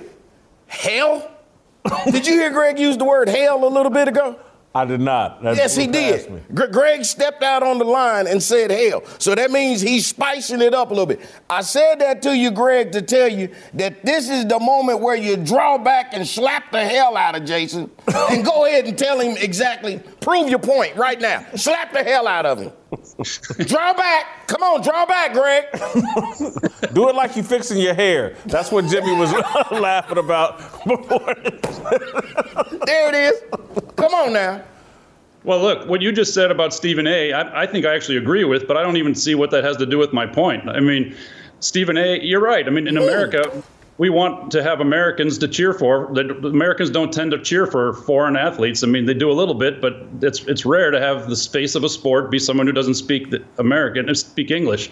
hell? 0.68 1.30
did 2.06 2.26
you 2.26 2.34
hear 2.34 2.50
Greg 2.52 2.80
use 2.80 2.98
the 2.98 3.06
word 3.06 3.30
hell 3.30 3.66
a 3.66 3.70
little 3.70 3.92
bit 3.92 4.08
ago? 4.08 4.40
I 4.76 4.86
did 4.86 5.02
not. 5.02 5.44
That's 5.44 5.58
yes, 5.58 5.76
he 5.76 5.86
did. 5.86 6.46
Greg 6.52 7.06
stepped 7.06 7.44
out 7.44 7.62
on 7.62 7.78
the 7.78 7.86
line 7.86 8.26
and 8.26 8.42
said 8.42 8.72
hell. 8.72 9.04
So 9.20 9.36
that 9.36 9.52
means 9.52 9.82
he's 9.82 10.08
spicing 10.08 10.62
it 10.62 10.74
up 10.74 10.88
a 10.90 10.94
little 10.94 11.06
bit. 11.06 11.22
I 11.48 11.62
said 11.62 12.00
that 12.00 12.24
to 12.24 12.36
you, 12.36 12.50
Greg, 12.50 12.92
to 12.94 13.04
tell 13.04 13.28
you 13.28 13.50
that 13.76 14.04
this 14.04 14.32
is 14.32 14.48
the 14.48 14.60
moment 14.60 15.02
where 15.02 15.16
you 15.16 15.38
draw 15.38 15.78
back 15.78 16.14
and 16.14 16.28
slap 16.28 16.72
the 16.72 16.84
hell 16.84 17.16
out 17.16 17.36
of 17.36 17.46
Jason 17.46 17.92
and 18.32 18.44
go 18.44 18.66
ahead 18.66 18.86
and 18.88 18.98
tell 18.98 19.20
him 19.20 19.38
exactly, 19.38 20.00
prove 20.22 20.50
your 20.50 20.60
point 20.60 20.96
right 20.96 21.22
now. 21.22 21.46
Slap 21.56 21.94
the 21.94 22.04
hell 22.04 22.28
out 22.28 22.48
of 22.48 22.60
him. 22.60 22.72
draw 23.66 23.94
back. 23.94 24.48
Come 24.48 24.64
on, 24.64 24.82
draw 24.82 25.06
back, 25.06 25.34
Greg. 25.34 25.66
Do 26.94 27.10
it 27.10 27.16
like 27.16 27.36
you're 27.36 27.46
fixing 27.46 27.78
your 27.78 27.94
hair. 27.94 28.36
That's 28.46 28.72
what 28.72 28.86
Jimmy 28.86 29.16
was 29.16 29.32
laughing 29.72 30.18
about 30.18 30.60
before. 30.86 31.36
there 32.86 33.10
it 33.10 33.16
is. 33.16 33.42
Come 33.96 34.14
on 34.14 34.34
now. 34.34 34.64
Well, 35.44 35.60
look, 35.60 35.88
what 35.88 36.02
you 36.02 36.12
just 36.12 36.34
said 36.34 36.52
about 36.52 36.74
Stephen 36.74 37.06
A., 37.06 37.34
I, 37.34 37.64
I 37.64 37.68
think 37.68 37.86
I 37.86 37.94
actually 37.94 38.18
agree 38.18 38.46
with, 38.46 38.68
but 38.68 38.78
I 38.78 38.84
don't 38.84 38.98
even 38.98 39.14
see 39.14 39.36
what 39.36 39.52
that 39.52 39.64
has 39.64 39.76
to 39.78 39.86
do 39.86 39.98
with 39.98 40.14
my 40.14 40.26
point. 40.26 40.70
I 40.70 40.80
mean, 40.80 41.16
Stephen 41.60 41.98
A., 41.98 42.20
you're 42.22 42.40
right. 42.42 42.66
I 42.66 42.70
mean, 42.70 42.88
in 42.88 42.98
America, 42.98 43.64
we 43.98 44.10
want 44.10 44.52
to 44.52 44.64
have 44.64 44.82
Americans 44.82 45.38
to 45.40 45.48
cheer 45.48 45.74
for. 45.74 46.06
Americans 46.08 46.90
don't 46.90 47.14
tend 47.14 47.32
to 47.32 47.42
cheer 47.42 47.68
for 47.68 47.94
foreign 47.94 48.36
athletes. 48.36 48.84
I 48.84 48.88
mean, 48.88 49.06
they 49.06 49.14
do 49.14 49.30
a 49.30 49.34
little 49.34 49.54
bit, 49.54 49.82
but 49.82 50.08
it's 50.22 50.44
it's 50.46 50.66
rare 50.66 50.92
to 50.92 51.00
have 51.00 51.30
the 51.30 51.36
face 51.36 51.76
of 51.76 51.84
a 51.84 51.90
sport 51.90 52.32
be 52.32 52.40
someone 52.40 52.66
who 52.66 52.74
doesn't 52.74 52.96
speak 52.96 53.30
the 53.30 53.44
American, 53.58 54.08
and 54.08 54.18
speak 54.18 54.52
English. 54.52 54.90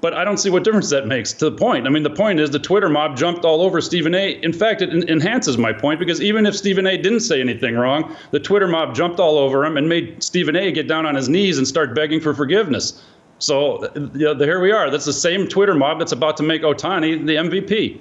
But 0.00 0.14
I 0.14 0.22
don't 0.22 0.36
see 0.36 0.48
what 0.48 0.62
difference 0.62 0.90
that 0.90 1.08
makes 1.08 1.32
to 1.32 1.50
the 1.50 1.56
point. 1.56 1.88
I 1.88 1.90
mean, 1.90 2.04
the 2.04 2.10
point 2.10 2.38
is 2.38 2.50
the 2.50 2.60
Twitter 2.60 2.88
mob 2.88 3.16
jumped 3.16 3.44
all 3.44 3.60
over 3.60 3.80
Stephen 3.80 4.14
A. 4.14 4.30
In 4.42 4.52
fact, 4.52 4.80
it 4.80 4.92
enhances 5.10 5.58
my 5.58 5.72
point 5.72 5.98
because 5.98 6.22
even 6.22 6.46
if 6.46 6.54
Stephen 6.54 6.86
A. 6.86 6.96
didn't 6.96 7.20
say 7.20 7.40
anything 7.40 7.74
wrong, 7.74 8.14
the 8.30 8.38
Twitter 8.38 8.68
mob 8.68 8.94
jumped 8.94 9.18
all 9.18 9.38
over 9.38 9.64
him 9.64 9.76
and 9.76 9.88
made 9.88 10.22
Stephen 10.22 10.54
A. 10.54 10.70
get 10.70 10.86
down 10.86 11.04
on 11.04 11.16
his 11.16 11.28
knees 11.28 11.58
and 11.58 11.66
start 11.66 11.96
begging 11.96 12.20
for 12.20 12.32
forgiveness. 12.32 13.02
So 13.40 13.84
uh, 13.84 13.90
you 14.14 14.34
know, 14.34 14.36
here 14.36 14.60
we 14.60 14.70
are. 14.70 14.88
That's 14.88 15.04
the 15.04 15.12
same 15.12 15.48
Twitter 15.48 15.74
mob 15.74 15.98
that's 15.98 16.12
about 16.12 16.36
to 16.36 16.44
make 16.44 16.62
Ohtani 16.62 17.26
the 17.26 17.34
MVP. 17.34 18.00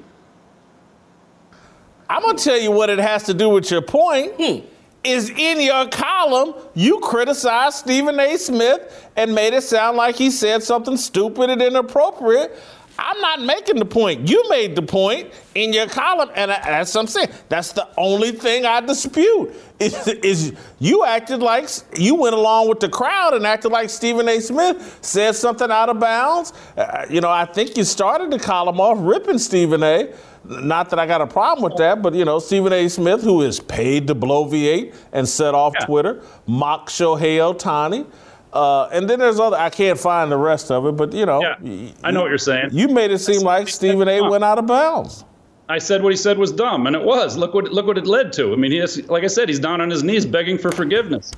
I'm 2.10 2.22
gonna 2.22 2.38
tell 2.38 2.58
you 2.58 2.72
what 2.72 2.90
it 2.90 3.00
has 3.00 3.24
to 3.24 3.34
do 3.34 3.50
with 3.50 3.70
your 3.72 3.82
point. 3.82 4.34
Hmm. 4.38 4.66
Is 5.04 5.30
in 5.30 5.62
your 5.62 5.88
column, 5.88 6.54
you 6.74 7.00
criticized 7.00 7.78
Stephen 7.78 8.20
A. 8.20 8.36
Smith 8.38 9.10
and 9.16 9.34
made 9.34 9.54
it 9.54 9.62
sound 9.62 9.96
like 9.96 10.16
he 10.16 10.30
said 10.30 10.64
something 10.64 10.98
stupid 10.98 11.50
and 11.50 11.62
inappropriate. 11.62 12.58
I'm 13.00 13.22
not 13.22 13.42
making 13.42 13.78
the 13.78 13.86
point. 13.86 14.28
You 14.28 14.50
made 14.50 14.76
the 14.76 14.82
point 14.82 15.32
in 15.54 15.72
your 15.72 15.88
column, 15.88 16.30
and 16.36 16.50
that's 16.50 16.96
what 16.96 17.02
I'm 17.02 17.08
saying. 17.08 17.30
That's 17.48 17.72
the 17.72 17.88
only 17.96 18.32
thing 18.32 18.66
I 18.66 18.82
dispute. 18.82 19.54
Is, 19.80 20.08
is 20.08 20.54
you 20.80 21.06
acted 21.06 21.42
like 21.44 21.70
you 21.96 22.16
went 22.16 22.34
along 22.34 22.70
with 22.70 22.80
the 22.80 22.90
crowd 22.90 23.36
and 23.36 23.46
acted 23.46 23.72
like 23.72 23.92
Stephen 23.92 24.28
A. 24.28 24.40
Smith 24.40 24.98
said 25.02 25.36
something 25.36 25.70
out 25.70 25.90
of 25.90 26.00
bounds. 26.00 26.54
Uh, 26.76 27.06
you 27.10 27.22
know, 27.22 27.30
I 27.30 27.46
think 27.46 27.78
you 27.78 27.84
started 27.84 28.32
the 28.32 28.40
column 28.40 28.82
off 28.82 28.98
ripping 29.00 29.38
Stephen 29.38 29.84
A. 29.84 30.12
Not 30.48 30.90
that 30.92 31.00
I 31.00 31.06
got 31.06 31.22
a 31.22 31.28
problem 31.28 31.70
with 31.70 31.78
that, 31.78 32.02
but 32.02 32.14
you 32.14 32.26
know, 32.26 32.40
Stephen 32.40 32.74
A. 32.74 32.88
Smith, 32.88 33.22
who 33.22 33.42
is 33.42 33.60
paid 33.60 34.08
to 34.08 34.16
bloviate 34.16 34.96
and 35.12 35.28
set 35.28 35.54
off 35.54 35.74
yeah. 35.80 35.86
Twitter, 35.86 36.22
mock 36.46 36.90
Shohei 36.90 37.38
Ohtani. 37.38 38.06
Uh, 38.54 38.88
and 38.88 39.10
then 39.10 39.20
there's 39.20 39.40
other. 39.40 39.58
I 39.58 39.70
can't 39.70 40.00
find 40.00 40.32
the 40.32 40.38
rest 40.38 40.72
of 40.72 40.86
it, 40.86 40.94
but 40.94 41.14
you 41.14 41.26
know, 41.26 41.42
yeah, 41.42 41.92
I 42.04 42.12
know 42.12 42.22
what 42.22 42.30
you're 42.30 42.38
saying. 42.38 42.70
You 42.72 42.88
made 42.88 43.12
it 43.12 43.20
seem 43.20 43.42
like 43.42 43.68
Stephen 43.68 44.08
A. 44.08 44.22
went 44.22 44.44
out 44.44 44.58
of 44.58 44.66
bounds. 44.66 45.26
I 45.70 45.80
said 45.80 46.02
what 46.02 46.14
he 46.14 46.18
said 46.18 46.38
was 46.38 46.52
dumb, 46.54 46.88
and 46.88 46.96
it 46.96 47.04
was. 47.04 47.36
Look 47.36 47.54
what 47.54 47.66
look 47.66 47.86
what 47.86 47.98
it 47.98 48.08
led 48.08 48.32
to. 48.34 48.54
I 48.54 48.56
mean, 48.56 48.72
he 48.72 48.78
has, 48.78 49.06
like 49.10 49.24
I 49.24 49.28
said, 49.28 49.50
he's 49.50 49.60
down 49.60 49.82
on 49.82 49.90
his 49.90 50.04
knees 50.04 50.26
begging 50.26 50.58
for 50.58 50.72
forgiveness. 50.72 51.34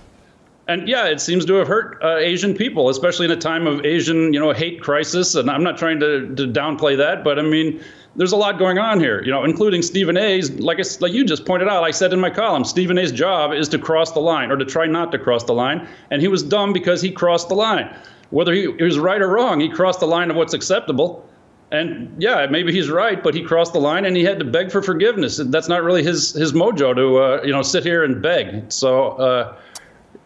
And 0.67 0.87
yeah, 0.87 1.07
it 1.07 1.19
seems 1.19 1.45
to 1.45 1.55
have 1.55 1.67
hurt 1.67 1.97
uh, 2.03 2.17
Asian 2.17 2.53
people, 2.53 2.89
especially 2.89 3.25
in 3.25 3.31
a 3.31 3.35
time 3.35 3.65
of 3.65 3.83
Asian, 3.83 4.31
you 4.31 4.39
know, 4.39 4.53
hate 4.53 4.81
crisis. 4.81 5.33
And 5.33 5.49
I'm 5.49 5.63
not 5.63 5.79
trying 5.79 5.99
to, 5.99 6.27
to 6.35 6.47
downplay 6.47 6.95
that, 6.95 7.23
but 7.23 7.39
I 7.39 7.41
mean, 7.41 7.83
there's 8.19 8.33
a 8.33 8.35
lot 8.35 8.59
going 8.59 8.77
on 8.77 8.99
here, 8.99 9.23
you 9.23 9.31
know, 9.31 9.45
including 9.45 9.81
Stephen 9.81 10.17
A's. 10.17 10.51
Like 10.59 10.77
I, 10.77 10.83
like 10.99 11.13
you 11.13 11.23
just 11.23 11.45
pointed 11.45 11.69
out, 11.69 11.85
I 11.85 11.91
said 11.91 12.11
in 12.11 12.19
my 12.19 12.29
column, 12.29 12.65
Stephen 12.65 12.97
A's 12.97 13.13
job 13.13 13.53
is 13.53 13.69
to 13.69 13.79
cross 13.79 14.11
the 14.11 14.19
line 14.19 14.51
or 14.51 14.57
to 14.57 14.65
try 14.65 14.87
not 14.87 15.13
to 15.13 15.17
cross 15.17 15.45
the 15.45 15.53
line, 15.53 15.87
and 16.11 16.21
he 16.21 16.27
was 16.27 16.43
dumb 16.43 16.73
because 16.73 17.01
he 17.01 17.11
crossed 17.11 17.47
the 17.47 17.55
line. 17.55 17.95
Whether 18.31 18.51
he, 18.51 18.73
he 18.77 18.83
was 18.83 18.99
right 18.99 19.21
or 19.21 19.29
wrong, 19.29 19.61
he 19.61 19.69
crossed 19.69 20.01
the 20.01 20.05
line 20.05 20.29
of 20.29 20.35
what's 20.35 20.53
acceptable. 20.53 21.25
And 21.71 22.13
yeah, 22.21 22.45
maybe 22.47 22.73
he's 22.73 22.89
right, 22.89 23.23
but 23.23 23.33
he 23.33 23.41
crossed 23.41 23.71
the 23.71 23.79
line 23.79 24.03
and 24.03 24.17
he 24.17 24.25
had 24.25 24.37
to 24.39 24.45
beg 24.45 24.69
for 24.69 24.81
forgiveness. 24.81 25.39
That's 25.41 25.69
not 25.69 25.81
really 25.81 26.03
his 26.03 26.33
his 26.33 26.51
mojo 26.51 26.93
to 26.93 27.17
uh, 27.19 27.41
you 27.45 27.53
know 27.53 27.61
sit 27.61 27.85
here 27.85 28.03
and 28.03 28.21
beg. 28.21 28.69
So 28.69 29.11
uh, 29.11 29.55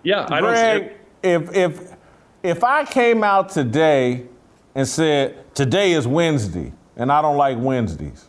yeah, 0.02 0.26
I 0.32 0.42
Greg, 0.42 0.98
don't. 1.22 1.46
If 1.46 1.56
if 1.56 1.96
if 2.42 2.64
I 2.64 2.86
came 2.86 3.24
out 3.24 3.50
today 3.50 4.26
and 4.74 4.88
said 4.88 5.54
today 5.54 5.92
is 5.92 6.08
Wednesday 6.08 6.74
and 6.96 7.12
I 7.12 7.22
don't 7.22 7.38
like 7.38 7.58
Wednesdays. 7.58 8.26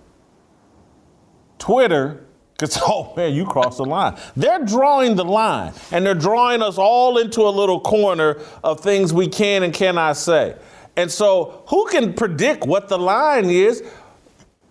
Twitter, 1.58 2.24
because, 2.52 2.78
oh 2.82 3.12
man, 3.16 3.34
you 3.34 3.44
crossed 3.44 3.78
the 3.78 3.84
line. 3.84 4.16
They're 4.36 4.64
drawing 4.64 5.16
the 5.16 5.24
line, 5.24 5.72
and 5.90 6.04
they're 6.04 6.14
drawing 6.14 6.62
us 6.62 6.78
all 6.78 7.18
into 7.18 7.42
a 7.42 7.50
little 7.50 7.80
corner 7.80 8.40
of 8.62 8.80
things 8.80 9.12
we 9.12 9.28
can 9.28 9.62
and 9.62 9.72
cannot 9.72 10.16
say. 10.16 10.56
And 10.96 11.10
so, 11.10 11.64
who 11.68 11.86
can 11.86 12.12
predict 12.12 12.66
what 12.66 12.88
the 12.88 12.98
line 12.98 13.46
is? 13.46 13.82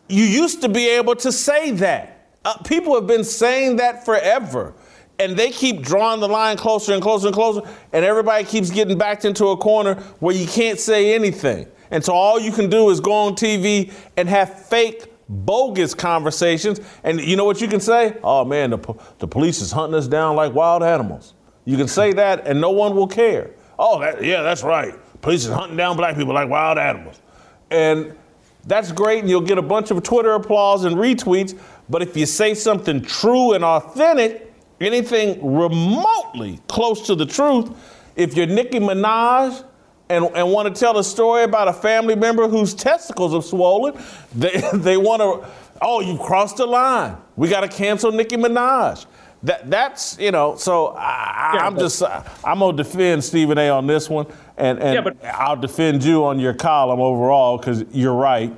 You 0.08 0.24
used 0.24 0.62
to 0.62 0.70
be 0.70 0.88
able 0.89 1.16
to 1.18 1.32
say 1.32 1.72
that. 1.72 2.30
Uh, 2.46 2.58
people 2.64 2.94
have 2.96 3.08
been 3.08 3.24
saying 3.24 3.78
that 3.78 4.06
forever. 4.06 4.74
And 5.20 5.38
they 5.38 5.52
keep 5.52 5.84
drawing 5.84 6.20
the 6.20 6.28
line 6.28 6.58
closer 6.58 6.94
and 6.94 7.02
closer 7.02 7.28
and 7.28 7.36
closer, 7.36 7.62
and 7.94 8.04
everybody 8.04 8.44
keeps 8.44 8.72
getting 8.72 8.98
backed 8.98 9.26
into 9.26 9.48
a 9.48 9.58
corner 9.58 9.96
where 10.20 10.36
you 10.36 10.48
can't 10.48 10.80
say 10.80 11.14
anything. 11.14 11.68
And 11.94 12.04
so 12.04 12.12
all 12.12 12.39
you 12.39 12.52
can 12.52 12.72
do 12.72 12.89
is 12.89 13.00
go 13.00 13.12
on 13.12 13.36
TV 13.36 13.94
and 14.18 14.28
have 14.28 14.68
fake, 14.68 15.14
bogus 15.30 15.94
conversations. 15.94 16.82
And 17.04 17.22
you 17.22 17.36
know 17.36 17.46
what 17.46 17.62
you 17.62 17.68
can 17.68 17.80
say? 17.80 18.18
Oh 18.24 18.44
man, 18.44 18.72
the, 18.72 18.96
the 19.20 19.28
police 19.28 19.62
is 19.62 19.72
hunting 19.72 19.96
us 19.96 20.08
down 20.08 20.36
like 20.36 20.54
wild 20.54 20.82
animals. 20.82 21.36
You 21.66 21.78
can 21.78 21.88
say 21.88 22.12
that 22.14 22.48
and 22.48 22.60
no 22.60 22.72
one 22.72 22.96
will 22.96 23.08
care. 23.08 23.52
Oh, 23.78 24.00
that, 24.00 24.24
yeah, 24.24 24.41
that's 24.41 24.64
right. 24.64 24.96
Police 25.22 25.46
is 25.46 25.54
hunting 25.54 25.78
down 25.78 25.96
black 25.96 26.16
people 26.16 26.34
like 26.34 26.50
wild 26.50 26.80
animals. 26.80 27.22
And 27.70 28.18
that's 28.66 28.91
great, 28.91 29.20
and 29.20 29.30
you'll 29.30 29.41
get 29.41 29.60
a 29.60 29.64
bunch 29.64 29.91
of 29.91 30.02
Twitter 30.02 30.32
applause 30.32 30.86
and 30.86 30.96
retweets. 30.96 31.58
But 31.89 32.02
if 32.02 32.18
you 32.18 32.26
say 32.26 32.56
something 32.56 33.02
true 33.02 33.54
and 33.54 33.64
authentic, 33.64 34.52
anything 34.82 35.56
remotely 35.56 36.60
close 36.68 37.06
to 37.08 37.16
the 37.16 37.26
truth, 37.26 37.70
if 38.16 38.36
you're 38.36 38.48
Nicki 38.48 38.80
Minaj 38.80 39.64
and, 40.10 40.26
and 40.36 40.51
want 40.51 40.74
to 40.74 40.80
tell 40.80 40.97
a 40.97 41.04
story 41.04 41.43
about 41.43 41.68
a 41.68 41.74
family 41.74 42.16
member 42.16 42.47
whose 42.47 42.74
testicles 42.74 43.34
have 43.34 43.45
swollen, 43.45 43.97
they, 44.36 44.62
they 44.74 44.97
want 44.97 45.22
to, 45.22 45.49
oh, 45.82 46.01
you 46.01 46.18
crossed 46.18 46.58
the 46.58 46.66
line. 46.66 47.18
We 47.36 47.49
got 47.49 47.62
to 47.62 47.68
cancel 47.68 48.12
Nicki 48.12 48.38
Minaj. 48.38 49.06
That, 49.43 49.70
that's, 49.70 50.18
you 50.20 50.32
know, 50.32 50.56
so 50.56 50.95
I, 50.97 51.66
am 51.68 51.78
just, 51.78 52.01
I'm 52.45 52.60
going 52.60 52.78
to 52.78 52.84
defend 52.84 53.24
Stephen 53.24 53.58
A 53.58 53.70
on 53.70 53.88
this 53.88 54.10
one, 54.10 54.26
and, 54.56 54.80
and 54.80 54.93
yeah, 54.93 55.01
but, 55.01 55.18
I'll 55.26 55.58
defend 55.58 56.04
you 56.04 56.24
on 56.24 56.39
your 56.39 56.54
column 56.54 57.01
overall 57.01 57.58
because 57.58 57.84
you're 57.91 58.14
right. 58.14 58.56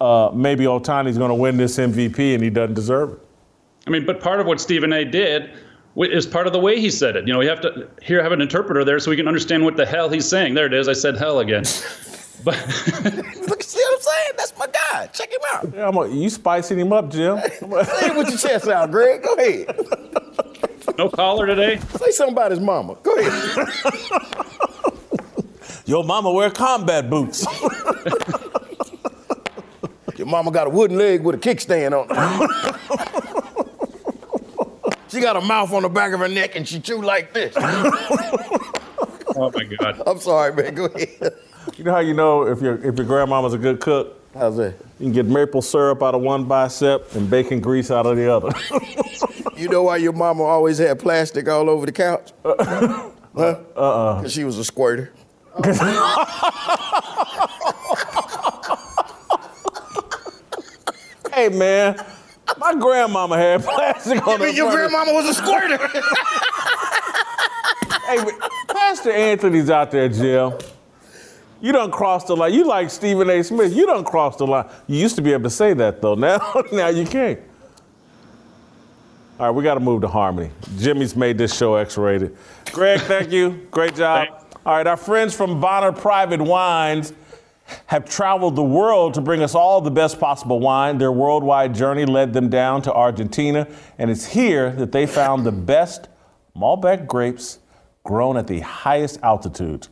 Uh, 0.00 0.30
maybe 0.34 0.64
Ohtani's 0.64 1.18
going 1.18 1.30
to 1.30 1.34
win 1.34 1.56
this 1.56 1.76
MVP 1.78 2.34
and 2.34 2.42
he 2.42 2.50
doesn't 2.50 2.74
deserve 2.74 3.12
it. 3.12 3.18
I 3.86 3.90
mean, 3.90 4.04
but 4.04 4.20
part 4.20 4.40
of 4.40 4.46
what 4.46 4.60
Stephen 4.60 4.92
A 4.92 5.04
did 5.04 5.50
is 5.96 6.26
part 6.26 6.46
of 6.46 6.52
the 6.52 6.58
way 6.58 6.80
he 6.80 6.90
said 6.90 7.16
it. 7.16 7.26
You 7.26 7.32
know, 7.32 7.38
we 7.38 7.46
have 7.46 7.60
to 7.62 7.88
here 8.02 8.22
have 8.22 8.32
an 8.32 8.40
interpreter 8.40 8.84
there 8.84 8.98
so 8.98 9.10
we 9.10 9.16
can 9.16 9.26
understand 9.26 9.64
what 9.64 9.76
the 9.76 9.86
hell 9.86 10.08
he's 10.08 10.28
saying. 10.28 10.54
There 10.54 10.66
it 10.66 10.74
is. 10.74 10.88
I 10.88 10.92
said 10.92 11.16
hell 11.16 11.40
again. 11.40 11.64
But 12.44 12.54
look, 13.48 13.62
see 13.64 13.80
what 13.80 13.94
I'm 13.94 14.00
saying? 14.02 14.32
That's 14.36 14.52
my 14.56 14.66
guy. 14.68 15.06
Check 15.08 15.32
him 15.32 15.40
out. 15.52 15.72
Yeah, 15.74 15.88
I'm 15.88 15.96
a, 15.96 16.06
you 16.06 16.30
spicing 16.30 16.78
him 16.78 16.92
up, 16.92 17.10
Jim. 17.10 17.38
Say 17.40 17.58
it 17.60 18.16
with 18.16 18.28
your 18.28 18.38
chest 18.38 18.68
out, 18.68 18.92
Greg. 18.92 19.24
Go 19.24 19.34
ahead. 19.34 19.74
No 20.96 21.08
collar 21.08 21.46
today. 21.46 21.80
Say 21.98 22.12
something 22.12 22.34
about 22.34 22.52
his 22.52 22.60
mama. 22.60 22.96
Go 23.02 23.16
ahead. 23.18 23.66
Your 25.86 26.04
mama 26.04 26.30
wear 26.32 26.50
combat 26.50 27.10
boots. 27.10 27.44
Your 30.16 30.26
mama 30.26 30.50
got 30.52 30.68
a 30.68 30.70
wooden 30.70 30.96
leg 30.96 31.22
with 31.22 31.34
a 31.34 31.38
kickstand 31.38 31.92
on. 31.92 32.08
She 35.16 35.22
got 35.22 35.34
a 35.34 35.40
mouth 35.40 35.72
on 35.72 35.82
the 35.82 35.88
back 35.88 36.12
of 36.12 36.20
her 36.20 36.28
neck 36.28 36.56
and 36.56 36.68
she 36.68 36.78
chew 36.78 37.00
like 37.00 37.32
this. 37.32 37.54
oh 37.58 39.50
my 39.54 39.64
God. 39.64 40.02
I'm 40.06 40.18
sorry, 40.18 40.54
man. 40.54 40.74
Go 40.74 40.84
ahead. 40.84 41.32
You 41.74 41.84
know 41.84 41.92
how 41.92 42.00
you 42.00 42.12
know 42.12 42.42
if 42.46 42.60
your 42.60 42.74
if 42.84 42.98
your 42.98 43.06
grandmama's 43.06 43.54
a 43.54 43.58
good 43.58 43.80
cook? 43.80 44.20
How's 44.34 44.58
that? 44.58 44.74
You 44.98 45.06
can 45.06 45.12
get 45.12 45.24
maple 45.24 45.62
syrup 45.62 46.02
out 46.02 46.14
of 46.14 46.20
one 46.20 46.44
bicep 46.44 47.14
and 47.14 47.30
bacon 47.30 47.60
grease 47.60 47.90
out 47.90 48.04
of 48.04 48.18
the 48.18 48.30
other. 48.30 48.50
you 49.56 49.70
know 49.70 49.84
why 49.84 49.96
your 49.96 50.12
mama 50.12 50.42
always 50.42 50.76
had 50.76 50.98
plastic 50.98 51.48
all 51.48 51.70
over 51.70 51.86
the 51.86 51.92
couch? 51.92 52.34
Uh, 52.44 53.10
huh? 53.34 53.58
Uh-uh. 53.74 54.18
Because 54.18 54.34
she 54.34 54.44
was 54.44 54.58
a 54.58 54.64
squirter. 54.64 55.14
hey, 61.32 61.48
man. 61.48 62.04
My 62.58 62.74
grandmama 62.74 63.36
had 63.36 63.62
plastic 63.64 64.26
on 64.26 64.40
her. 64.40 64.48
Your 64.48 64.70
grandmama 64.70 65.12
was 65.12 65.26
a 65.26 65.34
squirter. 65.34 65.76
hey, 68.06 68.24
Pastor 68.68 69.12
Anthony's 69.12 69.70
out 69.70 69.90
there, 69.90 70.08
Jim. 70.08 70.52
You 71.60 71.72
don't 71.72 71.90
cross 71.90 72.24
the 72.24 72.36
line. 72.36 72.52
You 72.54 72.66
like 72.66 72.90
Stephen 72.90 73.28
A. 73.30 73.42
Smith. 73.42 73.74
You 73.74 73.86
don't 73.86 74.04
cross 74.04 74.36
the 74.36 74.46
line. 74.46 74.68
You 74.86 74.98
used 74.98 75.16
to 75.16 75.22
be 75.22 75.32
able 75.32 75.44
to 75.44 75.50
say 75.50 75.72
that 75.74 76.00
though. 76.02 76.14
Now, 76.14 76.38
now 76.72 76.88
you 76.88 77.06
can't. 77.06 77.40
All 79.38 79.46
right, 79.46 79.54
we 79.54 79.62
got 79.62 79.74
to 79.74 79.80
move 79.80 80.00
to 80.00 80.08
harmony. 80.08 80.50
Jimmy's 80.78 81.14
made 81.14 81.36
this 81.36 81.54
show 81.54 81.74
X-rated. 81.74 82.34
Greg, 82.72 83.00
thank 83.00 83.30
you. 83.30 83.68
Great 83.70 83.94
job. 83.94 84.28
All 84.64 84.72
right, 84.74 84.86
our 84.86 84.96
friends 84.96 85.34
from 85.34 85.60
Bonner 85.60 85.92
Private 85.92 86.40
Wines 86.40 87.12
have 87.86 88.04
traveled 88.04 88.56
the 88.56 88.62
world 88.62 89.14
to 89.14 89.20
bring 89.20 89.42
us 89.42 89.54
all 89.54 89.80
the 89.80 89.90
best 89.90 90.20
possible 90.20 90.60
wine. 90.60 90.98
Their 90.98 91.12
worldwide 91.12 91.74
journey 91.74 92.04
led 92.04 92.32
them 92.32 92.48
down 92.48 92.82
to 92.82 92.92
Argentina, 92.92 93.66
and 93.98 94.10
it's 94.10 94.26
here 94.26 94.70
that 94.72 94.92
they 94.92 95.06
found 95.06 95.44
the 95.44 95.52
best 95.52 96.08
Malbec 96.56 97.06
grapes 97.06 97.58
grown 98.04 98.36
at 98.36 98.46
the 98.46 98.60
highest 98.60 99.18
altitudes. 99.22 99.88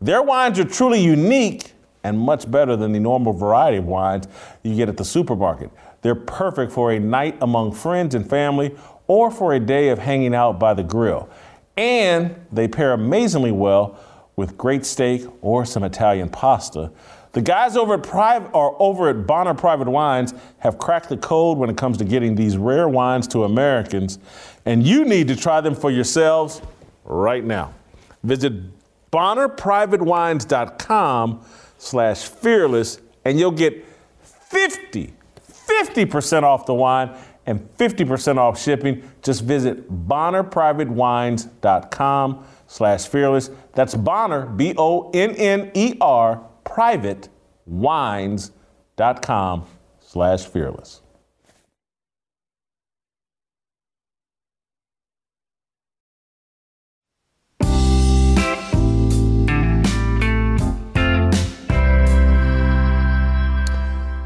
Their 0.00 0.22
wines 0.22 0.58
are 0.58 0.64
truly 0.64 1.00
unique 1.00 1.72
and 2.04 2.18
much 2.18 2.50
better 2.50 2.76
than 2.76 2.92
the 2.92 3.00
normal 3.00 3.32
variety 3.32 3.78
of 3.78 3.84
wines 3.84 4.26
you 4.62 4.74
get 4.74 4.88
at 4.88 4.96
the 4.96 5.04
supermarket. 5.04 5.70
They're 6.02 6.14
perfect 6.14 6.72
for 6.72 6.92
a 6.92 6.98
night 6.98 7.36
among 7.40 7.72
friends 7.72 8.14
and 8.14 8.28
family 8.28 8.74
or 9.06 9.30
for 9.30 9.54
a 9.54 9.60
day 9.60 9.88
of 9.88 9.98
hanging 9.98 10.34
out 10.34 10.58
by 10.58 10.74
the 10.74 10.82
grill. 10.82 11.28
And 11.76 12.34
they 12.52 12.68
pair 12.68 12.92
amazingly 12.92 13.52
well 13.52 13.98
with 14.36 14.56
great 14.56 14.86
steak 14.86 15.26
or 15.40 15.64
some 15.64 15.82
Italian 15.82 16.28
pasta. 16.28 16.92
The 17.32 17.42
guys 17.42 17.76
over 17.76 17.94
at 17.94 18.54
or 18.54 18.76
over 18.80 19.08
at 19.08 19.26
Bonner 19.26 19.54
Private 19.54 19.88
Wines 19.88 20.34
have 20.58 20.78
cracked 20.78 21.08
the 21.08 21.16
code 21.16 21.58
when 21.58 21.68
it 21.70 21.76
comes 21.76 21.98
to 21.98 22.04
getting 22.04 22.34
these 22.34 22.56
rare 22.56 22.88
wines 22.88 23.26
to 23.28 23.44
Americans, 23.44 24.18
and 24.64 24.84
you 24.86 25.04
need 25.04 25.28
to 25.28 25.36
try 25.36 25.60
them 25.60 25.74
for 25.74 25.90
yourselves 25.90 26.62
right 27.04 27.44
now. 27.44 27.74
Visit 28.22 28.54
bonnerprivatewines.com 29.10 31.40
slash 31.78 32.24
fearless 32.24 33.00
and 33.24 33.38
you'll 33.38 33.50
get 33.50 33.86
50, 34.22 35.14
50% 35.48 36.42
off 36.42 36.66
the 36.66 36.74
wine 36.74 37.10
and 37.46 37.60
50% 37.76 38.36
off 38.36 38.60
shipping. 38.60 39.08
Just 39.22 39.44
visit 39.44 39.90
bonnerprivatewines.com 40.08 42.44
slash 42.66 43.06
fearless. 43.06 43.50
That's 43.74 43.94
Bonner, 43.94 44.46
B-O-N-N-E-R, 44.46 46.44
private 46.68 47.28
wines.com 47.66 49.66
slash 50.00 50.46
fearless. 50.46 51.00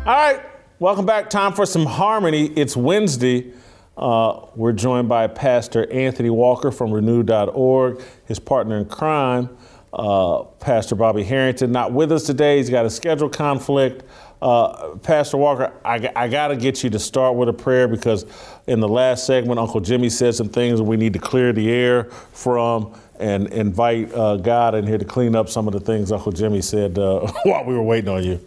All 0.05 0.19
right, 0.19 0.43
welcome 0.81 1.07
back. 1.07 1.31
Time 1.31 1.53
for 1.53 1.65
some 1.65 1.87
harmony. 1.87 2.47
It's 2.57 2.77
Wednesday. 2.77 3.53
Uh, 3.97 4.47
we're 4.57 4.73
joined 4.73 5.09
by 5.09 5.29
Pastor 5.29 5.89
Anthony 5.93 6.31
Walker 6.31 6.73
from 6.73 6.91
renew.org, 6.91 8.03
his 8.25 8.41
partner 8.41 8.79
in 8.79 8.87
crime, 8.87 9.49
uh, 9.93 10.43
Pastor 10.61 10.95
Bobby 10.95 11.23
Harrington, 11.23 11.73
not 11.73 11.93
with 11.93 12.13
us 12.13 12.25
today. 12.25 12.59
He's 12.59 12.71
got 12.71 12.87
a 12.87 12.91
schedule 12.91 13.29
conflict. 13.29 14.05
Uh, 14.41 14.97
Pastor 14.97 15.37
Walker, 15.37 15.73
I, 15.85 16.11
I 16.17 16.29
got 16.29 16.49
to 16.49 16.57
get 16.57 16.83
you 16.83 16.91
to 16.91 16.99
start 16.99 17.37
with 17.37 17.49
a 17.49 17.53
prayer 17.53 17.87
because 17.87 18.27
in 18.67 18.81
the 18.81 18.89
last 18.89 19.27
segment, 19.27 19.61
Uncle 19.61 19.81
Jimmy 19.81 20.11
said 20.11 20.35
some 20.35 20.49
things 20.49 20.83
we 20.83 20.97
need 20.97 21.13
to 21.13 21.19
clear 21.19 21.53
the 21.53 21.71
air 21.71 22.05
from 22.33 22.95
and 23.21 23.47
invite 23.53 24.13
uh, 24.15 24.37
God 24.37 24.75
in 24.75 24.87
here 24.87 24.99
to 24.99 25.05
clean 25.05 25.37
up 25.37 25.49
some 25.49 25.69
of 25.69 25.73
the 25.73 25.81
things 25.81 26.11
Uncle 26.11 26.33
Jimmy 26.33 26.61
said 26.61 26.99
uh, 26.99 27.31
while 27.45 27.65
we 27.65 27.75
were 27.75 27.83
waiting 27.83 28.09
on 28.09 28.25
you. 28.25 28.45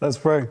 Let's 0.00 0.18
pray. 0.18 0.48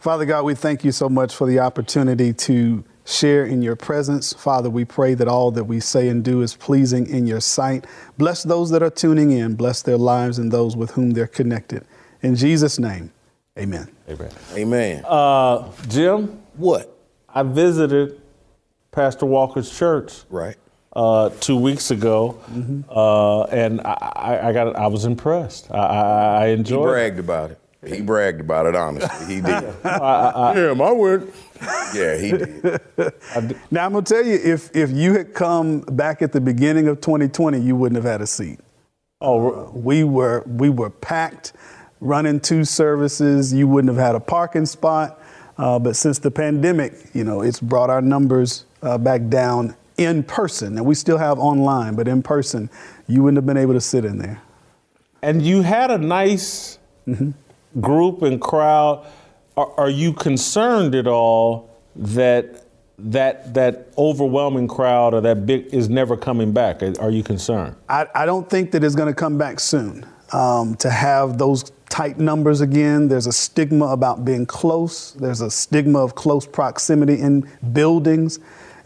Father 0.00 0.24
God, 0.24 0.44
we 0.44 0.54
thank 0.54 0.84
you 0.84 0.92
so 0.92 1.08
much 1.08 1.34
for 1.34 1.46
the 1.46 1.60
opportunity 1.60 2.32
to 2.32 2.84
share 3.06 3.46
in 3.46 3.62
your 3.62 3.76
presence. 3.76 4.32
Father, 4.34 4.68
we 4.68 4.84
pray 4.84 5.14
that 5.14 5.28
all 5.28 5.50
that 5.52 5.64
we 5.64 5.80
say 5.80 6.08
and 6.08 6.22
do 6.22 6.42
is 6.42 6.54
pleasing 6.56 7.06
in 7.08 7.26
your 7.26 7.40
sight. 7.40 7.86
Bless 8.18 8.42
those 8.42 8.68
that 8.70 8.82
are 8.82 8.90
tuning 8.90 9.30
in, 9.30 9.54
bless 9.54 9.80
their 9.80 9.96
lives 9.96 10.38
and 10.38 10.50
those 10.52 10.76
with 10.76 10.90
whom 10.90 11.12
they're 11.12 11.26
connected. 11.26 11.84
In 12.22 12.34
Jesus' 12.36 12.78
name, 12.78 13.12
amen. 13.58 13.88
Amen. 14.10 14.30
Amen. 14.54 15.04
Uh, 15.06 15.70
Jim, 15.88 16.40
what? 16.56 16.92
I 17.32 17.42
visited 17.42 18.20
Pastor 18.90 19.26
Walker's 19.26 19.70
church. 19.76 20.12
Right. 20.28 20.56
Uh, 20.94 21.28
two 21.40 21.56
weeks 21.58 21.90
ago, 21.90 22.40
Mm-hmm. 22.50 22.80
uh, 22.90 23.42
and 23.44 23.82
I, 23.82 23.92
I, 24.16 24.48
I 24.48 24.52
got 24.54 24.74
I 24.76 24.86
was 24.86 25.04
impressed. 25.04 25.70
I, 25.70 25.76
I, 25.78 26.42
I 26.44 26.46
He 26.48 26.52
enjoyed. 26.54 26.88
it. 26.88 26.90
bragged 26.92 27.18
about 27.18 27.50
it. 27.50 27.60
He 27.86 28.00
bragged 28.00 28.40
about 28.40 28.64
it, 28.64 28.74
honestly. 28.74 29.26
He 29.34 29.40
did. 29.42 29.62
yeah, 29.84 30.72
my 30.74 30.90
word. 30.92 31.30
Yeah, 31.94 32.16
he 32.16 32.30
did. 32.32 32.80
Now, 33.70 33.86
I'm 33.86 33.92
going 33.92 34.04
to 34.04 34.14
tell 34.14 34.24
you, 34.24 34.34
if, 34.42 34.74
if 34.74 34.90
you 34.90 35.14
had 35.14 35.34
come 35.34 35.80
back 35.80 36.22
at 36.22 36.32
the 36.32 36.40
beginning 36.40 36.88
of 36.88 37.00
2020, 37.00 37.60
you 37.60 37.76
wouldn't 37.76 37.96
have 37.96 38.10
had 38.10 38.20
a 38.20 38.26
seat. 38.26 38.58
Oh, 39.20 39.70
We 39.72 40.04
were, 40.04 40.42
we 40.46 40.68
were 40.68 40.90
packed, 40.90 41.52
running 42.00 42.40
two 42.40 42.64
services. 42.64 43.52
You 43.52 43.66
wouldn't 43.68 43.94
have 43.94 44.04
had 44.04 44.14
a 44.14 44.20
parking 44.20 44.66
spot. 44.66 45.20
Uh, 45.58 45.78
but 45.78 45.96
since 45.96 46.18
the 46.18 46.30
pandemic, 46.30 46.92
you 47.14 47.24
know, 47.24 47.40
it's 47.42 47.60
brought 47.60 47.88
our 47.88 48.02
numbers 48.02 48.66
uh, 48.82 48.98
back 48.98 49.28
down 49.28 49.74
in 49.96 50.22
person. 50.22 50.76
And 50.76 50.84
we 50.84 50.94
still 50.94 51.16
have 51.18 51.38
online, 51.38 51.94
but 51.94 52.06
in 52.08 52.22
person, 52.22 52.68
you 53.06 53.22
wouldn't 53.22 53.36
have 53.38 53.46
been 53.46 53.56
able 53.56 53.72
to 53.74 53.80
sit 53.80 54.04
in 54.04 54.18
there. 54.18 54.42
and 55.22 55.40
you 55.42 55.62
had 55.62 55.90
a 55.90 55.98
nice 55.98 56.78
group 57.80 58.22
and 58.22 58.40
crowd. 58.40 59.06
Are, 59.56 59.72
are 59.78 59.90
you 59.90 60.12
concerned 60.12 60.94
at 60.94 61.06
all 61.06 61.70
that 61.96 62.64
that 62.98 63.54
that 63.54 63.88
overwhelming 63.96 64.68
crowd 64.68 65.14
or 65.14 65.20
that 65.22 65.46
big 65.46 65.66
is 65.72 65.88
never 65.88 66.16
coming 66.16 66.52
back? 66.52 66.82
Are 66.82 67.10
you 67.10 67.22
concerned? 67.22 67.74
I, 67.88 68.06
I 68.14 68.26
don't 68.26 68.48
think 68.48 68.70
that 68.72 68.84
it's 68.84 68.94
going 68.94 69.12
to 69.12 69.18
come 69.18 69.38
back 69.38 69.60
soon. 69.60 70.06
Um, 70.32 70.74
to 70.76 70.90
have 70.90 71.38
those 71.38 71.72
tight 71.88 72.18
numbers 72.18 72.60
again, 72.60 73.08
there's 73.08 73.26
a 73.26 73.32
stigma 73.32 73.86
about 73.86 74.24
being 74.24 74.44
close. 74.44 75.12
There's 75.12 75.40
a 75.40 75.50
stigma 75.50 76.00
of 76.00 76.14
close 76.14 76.46
proximity 76.46 77.20
in 77.20 77.48
buildings. 77.72 78.40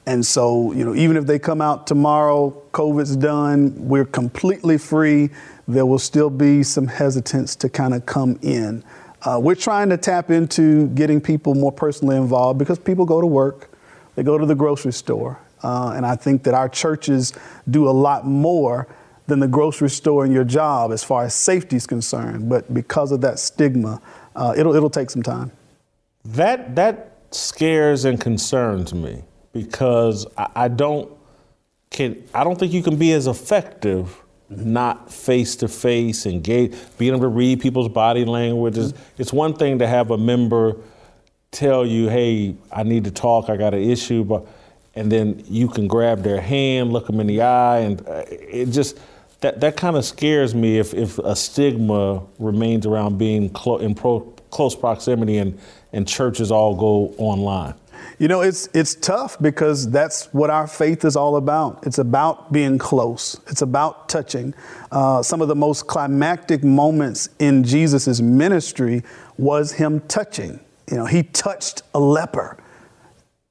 And 0.07 0.25
so, 0.25 0.73
you 0.73 0.85
know, 0.85 0.95
even 0.95 1.17
if 1.17 1.27
they 1.27 1.39
come 1.39 1.61
out 1.61 1.87
tomorrow, 1.87 2.51
COVID's 2.73 3.17
done, 3.17 3.75
we're 3.89 4.05
completely 4.05 4.77
free, 4.79 5.31
there 5.67 5.87
will 5.87 5.99
still 5.99 6.31
be 6.31 6.63
some 6.63 6.87
hesitance 6.87 7.57
to 7.57 7.69
kind 7.69 7.95
of 7.95 8.07
come 8.07 8.39
in. 8.43 8.85
Uh, 9.23 9.39
we're 9.43 9.55
trying 9.55 9.89
to 9.91 9.97
tap 9.97 10.31
into 10.31 10.89
getting 10.89 11.21
people 11.21 11.55
more 11.55 11.73
personally 11.73 12.17
involved 12.17 12.59
because 12.59 12.79
people 12.79 13.05
go 13.05 13.21
to 13.21 13.27
work, 13.27 13.71
they 14.15 14.23
go 14.23 14.39
to 14.39 14.47
the 14.47 14.55
grocery 14.55 14.93
store. 14.93 15.39
Uh, 15.63 15.93
and 15.95 16.07
I 16.07 16.17
think 16.17 16.43
that 16.45 16.55
our 16.55 16.69
churches 16.69 17.35
do 17.69 17.89
a 17.89 17.91
lot 17.93 18.27
more 18.27 18.89
than 19.27 19.41
the 19.41 19.49
grocery 19.49 19.91
store 19.91 20.25
and 20.25 20.33
your 20.33 20.45
job 20.45 20.91
as 20.91 21.05
far 21.05 21.25
as 21.25 21.35
safety 21.35 21.77
is 21.77 21.87
concerned. 21.87 22.49
But 22.49 22.73
because 22.73 23.13
of 23.13 23.21
that 23.21 23.39
stigma, 23.39 24.01
uh, 24.35 24.55
it'll, 24.57 24.75
it'll 24.75 24.91
take 24.91 25.11
some 25.11 25.23
time. 25.23 25.53
That 26.25 26.75
that 26.77 27.19
scares 27.31 28.05
and 28.05 28.21
concerns 28.21 28.93
me 28.93 29.23
because 29.53 30.27
I, 30.37 30.51
I 30.55 30.69
don't 30.69 31.11
can 31.91 32.23
I 32.35 32.45
don't 32.45 32.59
think 32.59 32.73
you 32.73 32.83
can 32.83 32.97
be 32.97 33.13
as 33.13 33.27
effective 33.27 34.20
not 34.51 35.13
face 35.13 35.57
to 35.57 35.69
face 35.69 36.27
engage 36.27 36.75
being 36.99 37.13
able 37.13 37.23
to 37.23 37.29
read 37.29 37.61
people's 37.61 37.89
body 37.89 38.25
language. 38.25 38.77
It's, 38.77 38.93
it's 39.17 39.33
one 39.33 39.55
thing 39.55 39.79
to 39.79 39.87
have 39.87 40.11
a 40.11 40.19
member 40.19 40.77
tell 41.53 41.87
you, 41.87 42.09
"Hey, 42.09 42.57
I 42.71 42.83
need 42.83 43.05
to 43.05 43.11
talk. 43.11 43.49
I 43.49 43.57
got 43.57 43.75
an 43.75 43.83
issue," 43.83 44.25
but 44.25 44.47
and 44.95 45.11
then 45.11 45.43
you 45.47 45.69
can 45.69 45.87
grab 45.87 46.23
their 46.23 46.41
hand, 46.41 46.93
look 46.93 47.07
them 47.07 47.21
in 47.21 47.29
the 47.29 47.43
eye, 47.43 47.79
and 47.79 48.07
uh, 48.09 48.25
it 48.29 48.67
just 48.67 48.99
that 49.41 49.61
that 49.61 49.77
kind 49.77 49.97
of 49.97 50.05
scares 50.05 50.55
me 50.55 50.79
if 50.79 50.95
if 50.95 51.19
a 51.19 51.37
stigma 51.37 52.23
remains 52.39 52.87
around 52.87 53.19
being 53.19 53.51
clo- 53.51 53.79
in 53.79 53.95
pro- 53.95 54.21
close 54.51 54.75
proximity 54.75 55.39
and 55.39 55.59
and 55.93 56.07
churches 56.07 56.51
all 56.51 56.75
go 56.75 57.15
online. 57.19 57.75
You 58.19 58.29
know, 58.29 58.43
it's 58.43 58.69
it's 58.75 58.95
tough 58.95 59.39
because 59.41 59.91
that's 59.91 60.27
what 60.33 60.51
our 60.51 60.67
faith 60.67 61.05
is 61.05 61.17
all 61.17 61.37
about. 61.37 61.87
It's 61.87 61.99
about 61.99 62.53
being 62.53 62.79
close. 62.79 63.41
It's 63.47 63.63
about 63.63 64.09
touching. 64.09 64.55
Uh, 64.91 65.23
some 65.23 65.41
of 65.41 65.49
the 65.49 65.57
most 65.57 65.87
climactic 65.87 66.63
moments 66.63 67.31
in 67.39 67.65
Jesus' 67.65 68.21
ministry 68.21 69.03
was 69.39 69.73
him 69.73 70.01
touching. 70.09 70.61
You 70.91 70.99
know, 70.99 71.07
he 71.07 71.23
touched 71.23 71.83
a 71.95 72.01
leper. 72.01 72.57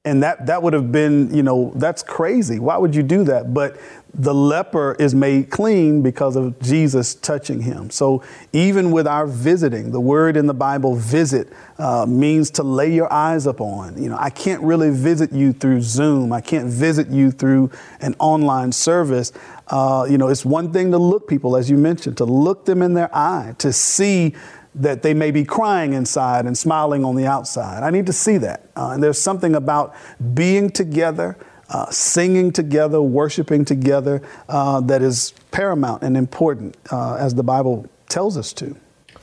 And 0.06 0.22
that, 0.22 0.46
that 0.46 0.62
would 0.62 0.72
have 0.72 0.90
been, 0.90 1.34
you 1.34 1.42
know, 1.42 1.72
that's 1.76 2.02
crazy. 2.02 2.58
Why 2.58 2.78
would 2.78 2.94
you 2.94 3.02
do 3.02 3.22
that? 3.24 3.52
But 3.52 3.78
the 4.14 4.32
leper 4.32 4.96
is 4.98 5.14
made 5.14 5.50
clean 5.50 6.00
because 6.00 6.36
of 6.36 6.58
Jesus 6.58 7.14
touching 7.14 7.60
him. 7.60 7.90
So 7.90 8.22
even 8.54 8.92
with 8.92 9.06
our 9.06 9.26
visiting, 9.26 9.92
the 9.92 10.00
word 10.00 10.38
in 10.38 10.46
the 10.46 10.54
Bible, 10.54 10.96
visit, 10.96 11.52
uh, 11.76 12.06
means 12.08 12.50
to 12.52 12.62
lay 12.62 12.90
your 12.90 13.12
eyes 13.12 13.46
upon. 13.46 14.02
You 14.02 14.08
know, 14.08 14.16
I 14.18 14.30
can't 14.30 14.62
really 14.62 14.88
visit 14.88 15.32
you 15.32 15.52
through 15.52 15.82
Zoom. 15.82 16.32
I 16.32 16.40
can't 16.40 16.68
visit 16.68 17.08
you 17.08 17.30
through 17.30 17.70
an 18.00 18.16
online 18.18 18.72
service. 18.72 19.32
Uh, 19.68 20.06
you 20.08 20.16
know, 20.16 20.28
it's 20.28 20.46
one 20.46 20.72
thing 20.72 20.90
to 20.92 20.98
look 20.98 21.28
people, 21.28 21.56
as 21.58 21.68
you 21.68 21.76
mentioned, 21.76 22.16
to 22.16 22.24
look 22.24 22.64
them 22.64 22.80
in 22.80 22.94
their 22.94 23.14
eye, 23.14 23.54
to 23.58 23.70
see 23.70 24.34
that 24.74 25.02
they 25.02 25.14
may 25.14 25.30
be 25.30 25.44
crying 25.44 25.92
inside 25.92 26.46
and 26.46 26.56
smiling 26.56 27.04
on 27.04 27.16
the 27.16 27.26
outside. 27.26 27.82
I 27.82 27.90
need 27.90 28.06
to 28.06 28.12
see 28.12 28.38
that. 28.38 28.68
Uh, 28.76 28.90
and 28.90 29.02
there's 29.02 29.20
something 29.20 29.54
about 29.54 29.94
being 30.34 30.70
together, 30.70 31.36
uh, 31.70 31.90
singing 31.90 32.52
together, 32.52 33.02
worshiping 33.02 33.64
together 33.64 34.22
uh, 34.48 34.80
that 34.82 35.02
is 35.02 35.34
paramount 35.50 36.02
and 36.02 36.16
important 36.16 36.76
uh, 36.92 37.14
as 37.14 37.34
the 37.34 37.42
Bible 37.42 37.86
tells 38.08 38.36
us 38.36 38.52
to. 38.54 38.76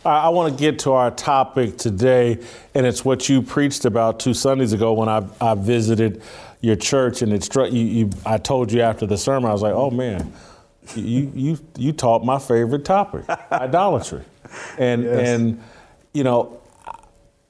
I, 0.05 0.25
I 0.25 0.29
want 0.29 0.53
to 0.53 0.59
get 0.59 0.79
to 0.79 0.93
our 0.93 1.11
topic 1.11 1.77
today, 1.77 2.39
and 2.73 2.85
it's 2.85 3.03
what 3.03 3.29
you 3.29 3.41
preached 3.41 3.85
about 3.85 4.19
two 4.19 4.33
Sundays 4.33 4.73
ago 4.73 4.93
when 4.93 5.09
I, 5.09 5.25
I 5.39 5.53
visited 5.55 6.21
your 6.61 6.75
church, 6.75 7.21
and 7.21 7.33
it 7.33 7.43
struck 7.43 7.71
you, 7.71 7.83
you. 7.83 8.09
I 8.25 8.37
told 8.37 8.71
you 8.71 8.81
after 8.81 9.05
the 9.05 9.17
sermon, 9.17 9.49
I 9.49 9.53
was 9.53 9.61
like, 9.61 9.73
"Oh 9.73 9.91
man, 9.91 10.33
you 10.95 11.31
you 11.35 11.59
you 11.77 11.91
taught 11.91 12.23
my 12.23 12.39
favorite 12.39 12.85
topic, 12.85 13.25
idolatry," 13.51 14.23
and 14.77 15.03
Yes. 15.03 15.27
and 15.29 15.61
you 16.13 16.23
know. 16.23 16.61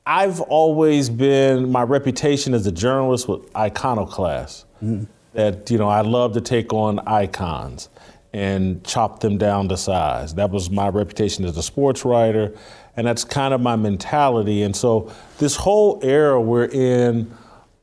I've 0.10 0.40
always 0.40 1.10
been 1.10 1.70
my 1.70 1.84
reputation 1.84 2.54
as 2.54 2.66
a 2.66 2.72
journalist 2.72 3.28
with 3.28 3.54
iconoclast. 3.54 4.66
Mm-hmm. 4.82 5.04
That 5.34 5.70
you 5.70 5.78
know, 5.78 5.90
I 5.90 6.00
love 6.00 6.34
to 6.36 6.42
take 6.42 6.72
on 6.72 7.00
icons 7.06 7.90
and 8.32 8.82
chop 8.86 9.20
them 9.20 9.38
down 9.38 9.68
to 9.68 9.76
size. 9.76 10.36
That 10.36 10.50
was 10.52 10.70
my 10.70 10.88
reputation 10.88 11.44
as 11.44 11.58
a 11.58 11.62
sports 11.62 12.06
writer, 12.06 12.56
and 12.96 13.06
that's 13.06 13.26
kind 13.26 13.54
of 13.54 13.60
my 13.60 13.76
mentality. 13.76 14.64
And 14.64 14.74
so 14.74 15.12
this 15.40 15.58
whole 15.58 16.00
era 16.02 16.40
we're 16.40 16.70
in 16.72 17.30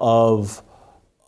of 0.00 0.62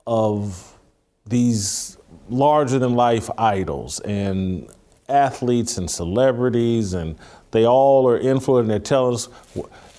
of 0.07 0.79
these 1.27 1.99
larger 2.31 2.79
than 2.79 2.95
life 2.95 3.29
idols 3.37 4.01
and 4.01 4.71
athletes 5.09 5.77
and 5.79 5.91
celebrities 5.91 6.95
and 6.95 7.17
they 7.51 7.67
all 7.67 8.09
are 8.09 8.19
influenced. 8.19 8.69
They're 8.69 8.79
telling 8.79 9.15
us 9.15 9.29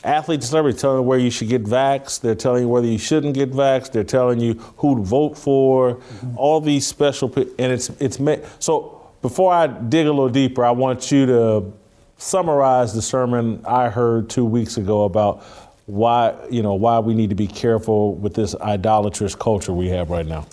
athletes 0.03 0.45
and 0.45 0.49
celebrities 0.49 0.81
telling 0.81 0.99
you 0.99 1.03
where 1.03 1.19
you 1.19 1.29
should 1.29 1.49
get 1.49 1.63
vaxxed. 1.63 2.21
They're 2.21 2.35
telling 2.35 2.63
you 2.63 2.69
whether 2.69 2.87
you 2.87 2.97
shouldn't 2.97 3.33
get 3.33 3.51
vaxxed. 3.51 3.91
They're 3.91 4.03
telling 4.03 4.39
you 4.39 4.53
who 4.77 4.95
to 4.97 5.01
vote 5.01 5.37
for. 5.37 5.95
Mm-hmm. 5.95 6.37
All 6.37 6.61
these 6.61 6.85
special 6.85 7.31
and 7.35 7.71
it's 7.71 7.89
it's 7.99 8.19
so. 8.59 8.93
Before 9.21 9.51
I 9.51 9.65
dig 9.67 10.05
a 10.05 10.11
little 10.11 10.29
deeper, 10.29 10.63
I 10.63 10.71
want 10.71 11.11
you 11.11 11.25
to 11.25 11.73
summarize 12.17 12.93
the 12.93 13.01
sermon 13.01 13.61
I 13.65 13.89
heard 13.89 14.29
two 14.29 14.45
weeks 14.45 14.77
ago 14.77 15.03
about 15.03 15.43
why 15.87 16.35
you 16.51 16.61
know 16.61 16.75
why 16.75 16.99
we 16.99 17.13
need 17.13 17.29
to 17.29 17.35
be 17.35 17.47
careful 17.47 18.13
with 18.15 18.33
this 18.33 18.55
idolatrous 18.55 19.35
culture 19.35 19.73
we 19.73 19.87
have 19.89 20.09
right 20.09 20.25
now. 20.25 20.45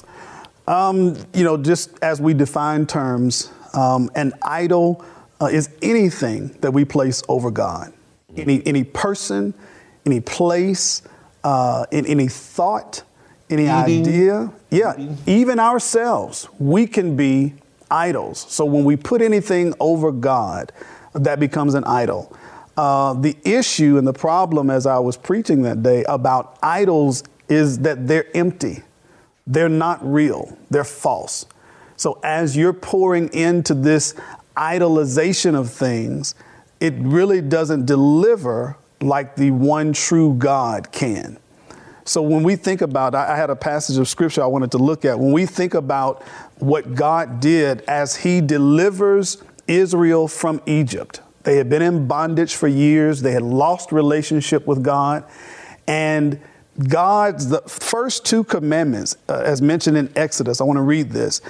Um, 0.66 1.16
you 1.34 1.45
know, 1.45 1.59
just 1.59 1.90
as 2.03 2.20
we 2.20 2.32
define 2.32 2.86
terms, 2.86 3.53
um, 3.74 4.11
an 4.14 4.32
idol 4.42 5.05
uh, 5.45 5.49
is 5.49 5.68
anything 5.82 6.49
that 6.61 6.72
we 6.72 6.84
place 6.84 7.22
over 7.28 7.51
God. 7.51 7.92
Any, 8.36 8.66
any 8.66 8.82
person, 8.82 9.55
any 10.07 10.20
place, 10.20 11.03
uh, 11.45 11.86
in, 11.92 12.07
any 12.07 12.28
thought, 12.28 13.03
any 13.51 13.64
Eating. 13.64 13.72
idea. 14.03 14.53
Yeah, 14.70 14.95
Eating. 14.95 15.18
even 15.26 15.61
ourselves, 15.61 16.49
we 16.59 16.86
can 16.86 17.14
be 17.14 17.55
idols. 17.90 18.47
So 18.49 18.64
when 18.64 18.84
we 18.84 18.97
put 18.97 19.20
anything 19.22 19.74
over 19.78 20.11
God, 20.11 20.72
that 21.12 21.38
becomes 21.38 21.74
an 21.74 21.84
idol. 21.84 22.34
Uh, 22.76 23.12
the 23.12 23.36
issue 23.45 23.99
and 23.99 24.07
the 24.07 24.12
problem, 24.12 24.70
as 24.70 24.86
I 24.86 24.99
was 24.99 25.16
preaching 25.16 25.62
that 25.62 25.82
day 25.82 26.05
about 26.09 26.59
idols, 26.62 27.22
is 27.49 27.78
that 27.80 28.09
they're 28.09 28.34
empty. 28.34 28.82
They're 29.47 29.68
not 29.68 30.01
real. 30.03 30.57
They're 30.70 30.82
false. 30.82 31.47
So 31.97 32.18
as 32.24 32.57
you're 32.57 32.72
pouring 32.72 33.32
into 33.32 33.74
this 33.74 34.14
idolization 34.57 35.55
of 35.55 35.70
things, 35.70 36.34
it 36.80 36.94
really 36.98 37.40
doesn't 37.40 37.86
deliver 37.86 38.76
like 39.00 39.36
the 39.36 39.50
one 39.50 39.92
true 39.92 40.34
God 40.34 40.92
can. 40.92 41.38
So 42.05 42.20
when 42.20 42.42
we 42.42 42.57
think 42.57 42.82
about, 42.82 43.14
I 43.14 43.36
had 43.36 43.48
a 43.48 43.57
passage 43.57 43.96
of 43.96 44.09
scripture 44.09 44.42
I 44.42 44.46
wanted 44.46 44.70
to 44.72 44.78
look 44.78 45.05
at. 45.05 45.18
When 45.18 45.32
we 45.32 45.46
think 45.46 45.72
about 45.72 46.22
what 46.59 46.94
God 46.94 47.40
did 47.40 47.80
as 47.82 48.16
He 48.16 48.40
delivers 48.40 49.42
Israel 49.66 50.28
from 50.28 50.61
Egypt, 50.66 51.20
they 51.44 51.57
had 51.57 51.70
been 51.70 51.82
in 51.82 52.07
bondage 52.07 52.55
for 52.55 52.68
years, 52.68 53.22
they 53.22 53.32
had 53.32 53.42
lost 53.42 53.92
relationship 53.92 54.66
with 54.66 54.82
God, 54.82 55.24
and 55.86 56.40
God's 56.88 57.48
the 57.48 57.61
first 57.62 58.26
two 58.26 58.44
commandments, 58.44 59.16
uh, 59.28 59.42
as 59.44 59.62
mentioned 59.62 59.96
in 59.96 60.11
Exodus, 60.16 60.61
I 60.61 60.64
want 60.64 60.78
to 60.78 60.82
read 60.82 61.11
this. 61.11 61.40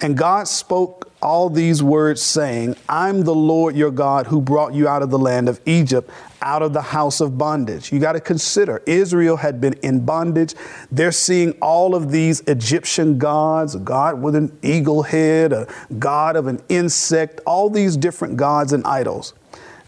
And 0.00 0.16
God 0.16 0.48
spoke 0.48 1.11
all 1.22 1.48
these 1.48 1.82
words, 1.82 2.20
saying, 2.20 2.76
I'm 2.88 3.22
the 3.22 3.34
Lord 3.34 3.76
your 3.76 3.90
God 3.90 4.26
who 4.26 4.40
brought 4.40 4.74
you 4.74 4.88
out 4.88 5.02
of 5.02 5.10
the 5.10 5.18
land 5.18 5.48
of 5.48 5.60
Egypt, 5.64 6.10
out 6.42 6.62
of 6.62 6.72
the 6.72 6.82
house 6.82 7.20
of 7.20 7.38
bondage. 7.38 7.92
You 7.92 8.00
got 8.00 8.12
to 8.12 8.20
consider 8.20 8.82
Israel 8.86 9.36
had 9.36 9.60
been 9.60 9.74
in 9.82 10.04
bondage. 10.04 10.54
They're 10.90 11.12
seeing 11.12 11.52
all 11.62 11.94
of 11.94 12.10
these 12.10 12.40
Egyptian 12.42 13.18
gods, 13.18 13.76
a 13.76 13.78
god 13.78 14.20
with 14.20 14.34
an 14.34 14.56
eagle 14.62 15.04
head, 15.04 15.52
a 15.52 15.72
god 15.98 16.34
of 16.36 16.48
an 16.48 16.60
insect, 16.68 17.40
all 17.46 17.70
these 17.70 17.96
different 17.96 18.36
gods 18.36 18.72
and 18.72 18.84
idols. 18.84 19.34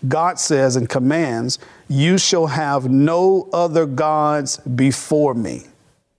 God 0.06 0.38
says 0.38 0.76
and 0.76 0.88
commands, 0.88 1.58
You 1.88 2.18
shall 2.18 2.46
have 2.46 2.88
no 2.88 3.48
other 3.52 3.86
gods 3.86 4.58
before 4.58 5.34
me. 5.34 5.64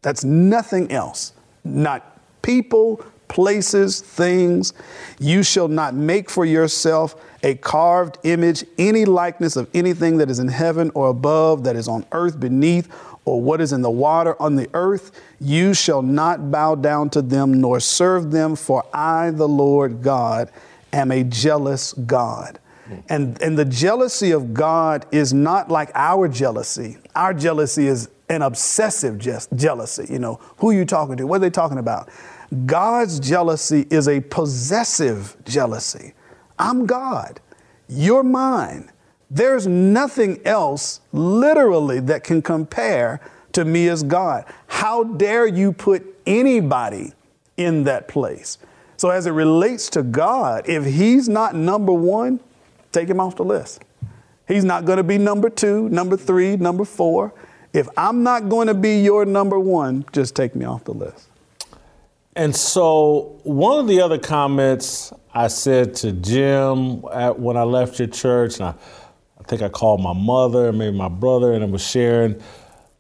That's 0.02 0.24
nothing 0.24 0.92
else. 0.92 1.34
Not 1.64 2.20
people, 2.42 3.04
places, 3.28 4.02
things. 4.02 4.74
You 5.20 5.44
shall 5.44 5.68
not 5.68 5.94
make 5.94 6.30
for 6.30 6.46
yourself 6.46 7.16
a 7.44 7.56
carved 7.56 8.18
image, 8.24 8.64
any 8.78 9.06
likeness 9.06 9.56
of 9.56 9.70
anything 9.74 10.18
that 10.18 10.30
is 10.30 10.40
in 10.40 10.48
heaven 10.48 10.92
or 10.96 11.10
above, 11.10 11.64
that 11.64 11.76
is 11.76 11.88
on 11.88 12.06
earth 12.12 12.40
beneath, 12.40 12.92
or 13.26 13.42
what 13.42 13.62
is 13.62 13.72
in 13.72 13.82
the 13.82 13.92
water 13.92 14.40
on 14.42 14.56
the 14.56 14.70
earth. 14.74 15.12
You 15.40 15.74
shall 15.74 16.02
not 16.02 16.52
bow 16.52 16.76
down 16.76 17.10
to 17.12 17.22
them 17.22 17.54
nor 17.62 17.80
serve 17.80 18.32
them, 18.32 18.56
for 18.56 18.84
I, 18.94 19.32
the 19.32 19.48
Lord 19.48 20.02
God, 20.02 20.52
am 20.94 21.12
a 21.12 21.24
jealous 21.24 21.94
God. 21.94 22.60
And, 23.10 23.42
and 23.42 23.58
the 23.58 23.66
jealousy 23.66 24.32
of 24.32 24.54
God 24.54 25.08
is 25.12 25.34
not 25.34 25.72
like 25.72 25.90
our 25.96 26.28
jealousy. 26.28 26.98
Our 27.16 27.34
jealousy 27.34 27.88
is 27.88 28.10
an 28.30 28.42
obsessive 28.42 29.18
je- 29.18 29.40
jealousy. 29.56 30.06
You 30.12 30.20
know, 30.20 30.40
who 30.58 30.70
are 30.70 30.74
you 30.74 30.86
talking 30.86 31.18
to? 31.18 31.28
What 31.28 31.38
are 31.38 31.40
they 31.40 31.50
talking 31.50 31.80
about? 31.80 32.10
God's 32.66 33.20
jealousy 33.20 33.88
is 33.90 34.08
a 34.08 34.22
possessive 34.22 35.36
jealousy. 35.46 36.14
I'm 36.58 36.86
God. 36.86 37.40
You're 37.88 38.24
mine. 38.24 38.92
There's 39.30 39.68
nothing 39.68 40.40
else 40.46 41.02
literally 41.12 42.00
that 42.02 42.24
can 42.24 42.42
compare 42.42 43.20
to 43.54 43.66
me 43.66 43.88
as 43.90 44.04
God. 44.04 44.46
How 44.68 45.04
dare 45.04 45.48
you 45.48 45.72
put 45.72 46.06
anybody 46.26 47.14
in 47.58 47.84
that 47.86 48.08
place? 48.08 48.58
So, 48.98 49.10
as 49.10 49.26
it 49.26 49.32
relates 49.32 49.90
to 49.92 50.04
God, 50.04 50.70
if 50.70 50.86
He's 50.86 51.28
not 51.28 51.56
number 51.56 51.92
one, 51.92 52.40
take 52.92 53.10
Him 53.10 53.20
off 53.20 53.36
the 53.36 53.44
list. 53.44 53.84
He's 54.48 54.64
not 54.64 54.86
going 54.86 54.98
to 54.98 55.04
be 55.04 55.18
number 55.18 55.50
two, 55.50 55.90
number 55.90 56.16
three, 56.16 56.56
number 56.56 56.86
four. 56.86 57.34
If 57.74 57.90
I'm 57.98 58.24
not 58.24 58.48
going 58.48 58.68
to 58.68 58.74
be 58.74 59.02
your 59.02 59.26
number 59.26 59.60
one, 59.60 60.06
just 60.14 60.36
take 60.36 60.56
me 60.56 60.66
off 60.66 60.86
the 60.86 60.94
list. 60.94 61.28
And 62.36 62.54
so, 62.54 63.40
one 63.44 63.80
of 63.80 63.88
the 63.88 64.02
other 64.02 64.18
comments 64.18 65.14
I 65.34 65.48
said 65.48 65.96
to 65.96 66.12
Jim 66.12 67.04
at, 67.14 67.40
when 67.40 67.56
I 67.56 67.64
left 67.64 67.98
your 67.98 68.10
church, 68.10 68.60
and 68.60 68.66
I, 68.66 68.76
I 69.40 69.44
think 69.48 69.62
I 69.62 69.70
called 69.70 70.02
my 70.02 70.14
mother 70.14 70.70
and 70.70 70.78
maybe 70.78 70.98
my 70.98 71.08
brother, 71.08 71.54
and 71.54 71.64
I 71.64 71.68
was 71.68 71.86
sharing 71.86 72.42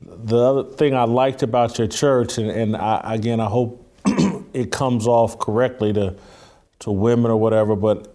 the 0.01 0.37
other 0.37 0.63
thing 0.63 0.95
I 0.95 1.03
liked 1.03 1.43
about 1.43 1.77
your 1.77 1.87
church, 1.87 2.37
and, 2.37 2.49
and 2.49 2.77
I, 2.77 3.01
again, 3.15 3.39
I 3.39 3.45
hope 3.45 3.85
it 4.53 4.71
comes 4.71 5.07
off 5.07 5.39
correctly 5.39 5.91
to 5.93 6.15
to 6.79 6.91
women 6.91 7.31
or 7.31 7.37
whatever, 7.37 7.75
but 7.75 8.13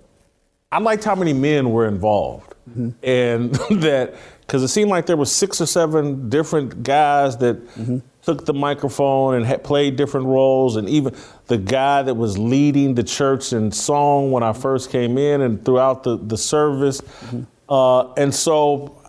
I 0.70 0.80
liked 0.80 1.02
how 1.02 1.14
many 1.14 1.32
men 1.32 1.70
were 1.70 1.88
involved, 1.88 2.54
mm-hmm. 2.68 2.90
and 3.02 3.54
that 3.82 4.14
because 4.40 4.62
it 4.62 4.68
seemed 4.68 4.90
like 4.90 5.06
there 5.06 5.16
were 5.16 5.26
six 5.26 5.60
or 5.60 5.66
seven 5.66 6.30
different 6.30 6.82
guys 6.82 7.36
that 7.38 7.62
mm-hmm 7.74 7.98
took 8.30 8.46
the 8.46 8.54
microphone 8.54 9.34
and 9.34 9.44
had 9.44 9.64
played 9.64 9.96
different 9.96 10.26
roles, 10.26 10.76
and 10.76 10.88
even 10.88 11.14
the 11.48 11.58
guy 11.58 12.00
that 12.02 12.14
was 12.14 12.38
leading 12.38 12.94
the 12.94 13.02
church 13.02 13.52
in 13.52 13.72
song 13.72 14.30
when 14.30 14.44
I 14.44 14.52
first 14.52 14.90
came 14.90 15.18
in 15.18 15.40
and 15.40 15.64
throughout 15.64 16.04
the, 16.04 16.16
the 16.16 16.38
service. 16.38 17.00
Mm-hmm. 17.00 17.42
Uh, 17.68 18.12
and 18.14 18.32
so, 18.32 19.02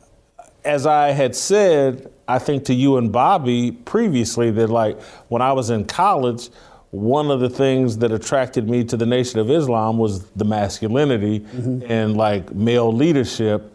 as 0.65 0.87
I 0.87 1.11
had 1.11 1.35
said, 1.35 2.11
I 2.27 2.39
think 2.39 2.65
to 2.65 2.73
you 2.73 2.97
and 2.97 3.11
Bobby 3.11 3.71
previously, 3.71 4.49
that 4.51 4.71
like 4.71 4.99
when 5.27 5.43
I 5.43 5.53
was 5.53 5.69
in 5.69 5.85
college, 5.85 6.49
one 6.89 7.29
of 7.29 7.39
the 7.41 7.49
things 7.49 7.99
that 7.99 8.11
attracted 8.11 8.67
me 8.67 8.83
to 8.85 8.97
the 8.97 9.05
Nation 9.05 9.39
of 9.39 9.51
Islam 9.51 9.99
was 9.99 10.25
the 10.31 10.45
masculinity 10.45 11.41
mm-hmm. 11.41 11.91
and 11.91 12.17
like 12.17 12.55
male 12.55 12.91
leadership. 12.91 13.71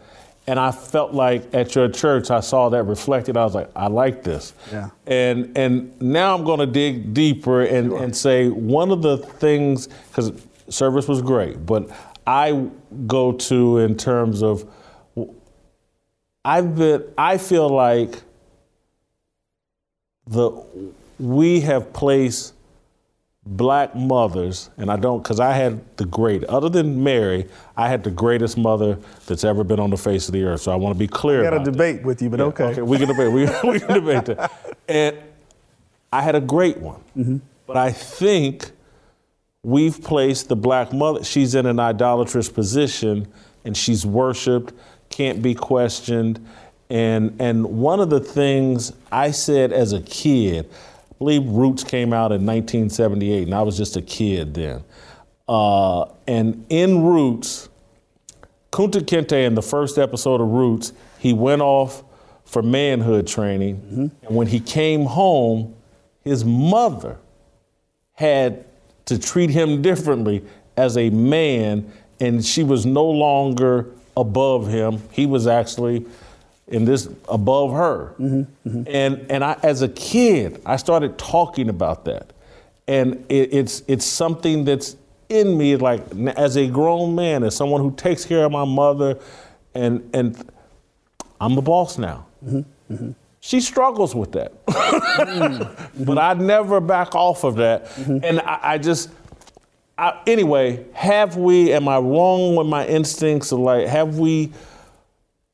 And 0.49 0.61
I 0.61 0.71
felt 0.71 1.13
like 1.13 1.53
at 1.53 1.75
your 1.75 1.89
church, 1.89 2.31
I 2.31 2.41
saw 2.41 2.69
that 2.69 2.85
reflected. 2.85 3.37
I 3.37 3.45
was 3.45 3.55
like, 3.55 3.71
I 3.75 3.89
like 3.89 4.23
this. 4.23 4.55
Yeah. 4.71 4.91
And 5.07 5.57
and 5.59 6.01
now 6.01 6.37
I'm 6.37 6.45
going 6.45 6.61
to 6.61 6.67
dig 6.67 7.13
deeper 7.13 7.63
and, 7.63 7.91
sure. 7.91 8.03
and 8.03 8.17
say 8.17 8.49
one 8.49 8.93
of 8.93 9.03
the 9.03 9.19
things 9.19 9.89
because 10.09 10.33
service 10.69 11.09
was 11.09 11.21
great, 11.21 11.67
but 11.67 11.91
I 12.27 12.69
go 13.07 13.33
to 13.33 13.79
in 13.79 13.97
terms 13.97 14.43
of 14.43 14.69
I've 16.45 16.77
been 16.77 17.05
I 17.19 17.39
feel 17.39 17.69
like 17.69 18.23
the 20.29 20.51
we 21.19 21.61
have 21.61 21.93
placed 21.93 22.55
black 23.47 23.95
mothers, 23.95 24.71
and 24.77 24.91
I 24.91 24.97
don't, 24.97 25.23
because 25.23 25.39
I 25.39 25.53
had 25.53 25.81
the 25.97 26.05
great, 26.05 26.43
other 26.45 26.69
than 26.69 27.03
Mary, 27.03 27.47
I 27.77 27.89
had 27.89 28.03
the 28.03 28.11
greatest 28.11 28.59
mother 28.59 28.99
that's 29.27 29.45
ever 29.45 29.63
been 29.63 29.79
on 29.79 29.91
the 29.91 29.97
face 29.97 30.29
of 30.29 30.33
the 30.33 30.43
earth. 30.43 30.63
So 30.63 30.73
I 30.73 30.77
want 30.77 30.95
to 30.95 30.99
be 30.99 31.07
clear. 31.07 31.47
I 31.47 31.51
got 31.51 31.61
a 31.61 31.71
debate 31.71 31.99
that. 31.99 32.07
with 32.07 32.23
you, 32.23 32.29
but 32.29 32.41
yeah, 32.41 32.47
okay. 32.47 32.65
okay. 32.65 32.83
We 32.83 32.99
can 32.99 33.09
debate. 33.09 33.33
We, 33.33 33.45
we 33.71 33.81
can 33.81 33.95
debate 33.95 34.25
that. 34.27 34.53
And 34.89 35.17
I 36.13 36.23
had 36.23 36.35
a 36.35 36.41
great 36.41 36.79
one, 36.79 37.01
mm-hmm. 37.17 37.37
but 37.67 37.77
I 37.77 37.93
think 37.93 38.73
we've 39.63 40.03
placed 40.03 40.49
the 40.49 40.57
black 40.57 40.93
mother. 40.93 41.23
She's 41.23 41.55
in 41.55 41.67
an 41.67 41.79
idolatrous 41.79 42.49
position, 42.49 43.29
and 43.65 43.77
she's 43.77 44.05
worshipped, 44.05 44.75
can't 45.09 45.41
be 45.41 45.55
questioned. 45.55 46.45
And 46.91 47.37
and 47.41 47.65
one 47.65 48.01
of 48.01 48.11
the 48.11 48.21
things 48.21 48.93
I 49.13 49.31
said 49.31 49.73
as 49.73 49.93
a 49.93 50.01
kid. 50.01 50.69
I 51.17 51.19
believe 51.19 51.47
Roots 51.47 51.83
came 51.83 52.13
out 52.13 52.31
in 52.31 52.45
1978, 52.45 53.45
and 53.45 53.55
I 53.55 53.63
was 53.63 53.79
just 53.79 53.97
a 53.97 54.03
kid 54.03 54.53
then. 54.53 54.85
Uh, 55.49 56.05
and 56.27 56.67
in 56.69 57.05
Roots, 57.05 57.71
Kunta 58.71 59.01
Kinte 59.01 59.47
in 59.47 59.55
the 59.55 59.63
first 59.63 59.97
episode 59.97 60.43
of 60.43 60.49
Roots, 60.49 60.93
he 61.19 61.33
went 61.33 61.63
off 61.63 62.05
for 62.45 62.63
manhood 62.63 63.27
training. 63.27 63.77
Mm-hmm. 63.77 64.27
And 64.27 64.37
when 64.37 64.47
he 64.47 64.61
came 64.61 65.07
home, 65.07 65.75
his 66.23 66.45
mother 66.45 67.17
had 68.13 68.67
to 69.07 69.19
treat 69.19 69.49
him 69.49 69.81
differently 69.81 70.45
as 70.77 70.99
a 70.99 71.09
man, 71.09 71.91
and 72.21 72.45
she 72.45 72.63
was 72.63 72.85
no 72.85 73.07
longer 73.07 73.87
above 74.19 74.69
him. 74.69 75.03
He 75.13 75.25
was 75.25 75.47
actually 75.47 76.05
in 76.69 76.85
this 76.85 77.09
above 77.29 77.73
her. 77.73 78.15
Mm-hmm, 78.19 78.69
mm-hmm. 78.69 78.83
And 78.87 79.27
and 79.31 79.45
I 79.45 79.57
as 79.63 79.83
a 79.83 79.89
kid, 79.89 80.63
I 80.67 80.77
started 80.77 81.19
talking 81.19 81.69
about 81.69 82.05
that. 82.07 82.33
And 82.89 83.25
it, 83.29 83.53
it's 83.53 83.83
it's 83.87 84.05
something 84.05 84.65
that's 84.65 84.97
in 85.29 85.57
me 85.57 85.77
like 85.77 86.03
as 86.37 86.57
a 86.57 86.69
grown 86.69 87.15
man, 87.15 87.43
as 87.43 87.57
someone 87.57 87.81
who 87.81 87.93
takes 87.95 88.25
care 88.25 88.45
of 88.45 88.53
my 88.53 88.65
mother 88.65 89.19
and 89.75 90.09
and 90.13 90.51
I'm 91.41 91.55
the 91.55 91.63
boss 91.63 91.99
now. 91.99 92.27
Mm-hmm, 92.45 92.93
mm-hmm. 92.93 93.11
She 93.41 93.61
struggles 93.61 94.15
with 94.15 94.33
that. 94.33 94.67
mm-hmm. 94.67 96.05
But 96.05 96.19
I 96.19 96.35
never 96.35 96.81
back 96.81 97.15
off 97.15 97.45
of 97.45 97.57
that. 97.57 97.87
Mm-hmm. 97.91 98.19
And 98.25 98.41
I, 98.41 98.59
I 98.63 98.79
just 98.79 99.11
I, 99.99 100.21
anyway, 100.27 100.85
have 100.93 101.37
we, 101.37 101.73
am 101.73 101.89
I 101.89 101.99
wrong 101.99 102.57
with 102.57 102.67
my 102.67 102.87
instincts? 102.87 103.53
Of 103.53 103.61
like, 103.61 103.87
have 103.87 104.19
we 104.19 104.53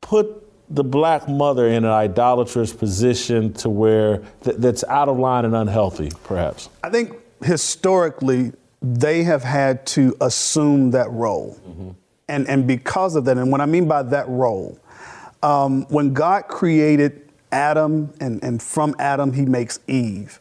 put 0.01 0.42
the 0.73 0.85
black 0.85 1.29
mother 1.29 1.69
in 1.69 1.85
an 1.85 1.91
idolatrous 1.91 2.73
position 2.73 3.53
to 3.53 3.69
where 3.69 4.23
th- 4.43 4.57
that's 4.59 4.85
out 4.85 5.09
of 5.09 5.19
line 5.19 5.45
and 5.45 5.55
unhealthy, 5.55 6.11
perhaps? 6.25 6.69
I 6.83 6.91
think 6.91 7.19
historically, 7.45 8.53
they 8.81 9.23
have 9.23 9.43
had 9.43 9.87
to 9.87 10.17
assume 10.21 10.91
that 10.93 11.11
role. 11.11 11.59
Mm-hmm. 11.69 11.91
And, 12.29 12.49
and 12.49 12.67
because 12.67 13.17
of 13.17 13.27
that, 13.27 13.37
and 13.37 13.53
what 13.53 13.61
I 13.61 13.67
mean 13.67 13.87
by 13.87 14.03
that 14.03 14.29
role, 14.29 14.79
um, 15.43 15.83
when 15.89 16.15
God 16.15 16.49
created 16.49 17.29
Adam 17.51 18.13
and, 18.21 18.43
and 18.43 18.63
from 18.63 18.97
Adam 18.99 19.33
he 19.33 19.45
makes 19.45 19.79
Eve, 19.87 20.41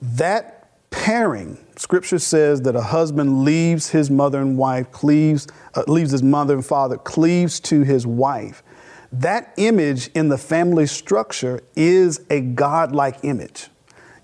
that 0.00 0.68
pairing, 0.90 1.58
scripture 1.76 2.18
says 2.18 2.62
that 2.62 2.76
a 2.76 2.82
husband 2.82 3.44
leaves 3.44 3.90
his 3.90 4.10
mother 4.10 4.40
and 4.40 4.56
wife, 4.56 4.90
cleaves, 4.92 5.48
uh, 5.74 5.82
leaves 5.88 6.12
his 6.12 6.22
mother 6.22 6.54
and 6.54 6.64
father, 6.64 6.96
cleaves 6.98 7.58
to 7.60 7.82
his 7.82 8.06
wife. 8.06 8.62
That 9.12 9.54
image 9.56 10.08
in 10.14 10.28
the 10.28 10.38
family 10.38 10.86
structure 10.86 11.60
is 11.74 12.20
a 12.30 12.40
God-like 12.40 13.18
image. 13.22 13.68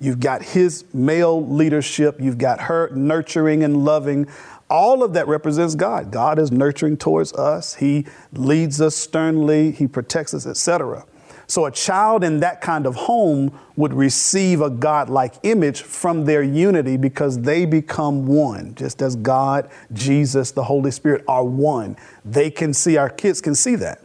You've 0.00 0.20
got 0.20 0.42
his 0.42 0.84
male 0.92 1.46
leadership, 1.46 2.20
you've 2.20 2.38
got 2.38 2.62
her 2.62 2.90
nurturing 2.90 3.62
and 3.62 3.84
loving. 3.84 4.26
All 4.68 5.02
of 5.02 5.12
that 5.12 5.28
represents 5.28 5.74
God. 5.74 6.10
God 6.10 6.38
is 6.38 6.50
nurturing 6.50 6.96
towards 6.96 7.32
us. 7.34 7.74
He 7.74 8.06
leads 8.32 8.80
us 8.80 8.96
sternly, 8.96 9.70
he 9.70 9.86
protects 9.86 10.34
us, 10.34 10.46
etc. 10.46 11.04
So 11.46 11.66
a 11.66 11.70
child 11.70 12.24
in 12.24 12.40
that 12.40 12.60
kind 12.60 12.86
of 12.86 12.94
home 12.94 13.56
would 13.76 13.92
receive 13.92 14.60
a 14.60 14.70
God-like 14.70 15.34
image 15.42 15.82
from 15.82 16.24
their 16.24 16.42
unity 16.42 16.96
because 16.96 17.38
they 17.40 17.66
become 17.66 18.26
one, 18.26 18.74
just 18.74 19.02
as 19.02 19.16
God, 19.16 19.70
Jesus, 19.92 20.50
the 20.50 20.64
Holy 20.64 20.90
Spirit 20.90 21.24
are 21.28 21.44
one. 21.44 21.96
They 22.24 22.50
can 22.50 22.72
see, 22.72 22.96
our 22.96 23.10
kids 23.10 23.40
can 23.40 23.54
see 23.54 23.76
that. 23.76 24.00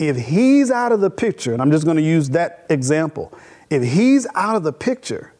If 0.00 0.16
he's 0.16 0.70
out 0.70 0.92
of 0.92 1.00
the 1.00 1.10
picture, 1.10 1.52
and 1.52 1.60
I'm 1.60 1.70
just 1.70 1.84
going 1.84 1.98
to 1.98 2.02
use 2.02 2.30
that 2.30 2.64
example, 2.70 3.32
if 3.68 3.82
he's 3.82 4.26
out 4.34 4.56
of 4.56 4.62
the 4.62 4.72
picture, 4.72 5.34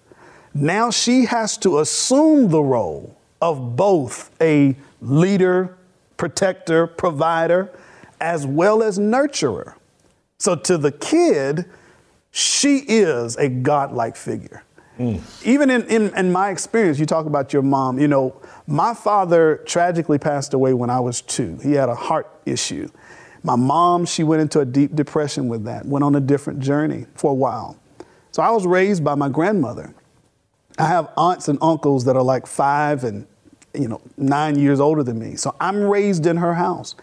now 0.53 0.91
she 0.91 1.25
has 1.25 1.57
to 1.59 1.79
assume 1.79 2.51
the 2.51 2.63
role 2.63 3.17
of 3.41 3.75
both 3.75 4.31
a 4.39 4.77
leader, 5.01 5.79
protector, 6.19 6.87
provider, 6.87 7.73
as 8.21 8.47
well 8.47 8.83
as 8.83 8.99
nurturer. 8.99 9.75
So 10.37 10.55
to 10.55 10.77
the 10.77 10.93
kid, 10.93 11.65
she 12.31 12.79
is 12.87 13.37
a 13.37 13.49
godlike 13.49 14.15
figure. 14.15 14.63
Mm. 14.99 15.23
Even 15.47 15.71
in, 15.71 15.87
in, 15.87 16.15
in, 16.15 16.31
my 16.31 16.51
experience, 16.51 16.99
you 16.99 17.07
talk 17.07 17.25
about 17.25 17.55
your 17.55 17.63
mom, 17.63 17.99
you 17.99 18.09
know, 18.09 18.39
my 18.67 18.93
father 18.93 19.63
tragically 19.65 20.19
passed 20.19 20.53
away 20.53 20.75
when 20.75 20.91
I 20.91 21.01
was 21.01 21.23
two. 21.23 21.59
He 21.63 21.73
had 21.73 21.89
a 21.89 21.95
heart 21.95 22.29
issue. 22.45 22.91
My 23.43 23.57
mom, 23.57 24.05
she 24.05 24.23
went 24.23 24.43
into 24.43 24.61
a 24.61 24.65
deep 24.65 24.95
depression 24.95 25.49
with 25.49 25.65
that, 25.65 25.87
went 25.87 26.05
on 26.05 26.15
a 26.15 26.21
different 26.21 26.61
journey 26.61 27.07
for 27.15 27.31
a 27.31 27.35
while. 27.35 27.79
So 28.33 28.43
I 28.43 28.51
was 28.51 28.67
raised 28.67 29.03
by 29.03 29.15
my 29.15 29.29
grandmother. 29.29 29.95
I 30.79 30.87
have 30.87 31.11
aunts 31.17 31.49
and 31.49 31.59
uncles 31.61 32.05
that 32.05 32.17
are 32.17 32.23
like 32.23 32.47
five 32.47 33.05
and 33.05 33.27
you 33.75 33.89
know 33.89 34.01
nine 34.17 34.59
years 34.59 34.81
older 34.81 35.03
than 35.03 35.19
me. 35.19 35.37
So 35.37 35.55
I'm 35.61 35.83
raised 35.83 36.27
in 36.27 36.37
her 36.37 36.55
house. 36.55 36.95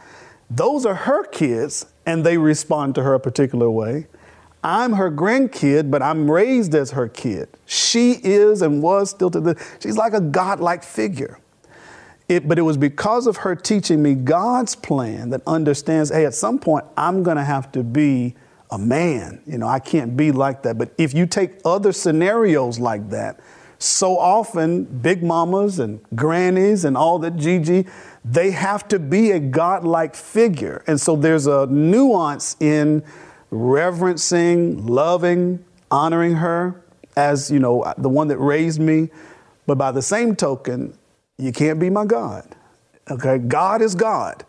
Those 0.49 0.85
are 0.85 0.95
her 0.95 1.25
kids, 1.25 1.85
and 2.05 2.25
they 2.25 2.37
respond 2.37 2.95
to 2.95 3.03
her 3.03 3.13
a 3.13 3.19
particular 3.19 3.69
way. 3.69 4.07
I'm 4.63 4.93
her 4.93 5.11
grandkid, 5.11 5.91
but 5.91 6.01
I'm 6.01 6.29
raised 6.29 6.73
as 6.73 6.91
her 6.91 7.07
kid. 7.07 7.49
She 7.65 8.13
is 8.23 8.61
and 8.61 8.81
was 8.81 9.09
still 9.09 9.29
to 9.31 9.39
the, 9.39 9.65
she's 9.79 9.97
like 9.97 10.13
a 10.13 10.21
godlike 10.21 10.83
figure. 10.83 11.39
It, 12.29 12.47
but 12.47 12.59
it 12.59 12.63
was 12.63 12.77
because 12.77 13.25
of 13.25 13.37
her 13.37 13.55
teaching 13.55 14.03
me 14.03 14.13
God's 14.13 14.75
plan 14.75 15.29
that 15.29 15.41
understands, 15.47 16.09
hey, 16.09 16.25
at 16.25 16.33
some 16.33 16.59
point 16.59 16.85
I'm 16.97 17.23
going 17.23 17.37
to 17.37 17.43
have 17.43 17.71
to 17.73 17.83
be 17.83 18.35
a 18.69 18.77
man. 18.77 19.41
You 19.47 19.57
know, 19.57 19.67
I 19.67 19.79
can't 19.79 20.17
be 20.17 20.31
like 20.31 20.63
that. 20.63 20.77
But 20.77 20.91
if 20.97 21.13
you 21.13 21.25
take 21.25 21.59
other 21.63 21.93
scenarios 21.93 22.79
like 22.79 23.09
that, 23.11 23.39
so 23.79 24.17
often 24.17 24.83
big 24.83 25.23
mamas 25.23 25.79
and 25.79 26.01
grannies 26.15 26.83
and 26.83 26.97
all 26.97 27.19
that, 27.19 27.37
Gigi, 27.37 27.85
they 28.25 28.51
have 28.51 28.87
to 28.89 28.99
be 28.99 29.31
a 29.31 29.39
godlike 29.39 30.15
figure. 30.15 30.83
And 30.87 30.99
so 30.99 31.15
there's 31.15 31.47
a 31.47 31.67
nuance 31.67 32.57
in 32.59 33.03
reverencing, 33.51 34.85
loving, 34.85 35.63
honoring 35.89 36.33
her 36.35 36.83
as, 37.15 37.49
you 37.49 37.59
know, 37.59 37.93
the 37.97 38.09
one 38.09 38.27
that 38.27 38.37
raised 38.37 38.81
me. 38.81 39.09
But 39.65 39.77
by 39.77 39.91
the 39.91 40.01
same 40.01 40.35
token, 40.35 40.97
you 41.37 41.51
can't 41.51 41.79
be 41.79 41.89
my 41.89 42.05
God. 42.05 42.55
Okay? 43.09 43.37
God 43.37 43.81
is 43.81 43.95
God. 43.95 44.45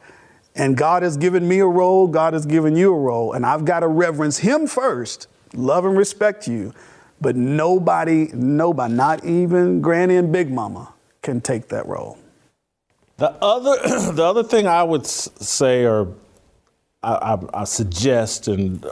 And 0.54 0.76
God 0.76 1.02
has 1.04 1.16
given 1.16 1.46
me 1.46 1.60
a 1.60 1.66
role, 1.66 2.08
God 2.08 2.32
has 2.32 2.44
given 2.44 2.74
you 2.74 2.92
a 2.92 2.98
role, 2.98 3.32
and 3.32 3.46
I've 3.46 3.64
got 3.64 3.80
to 3.80 3.86
reverence 3.86 4.38
Him 4.38 4.66
first, 4.66 5.28
love 5.54 5.84
and 5.84 5.96
respect 5.96 6.48
you. 6.48 6.74
But 7.20 7.36
nobody, 7.36 8.28
nobody, 8.32 8.94
not 8.94 9.24
even 9.24 9.80
Granny 9.80 10.16
and 10.16 10.32
Big 10.32 10.50
Mama, 10.50 10.92
can 11.22 11.40
take 11.40 11.68
that 11.68 11.86
role. 11.86 12.18
The 13.18 13.30
other, 13.42 13.76
the 14.12 14.24
other 14.24 14.42
thing 14.42 14.66
I 14.66 14.82
would 14.82 15.06
say, 15.06 15.84
or 15.84 16.14
I, 17.04 17.12
I, 17.14 17.60
I 17.60 17.64
suggest, 17.64 18.48
and 18.48 18.84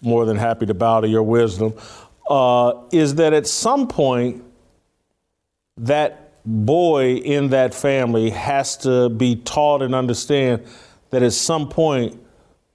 more 0.00 0.26
than 0.26 0.36
happy 0.36 0.66
to 0.66 0.74
bow 0.74 1.00
to 1.00 1.08
your 1.08 1.22
wisdom, 1.22 1.74
uh, 2.28 2.74
is 2.92 3.16
that 3.16 3.32
at 3.32 3.46
some 3.46 3.88
point, 3.88 4.44
that 5.76 6.23
boy 6.44 7.14
in 7.14 7.50
that 7.50 7.74
family 7.74 8.30
has 8.30 8.76
to 8.78 9.08
be 9.08 9.36
taught 9.36 9.82
and 9.82 9.94
understand 9.94 10.64
that 11.10 11.22
at 11.22 11.32
some 11.32 11.68
point 11.68 12.20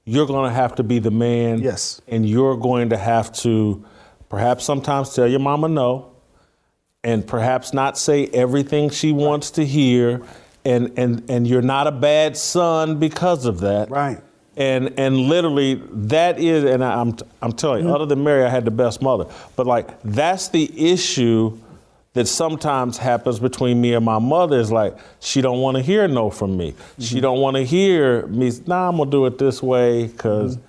you're 0.05 0.25
going 0.25 0.49
to 0.49 0.55
have 0.55 0.75
to 0.75 0.83
be 0.83 0.99
the 0.99 1.11
man. 1.11 1.59
Yes. 1.59 2.01
And 2.07 2.27
you're 2.27 2.57
going 2.57 2.89
to 2.89 2.97
have 2.97 3.31
to 3.41 3.85
perhaps 4.27 4.63
sometimes 4.65 5.13
tell 5.13 5.27
your 5.27 5.39
mama 5.39 5.67
no 5.67 6.11
and 7.03 7.25
perhaps 7.25 7.73
not 7.73 7.97
say 7.97 8.27
everything 8.27 8.89
she 8.89 9.11
wants 9.11 9.51
to 9.51 9.65
hear 9.65 10.21
and 10.65 10.97
and 10.97 11.29
and 11.29 11.47
you're 11.47 11.61
not 11.61 11.87
a 11.87 11.91
bad 11.91 12.35
son 12.35 12.99
because 12.99 13.45
of 13.45 13.61
that. 13.61 13.89
Right. 13.89 14.19
And 14.57 14.99
and 14.99 15.15
literally 15.15 15.81
that 15.91 16.39
is 16.39 16.63
and 16.63 16.83
I'm 16.83 17.15
I'm 17.41 17.53
telling 17.53 17.83
you 17.83 17.85
mm-hmm. 17.85 17.95
other 17.95 18.05
than 18.05 18.23
Mary 18.23 18.43
I 18.43 18.49
had 18.49 18.65
the 18.65 18.71
best 18.71 19.01
mother. 19.01 19.25
But 19.55 19.67
like 19.67 20.01
that's 20.03 20.49
the 20.49 20.91
issue 20.91 21.57
that 22.13 22.27
sometimes 22.27 22.97
happens 22.97 23.39
between 23.39 23.79
me 23.79 23.93
and 23.93 24.03
my 24.03 24.19
mother 24.19 24.59
is 24.59 24.71
like 24.71 24.97
she 25.19 25.41
don't 25.41 25.59
want 25.59 25.77
to 25.77 25.83
hear 25.83 26.07
no 26.07 26.29
from 26.29 26.57
me. 26.57 26.71
Mm-hmm. 26.71 27.03
She 27.03 27.21
don't 27.21 27.39
want 27.39 27.55
to 27.55 27.63
hear 27.63 28.25
me. 28.27 28.51
Nah, 28.65 28.89
I'm 28.89 28.97
gonna 28.97 29.11
do 29.11 29.25
it 29.25 29.37
this 29.37 29.61
way 29.61 30.07
because 30.07 30.57
mm-hmm. 30.57 30.65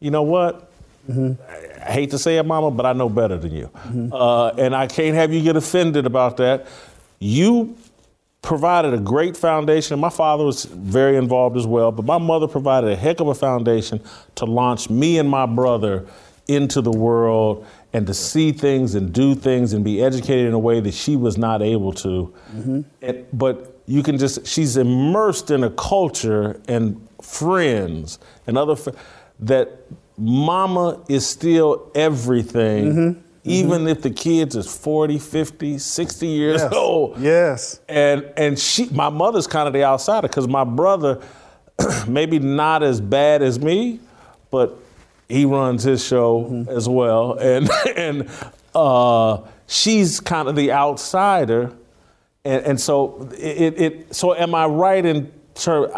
you 0.00 0.10
know 0.10 0.22
what? 0.22 0.70
Mm-hmm. 1.08 1.40
I, 1.50 1.88
I, 1.88 1.92
hate 1.92 2.10
to 2.10 2.18
say 2.18 2.36
it, 2.36 2.44
Mama, 2.44 2.70
but 2.70 2.86
I 2.86 2.92
know 2.92 3.08
better 3.08 3.36
than 3.36 3.52
you, 3.52 3.66
mm-hmm. 3.66 4.12
uh, 4.12 4.50
and 4.50 4.74
I 4.74 4.86
can't 4.86 5.14
have 5.14 5.32
you 5.32 5.42
get 5.42 5.56
offended 5.56 6.06
about 6.06 6.36
that. 6.38 6.66
You 7.20 7.76
provided 8.42 8.94
a 8.94 8.98
great 8.98 9.36
foundation. 9.36 9.98
My 10.00 10.10
father 10.10 10.44
was 10.44 10.64
very 10.64 11.16
involved 11.16 11.56
as 11.56 11.66
well, 11.66 11.92
but 11.92 12.04
my 12.04 12.18
mother 12.18 12.48
provided 12.48 12.90
a 12.90 12.96
heck 12.96 13.20
of 13.20 13.28
a 13.28 13.34
foundation 13.34 14.00
to 14.36 14.44
launch 14.44 14.90
me 14.90 15.18
and 15.18 15.28
my 15.28 15.46
brother 15.46 16.06
into 16.48 16.80
the 16.80 16.90
world 16.90 17.66
and 17.92 18.06
to 18.06 18.14
see 18.14 18.52
things 18.52 18.94
and 18.94 19.12
do 19.12 19.34
things 19.34 19.72
and 19.72 19.84
be 19.84 20.02
educated 20.02 20.46
in 20.46 20.54
a 20.54 20.58
way 20.58 20.80
that 20.80 20.94
she 20.94 21.16
was 21.16 21.36
not 21.36 21.60
able 21.60 21.92
to. 21.92 22.32
Mm-hmm. 22.54 22.80
And, 23.02 23.26
but 23.32 23.82
you 23.86 24.02
can 24.02 24.16
just, 24.18 24.46
she's 24.46 24.76
immersed 24.76 25.50
in 25.50 25.64
a 25.64 25.70
culture 25.70 26.60
and 26.68 27.06
friends 27.20 28.18
and 28.46 28.56
other, 28.56 28.76
that 29.40 29.80
mama 30.16 31.02
is 31.08 31.26
still 31.26 31.90
everything. 31.94 32.92
Mm-hmm. 32.92 33.20
Even 33.42 33.70
mm-hmm. 33.80 33.88
if 33.88 34.02
the 34.02 34.10
kids 34.10 34.54
is 34.54 34.72
40, 34.72 35.18
50, 35.18 35.78
60 35.78 36.26
years 36.26 36.60
yes. 36.60 36.72
old. 36.72 37.18
Yes. 37.18 37.80
And 37.88 38.30
and 38.36 38.58
she 38.58 38.90
my 38.90 39.08
mother's 39.08 39.46
kind 39.46 39.66
of 39.66 39.72
the 39.72 39.82
outsider 39.82 40.28
because 40.28 40.46
my 40.46 40.62
brother, 40.62 41.22
maybe 42.06 42.38
not 42.38 42.82
as 42.82 43.00
bad 43.00 43.40
as 43.40 43.58
me, 43.58 44.00
but 44.50 44.78
he 45.30 45.44
runs 45.44 45.82
his 45.82 46.04
show 46.04 46.44
mm-hmm. 46.44 46.70
as 46.70 46.88
well, 46.88 47.34
and 47.40 47.68
and 47.96 48.28
uh, 48.74 49.38
she's 49.66 50.20
kind 50.20 50.48
of 50.48 50.56
the 50.56 50.72
outsider, 50.72 51.72
and, 52.44 52.64
and 52.64 52.80
so 52.80 53.28
it, 53.38 53.80
it, 53.80 54.14
So 54.14 54.34
am 54.34 54.54
I 54.54 54.66
right 54.66 55.04
in 55.04 55.32
terms? 55.54 55.92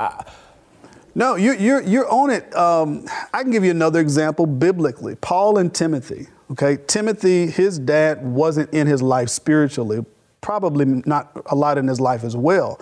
no, 1.15 1.37
you, 1.37 1.53
you're 1.55 1.83
you're 1.83 2.11
on 2.11 2.31
it. 2.31 2.55
Um, 2.55 3.07
I 3.33 3.43
can 3.43 3.51
give 3.51 3.65
you 3.65 3.71
another 3.71 4.01
example 4.01 4.47
biblically. 4.47 5.15
Paul 5.17 5.59
and 5.59 5.75
Timothy. 5.75 6.29
Okay, 6.53 6.77
Timothy, 6.87 7.47
his 7.47 7.79
dad 7.79 8.23
wasn't 8.27 8.75
in 8.75 8.87
his 8.87 9.01
life 9.01 9.31
spiritually, 9.31 10.05
probably 10.43 10.85
not 11.07 11.33
a 11.47 11.55
lot 11.55 11.79
in 11.79 11.89
his 11.89 11.99
life 11.99 12.25
as 12.25 12.37
well. 12.37 12.79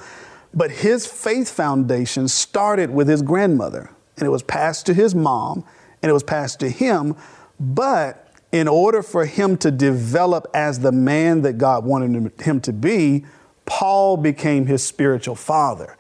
But 0.52 0.72
his 0.72 1.06
faith 1.06 1.48
foundation 1.48 2.26
started 2.26 2.90
with 2.90 3.06
his 3.06 3.22
grandmother, 3.22 3.90
and 4.16 4.26
it 4.26 4.30
was 4.30 4.42
passed 4.42 4.86
to 4.86 4.94
his 4.94 5.14
mom, 5.14 5.64
and 6.02 6.10
it 6.10 6.12
was 6.12 6.22
passed 6.22 6.60
to 6.60 6.68
him. 6.68 7.16
But 7.58 8.32
in 8.52 8.66
order 8.66 9.02
for 9.02 9.26
him 9.26 9.56
to 9.58 9.70
develop 9.70 10.46
as 10.54 10.80
the 10.80 10.92
man 10.92 11.42
that 11.42 11.58
God 11.58 11.84
wanted 11.84 12.40
him 12.40 12.60
to 12.62 12.72
be, 12.72 13.24
Paul 13.66 14.16
became 14.16 14.66
his 14.66 14.84
spiritual 14.84 15.36
father. 15.36 15.96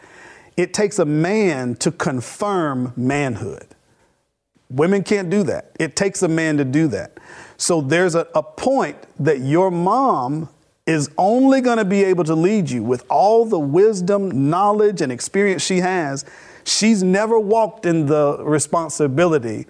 It 0.56 0.74
takes 0.74 0.98
a 0.98 1.04
man 1.04 1.76
to 1.76 1.92
confirm 1.92 2.92
manhood. 2.96 3.68
Women 4.68 5.02
can't 5.02 5.30
do 5.30 5.42
that. 5.44 5.72
It 5.78 5.96
takes 5.96 6.22
a 6.22 6.28
man 6.28 6.56
to 6.58 6.64
do 6.64 6.88
that. 6.88 7.18
So 7.56 7.80
there's 7.80 8.14
a, 8.14 8.26
a 8.34 8.42
point 8.42 8.96
that 9.18 9.40
your 9.40 9.70
mom 9.70 10.48
is 10.86 11.10
only 11.18 11.60
going 11.60 11.78
to 11.78 11.84
be 11.84 12.02
able 12.04 12.24
to 12.24 12.34
lead 12.34 12.70
you 12.70 12.82
with 12.82 13.04
all 13.08 13.44
the 13.44 13.58
wisdom, 13.58 14.50
knowledge, 14.50 15.00
and 15.00 15.12
experience 15.12 15.62
she 15.62 15.78
has. 15.78 16.24
She's 16.64 17.02
never 17.02 17.38
walked 17.38 17.86
in 17.86 18.06
the 18.06 18.38
responsibility 18.42 19.66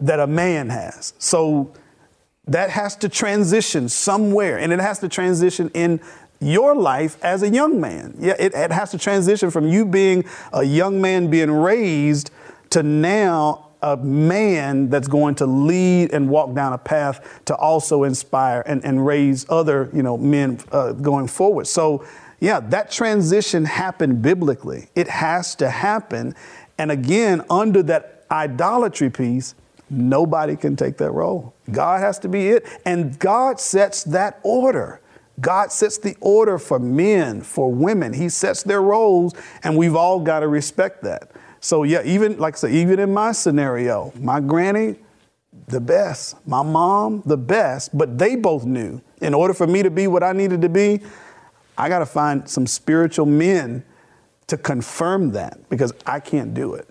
that 0.00 0.20
a 0.20 0.26
man 0.26 0.68
has. 0.68 1.14
So 1.18 1.72
that 2.46 2.70
has 2.70 2.96
to 2.96 3.08
transition 3.08 3.88
somewhere, 3.88 4.58
and 4.58 4.72
it 4.72 4.80
has 4.80 4.98
to 5.00 5.08
transition 5.08 5.70
in 5.74 6.00
your 6.40 6.74
life 6.74 7.22
as 7.24 7.42
a 7.42 7.48
young 7.48 7.80
man. 7.80 8.14
Yeah, 8.18 8.34
it, 8.38 8.54
it 8.54 8.70
has 8.70 8.90
to 8.90 8.98
transition 8.98 9.50
from 9.50 9.66
you 9.66 9.84
being 9.86 10.24
a 10.52 10.62
young 10.62 11.00
man 11.00 11.30
being 11.30 11.50
raised 11.50 12.30
to 12.70 12.82
now 12.82 13.66
a 13.82 13.96
man 13.96 14.88
that's 14.88 15.08
going 15.08 15.34
to 15.36 15.46
lead 15.46 16.12
and 16.12 16.28
walk 16.28 16.54
down 16.54 16.72
a 16.72 16.78
path 16.78 17.40
to 17.44 17.54
also 17.56 18.04
inspire 18.04 18.62
and, 18.66 18.84
and 18.84 19.06
raise 19.06 19.46
other 19.48 19.90
you 19.92 20.02
know 20.02 20.16
men 20.16 20.58
uh, 20.72 20.92
going 20.92 21.28
forward 21.28 21.66
so 21.66 22.04
yeah 22.40 22.58
that 22.58 22.90
transition 22.90 23.66
happened 23.66 24.22
biblically 24.22 24.88
it 24.94 25.06
has 25.06 25.54
to 25.54 25.68
happen 25.68 26.34
and 26.78 26.90
again 26.90 27.44
under 27.50 27.82
that 27.82 28.24
idolatry 28.30 29.10
piece 29.10 29.54
nobody 29.88 30.56
can 30.56 30.76
take 30.76 30.96
that 30.96 31.10
role 31.10 31.54
god 31.70 32.00
has 32.00 32.18
to 32.18 32.28
be 32.28 32.48
it 32.48 32.66
and 32.84 33.18
god 33.18 33.60
sets 33.60 34.04
that 34.04 34.40
order 34.42 35.00
God 35.40 35.70
sets 35.70 35.98
the 35.98 36.16
order 36.20 36.58
for 36.58 36.78
men, 36.78 37.42
for 37.42 37.70
women. 37.70 38.12
He 38.12 38.28
sets 38.28 38.62
their 38.62 38.80
roles, 38.80 39.34
and 39.62 39.76
we've 39.76 39.94
all 39.94 40.20
got 40.20 40.40
to 40.40 40.48
respect 40.48 41.02
that. 41.04 41.30
So 41.60 41.82
yeah, 41.82 42.02
even 42.04 42.38
like 42.38 42.54
I 42.54 42.58
said, 42.58 42.70
even 42.72 42.98
in 42.98 43.12
my 43.12 43.32
scenario, 43.32 44.12
my 44.18 44.40
granny, 44.40 44.96
the 45.68 45.80
best, 45.80 46.36
my 46.46 46.62
mom, 46.62 47.22
the 47.26 47.36
best, 47.36 47.96
but 47.96 48.18
they 48.18 48.36
both 48.36 48.64
knew 48.64 49.00
in 49.20 49.34
order 49.34 49.52
for 49.54 49.66
me 49.66 49.82
to 49.82 49.90
be 49.90 50.06
what 50.06 50.22
I 50.22 50.32
needed 50.32 50.62
to 50.62 50.68
be, 50.68 51.00
I 51.76 51.88
got 51.88 51.98
to 51.98 52.06
find 52.06 52.48
some 52.48 52.66
spiritual 52.66 53.26
men 53.26 53.84
to 54.46 54.56
confirm 54.56 55.32
that 55.32 55.68
because 55.68 55.92
I 56.06 56.20
can't 56.20 56.54
do 56.54 56.74
it. 56.74 56.88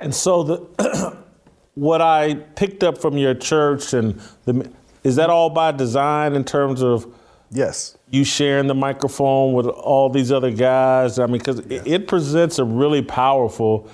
And 0.00 0.14
so 0.14 0.42
the 0.42 1.16
what 1.74 2.00
I 2.00 2.34
picked 2.34 2.82
up 2.82 2.98
from 2.98 3.16
your 3.16 3.34
church 3.34 3.94
and 3.94 4.20
the 4.44 4.70
is 5.02 5.16
that 5.16 5.30
all 5.30 5.48
by 5.48 5.72
design 5.72 6.34
in 6.34 6.44
terms 6.44 6.82
of 6.82 7.06
Yes. 7.50 7.96
You 8.10 8.24
sharing 8.24 8.66
the 8.66 8.74
microphone 8.74 9.52
with 9.54 9.66
all 9.66 10.08
these 10.08 10.30
other 10.30 10.50
guys. 10.50 11.18
I 11.18 11.26
mean, 11.26 11.38
because 11.38 11.60
yeah. 11.66 11.78
it, 11.78 11.86
it, 11.86 12.08
presents 12.08 12.58
a 12.58 12.64
really 12.64 13.02
powerful. 13.02 13.88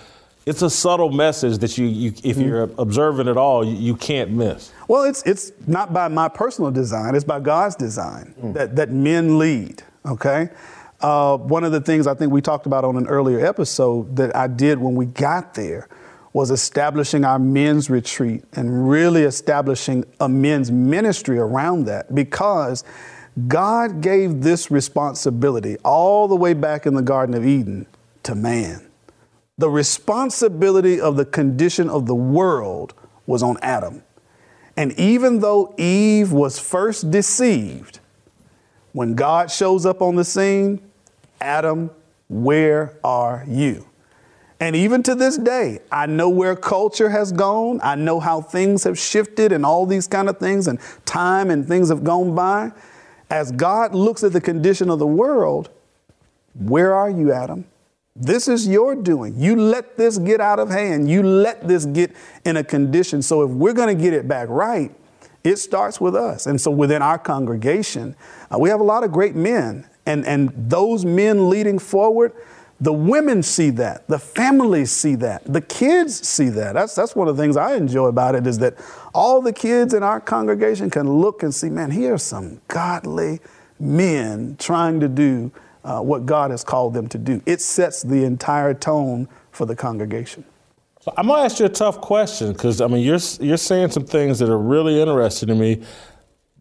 It's 0.44 0.62
a 0.62 0.70
subtle 0.70 1.10
message 1.10 1.58
that 1.58 1.76
you, 1.76 1.86
you 1.86 2.10
if 2.22 2.36
mm-hmm. 2.36 2.42
you're 2.42 2.70
observing 2.78 3.28
it 3.28 3.36
all, 3.36 3.64
you, 3.64 3.74
you, 3.74 3.96
can't 3.96 4.30
miss. 4.30 4.72
Well, 4.88 5.04
it's 5.04 5.22
it's 5.24 5.52
not 5.66 5.92
by 5.92 6.08
my 6.08 6.28
personal 6.28 6.70
design. 6.70 7.14
It's 7.14 7.24
by 7.24 7.40
God's 7.40 7.76
design 7.76 8.34
mm. 8.40 8.54
that 8.54 8.76
that 8.76 8.90
men 8.90 9.38
lead. 9.38 9.82
Okay. 10.04 10.50
Uh, 11.00 11.36
one 11.36 11.64
of 11.64 11.72
the 11.72 11.80
things 11.80 12.06
I 12.06 12.14
think 12.14 12.32
we 12.32 12.40
talked 12.40 12.66
about 12.66 12.84
on 12.84 12.96
an 12.96 13.06
earlier 13.06 13.44
episode 13.44 14.16
that 14.16 14.34
I 14.36 14.46
did 14.46 14.78
when 14.78 14.94
we 14.94 15.06
got 15.06 15.54
there 15.54 15.88
was 16.36 16.50
establishing 16.50 17.24
our 17.24 17.38
men's 17.38 17.88
retreat 17.88 18.44
and 18.52 18.90
really 18.90 19.22
establishing 19.22 20.04
a 20.20 20.28
men's 20.28 20.70
ministry 20.70 21.38
around 21.38 21.86
that 21.86 22.14
because 22.14 22.84
God 23.48 24.02
gave 24.02 24.42
this 24.42 24.70
responsibility 24.70 25.78
all 25.82 26.28
the 26.28 26.36
way 26.36 26.52
back 26.52 26.84
in 26.84 26.92
the 26.92 27.00
Garden 27.00 27.34
of 27.34 27.46
Eden 27.46 27.86
to 28.24 28.34
man. 28.34 28.86
The 29.56 29.70
responsibility 29.70 31.00
of 31.00 31.16
the 31.16 31.24
condition 31.24 31.88
of 31.88 32.04
the 32.04 32.14
world 32.14 32.92
was 33.24 33.42
on 33.42 33.56
Adam. 33.62 34.02
And 34.76 34.92
even 35.00 35.40
though 35.40 35.74
Eve 35.78 36.32
was 36.32 36.58
first 36.58 37.10
deceived, 37.10 38.00
when 38.92 39.14
God 39.14 39.50
shows 39.50 39.86
up 39.86 40.02
on 40.02 40.16
the 40.16 40.24
scene, 40.24 40.82
Adam, 41.40 41.90
where 42.28 42.98
are 43.02 43.42
you? 43.48 43.86
And 44.58 44.74
even 44.74 45.02
to 45.02 45.14
this 45.14 45.36
day, 45.36 45.80
I 45.92 46.06
know 46.06 46.30
where 46.30 46.56
culture 46.56 47.10
has 47.10 47.30
gone. 47.30 47.80
I 47.82 47.94
know 47.94 48.20
how 48.20 48.40
things 48.40 48.84
have 48.84 48.98
shifted 48.98 49.52
and 49.52 49.66
all 49.66 49.84
these 49.84 50.06
kind 50.06 50.28
of 50.30 50.38
things, 50.38 50.66
and 50.66 50.78
time 51.04 51.50
and 51.50 51.66
things 51.66 51.90
have 51.90 52.04
gone 52.04 52.34
by. 52.34 52.72
As 53.28 53.52
God 53.52 53.94
looks 53.94 54.24
at 54.24 54.32
the 54.32 54.40
condition 54.40 54.88
of 54.88 54.98
the 54.98 55.06
world, 55.06 55.68
where 56.54 56.94
are 56.94 57.10
you, 57.10 57.32
Adam? 57.32 57.66
This 58.14 58.48
is 58.48 58.66
your 58.66 58.94
doing. 58.94 59.38
You 59.38 59.56
let 59.56 59.98
this 59.98 60.16
get 60.16 60.40
out 60.40 60.58
of 60.58 60.70
hand. 60.70 61.10
You 61.10 61.22
let 61.22 61.68
this 61.68 61.84
get 61.84 62.16
in 62.46 62.56
a 62.56 62.64
condition. 62.64 63.20
So 63.20 63.42
if 63.42 63.50
we're 63.50 63.74
going 63.74 63.94
to 63.94 64.02
get 64.02 64.14
it 64.14 64.26
back 64.26 64.48
right, 64.48 64.90
it 65.44 65.56
starts 65.56 66.00
with 66.00 66.16
us. 66.16 66.46
And 66.46 66.58
so 66.58 66.70
within 66.70 67.02
our 67.02 67.18
congregation, 67.18 68.16
uh, 68.50 68.58
we 68.58 68.70
have 68.70 68.80
a 68.80 68.84
lot 68.84 69.04
of 69.04 69.12
great 69.12 69.36
men. 69.36 69.86
And, 70.06 70.24
and 70.24 70.50
those 70.56 71.04
men 71.04 71.50
leading 71.50 71.78
forward, 71.78 72.32
the 72.80 72.92
women 72.92 73.42
see 73.42 73.70
that, 73.70 74.06
the 74.06 74.18
families 74.18 74.90
see 74.90 75.14
that, 75.16 75.50
the 75.50 75.62
kids 75.62 76.26
see 76.26 76.50
that. 76.50 76.74
That's, 76.74 76.94
that's 76.94 77.16
one 77.16 77.26
of 77.28 77.36
the 77.36 77.42
things 77.42 77.56
I 77.56 77.74
enjoy 77.74 78.06
about 78.06 78.34
it 78.34 78.46
is 78.46 78.58
that 78.58 78.74
all 79.14 79.40
the 79.40 79.52
kids 79.52 79.94
in 79.94 80.02
our 80.02 80.20
congregation 80.20 80.90
can 80.90 81.20
look 81.20 81.42
and 81.42 81.54
see, 81.54 81.70
man, 81.70 81.90
here 81.90 82.14
are 82.14 82.18
some 82.18 82.60
godly 82.68 83.40
men 83.80 84.56
trying 84.58 85.00
to 85.00 85.08
do 85.08 85.50
uh, 85.84 86.00
what 86.00 86.26
God 86.26 86.50
has 86.50 86.64
called 86.64 86.92
them 86.92 87.08
to 87.08 87.18
do. 87.18 87.40
It 87.46 87.62
sets 87.62 88.02
the 88.02 88.24
entire 88.24 88.74
tone 88.74 89.28
for 89.52 89.64
the 89.64 89.76
congregation. 89.76 90.44
So 91.00 91.14
I'm 91.16 91.28
gonna 91.28 91.42
ask 91.42 91.60
you 91.60 91.66
a 91.66 91.70
tough 91.70 92.00
question 92.00 92.52
because 92.52 92.80
I 92.80 92.88
mean 92.88 93.04
you're 93.04 93.20
you're 93.40 93.56
saying 93.56 93.92
some 93.92 94.04
things 94.04 94.40
that 94.40 94.50
are 94.50 94.58
really 94.58 95.00
interesting 95.00 95.46
to 95.48 95.54
me. 95.54 95.82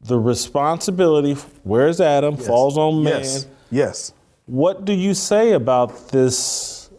The 0.03 0.19
responsibility, 0.19 1.33
where's 1.63 1.99
Adam, 1.99 2.35
yes. 2.35 2.45
falls 2.45 2.77
on 2.77 3.03
man. 3.03 3.21
Yes. 3.21 3.47
yes. 3.71 4.13
What 4.45 4.85
do 4.85 4.93
you 4.93 5.13
say 5.13 5.53
about 5.53 6.09
this 6.09 6.89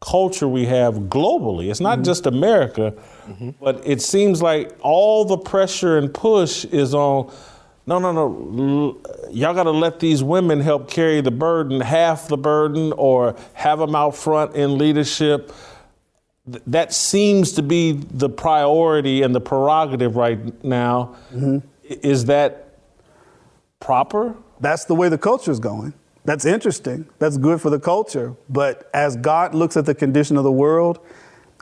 culture 0.00 0.46
we 0.46 0.66
have 0.66 0.94
globally? 0.94 1.70
It's 1.70 1.80
not 1.80 1.98
mm-hmm. 1.98 2.04
just 2.04 2.26
America, 2.26 2.94
mm-hmm. 3.26 3.50
but 3.60 3.82
it 3.86 4.00
seems 4.00 4.40
like 4.40 4.76
all 4.80 5.24
the 5.24 5.38
pressure 5.38 5.98
and 5.98 6.12
push 6.12 6.64
is 6.66 6.94
on. 6.94 7.32
No, 7.86 7.98
no, 7.98 8.12
no. 8.12 9.00
Y'all 9.30 9.54
got 9.54 9.64
to 9.64 9.72
let 9.72 9.98
these 9.98 10.22
women 10.22 10.60
help 10.60 10.88
carry 10.88 11.20
the 11.20 11.32
burden, 11.32 11.80
half 11.80 12.28
the 12.28 12.36
burden, 12.36 12.92
or 12.92 13.34
have 13.54 13.80
them 13.80 13.96
out 13.96 14.14
front 14.14 14.54
in 14.54 14.78
leadership. 14.78 15.52
That 16.46 16.92
seems 16.92 17.52
to 17.52 17.62
be 17.62 17.92
the 17.92 18.28
priority 18.28 19.22
and 19.22 19.34
the 19.34 19.40
prerogative 19.40 20.14
right 20.14 20.62
now. 20.62 21.16
Mm-hmm. 21.32 21.58
Is 21.82 22.26
that 22.26 22.78
proper? 23.80 24.36
That's 24.60 24.84
the 24.84 24.94
way 24.94 25.08
the 25.08 25.18
culture 25.18 25.50
is 25.50 25.58
going. 25.58 25.94
That's 26.24 26.44
interesting. 26.44 27.08
That's 27.18 27.36
good 27.36 27.60
for 27.60 27.70
the 27.70 27.80
culture. 27.80 28.36
But 28.48 28.88
as 28.94 29.16
God 29.16 29.54
looks 29.54 29.76
at 29.76 29.86
the 29.86 29.94
condition 29.94 30.36
of 30.36 30.44
the 30.44 30.52
world, 30.52 31.00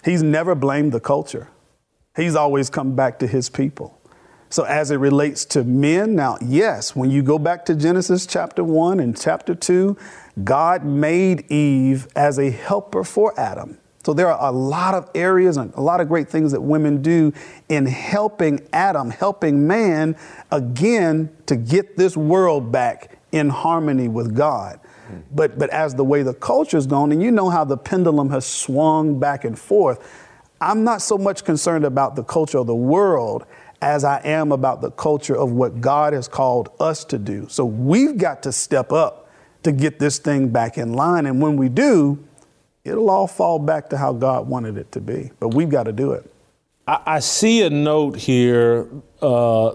He's 0.04 0.22
never 0.22 0.54
blamed 0.54 0.92
the 0.92 1.00
culture. 1.00 1.48
He's 2.16 2.34
always 2.34 2.70
come 2.70 2.94
back 2.94 3.18
to 3.20 3.26
His 3.26 3.48
people. 3.48 4.00
So, 4.52 4.64
as 4.64 4.90
it 4.90 4.96
relates 4.96 5.44
to 5.46 5.62
men, 5.62 6.16
now, 6.16 6.36
yes, 6.44 6.96
when 6.96 7.08
you 7.11 7.22
go 7.22 7.38
back 7.38 7.64
to 7.66 7.74
Genesis 7.74 8.26
chapter 8.26 8.64
1 8.64 8.98
and 8.98 9.16
chapter 9.16 9.54
2, 9.54 9.96
God 10.42 10.84
made 10.84 11.50
Eve 11.52 12.08
as 12.16 12.38
a 12.38 12.50
helper 12.50 13.04
for 13.04 13.38
Adam. 13.38 13.78
So, 14.04 14.12
there 14.12 14.28
are 14.28 14.48
a 14.48 14.50
lot 14.50 14.94
of 14.94 15.08
areas 15.14 15.56
and 15.56 15.72
a 15.74 15.80
lot 15.80 16.00
of 16.00 16.08
great 16.08 16.28
things 16.28 16.50
that 16.50 16.61
women 16.61 17.00
do 17.00 17.32
in 17.68 17.86
helping 17.86 18.66
Adam, 18.72 19.11
helping 19.11 19.68
man, 19.68 20.16
again, 20.50 21.30
to 21.46 21.54
get 21.54 21.96
this 21.96 22.16
world 22.16 22.72
back 22.72 23.20
in 23.33 23.49
harmony 23.49 24.09
with 24.09 24.35
God. 24.35 24.81
But, 25.33 25.59
but 25.59 25.70
as 25.70 25.95
the 25.95 26.05
way 26.05 26.22
the 26.22 26.35
culture's 26.35 26.87
gone, 26.87 27.12
and 27.12 27.22
you 27.22 27.31
know 27.31 27.51
how 27.51 27.64
the 27.64 27.76
pendulum 27.76 28.31
has 28.31 28.47
swung 28.47 29.18
back 29.18 29.45
and 29.45 29.59
forth, 29.59 29.99
I'm 30.61 30.85
not 30.85 31.03
so 31.03 31.16
much 31.16 31.45
concerned 31.45 31.85
about 31.85 32.16
the 32.16 32.22
culture 32.22 32.59
of 32.59 32.66
the 32.66 32.74
world 32.74 33.45
as 33.83 34.05
I 34.05 34.20
am 34.24 34.53
about 34.53 34.83
the 34.83 34.91
culture 34.91 35.37
of 35.37 35.53
what 35.53 35.81
God 35.81 36.12
has 36.12 36.28
called 36.28 36.70
us 36.78 37.05
to 37.07 37.18
do. 37.18 37.47
So 37.49 37.64
we've 37.64 38.18
got 38.18 38.43
to 38.43 38.53
step 38.53 38.93
up 38.93 39.31
to 39.62 39.72
get 39.72 39.99
this 39.99 40.18
thing 40.18 40.49
back 40.49 40.76
in 40.76 40.93
line. 40.93 41.26
And 41.26 41.41
when 41.41 41.57
we 41.57 41.68
do, 41.68 42.22
it'll 42.85 43.11
all 43.11 43.26
fall 43.26 43.59
back 43.59 43.89
to 43.91 43.97
how 43.97 44.12
God 44.12 44.49
wanted 44.49 44.76
it 44.76 44.93
to 44.93 45.01
be. 45.01 45.31
But 45.41 45.55
we've 45.55 45.70
got 45.70 45.85
to 45.85 45.93
do 45.93 46.12
it. 46.12 46.31
I, 46.87 47.01
I 47.07 47.20
see 47.20 47.62
a 47.62 47.70
note 47.70 48.16
here 48.16 48.87
uh, 49.22 49.74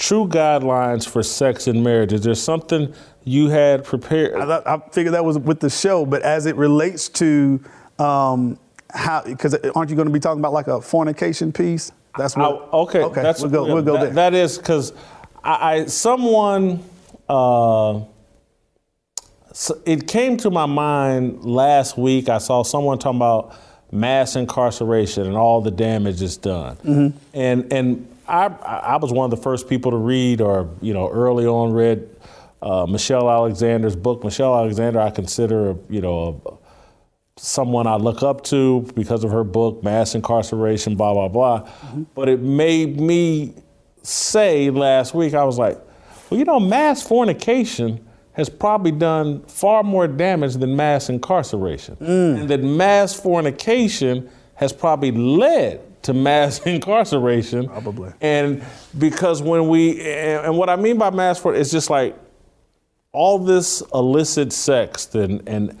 true 0.00 0.26
guidelines 0.26 1.08
for 1.08 1.22
sex 1.22 1.68
and 1.68 1.84
marriage. 1.84 2.12
Is 2.12 2.22
there 2.22 2.34
something 2.34 2.92
you 3.22 3.48
had 3.48 3.84
prepared? 3.84 4.34
I, 4.34 4.74
I 4.74 4.78
figured 4.90 5.14
that 5.14 5.24
was 5.24 5.38
with 5.38 5.60
the 5.60 5.70
show, 5.70 6.04
but 6.04 6.22
as 6.22 6.46
it 6.46 6.56
relates 6.56 7.08
to 7.10 7.62
um, 7.98 8.58
how, 8.92 9.22
because 9.22 9.54
aren't 9.76 9.90
you 9.90 9.96
going 9.96 10.08
to 10.08 10.12
be 10.12 10.18
talking 10.18 10.40
about 10.40 10.52
like 10.52 10.66
a 10.66 10.80
fornication 10.80 11.52
piece? 11.52 11.92
That's 12.18 12.36
what. 12.36 12.44
I, 12.44 12.76
okay, 12.78 13.02
okay. 13.02 13.22
That's, 13.22 13.42
we'll 13.42 13.50
go. 13.50 13.64
We'll 13.72 13.82
go 13.82 13.92
that, 13.92 14.14
there. 14.14 14.30
That 14.30 14.34
is 14.34 14.58
because 14.58 14.92
I, 15.44 15.74
I, 15.74 15.84
someone. 15.86 16.82
Uh, 17.28 18.00
so 19.52 19.80
it 19.84 20.08
came 20.08 20.36
to 20.38 20.50
my 20.50 20.66
mind 20.66 21.44
last 21.44 21.98
week. 21.98 22.28
I 22.28 22.38
saw 22.38 22.62
someone 22.62 22.98
talking 22.98 23.18
about 23.18 23.54
mass 23.92 24.34
incarceration 24.34 25.26
and 25.26 25.36
all 25.36 25.60
the 25.60 25.70
damage 25.70 26.22
it's 26.22 26.36
done, 26.36 26.76
mm-hmm. 26.76 27.18
and 27.34 27.72
and 27.72 28.08
I 28.30 28.46
I 28.94 28.96
was 28.96 29.12
one 29.12 29.24
of 29.24 29.30
the 29.30 29.42
first 29.42 29.68
people 29.68 29.90
to 29.90 29.96
read, 29.96 30.40
or 30.40 30.70
you 30.80 30.94
know, 30.94 31.10
early 31.10 31.46
on 31.46 31.72
read 31.72 32.08
uh, 32.62 32.86
Michelle 32.86 33.30
Alexander's 33.30 33.96
book. 33.96 34.24
Michelle 34.24 34.54
Alexander, 34.54 35.00
I 35.00 35.10
consider 35.10 35.76
you 35.88 36.00
know. 36.00 36.40
A, 36.46 36.60
someone 37.36 37.86
I 37.86 37.96
look 37.96 38.22
up 38.22 38.44
to 38.44 38.82
because 38.94 39.24
of 39.24 39.30
her 39.30 39.44
book, 39.44 39.82
Mass 39.82 40.14
Incarceration, 40.14 40.94
blah, 40.94 41.14
blah, 41.14 41.28
blah. 41.28 41.62
Mm-hmm. 41.62 42.02
But 42.14 42.28
it 42.28 42.40
made 42.40 43.00
me 43.00 43.54
say 44.02 44.68
last 44.68 45.14
week, 45.14 45.32
I 45.32 45.44
was 45.44 45.58
like, 45.58 45.80
well, 46.28 46.38
you 46.38 46.44
know, 46.44 46.60
mass 46.60 47.02
fornication 47.02 48.06
has 48.32 48.48
probably 48.48 48.92
done 48.92 49.42
far 49.44 49.82
more 49.82 50.06
damage 50.06 50.54
than 50.54 50.76
mass 50.76 51.08
incarceration. 51.08 51.96
Mm. 51.96 52.40
And 52.40 52.50
that 52.50 52.62
mass 52.62 53.18
fornication 53.18 54.30
has 54.54 54.72
probably 54.72 55.10
led 55.10 55.80
to 56.02 56.14
mass 56.14 56.60
incarceration. 56.66 57.68
Probably. 57.68 58.12
And 58.20 58.64
because 58.98 59.42
when 59.42 59.68
we, 59.68 60.00
and 60.00 60.56
what 60.56 60.68
I 60.70 60.76
mean 60.76 60.98
by 60.98 61.10
mass 61.10 61.38
fornication 61.38 61.62
is 61.62 61.70
just 61.70 61.90
like 61.90 62.16
all 63.12 63.38
this 63.38 63.82
illicit 63.92 64.52
sex 64.52 65.14
and, 65.14 65.46
and 65.48 65.76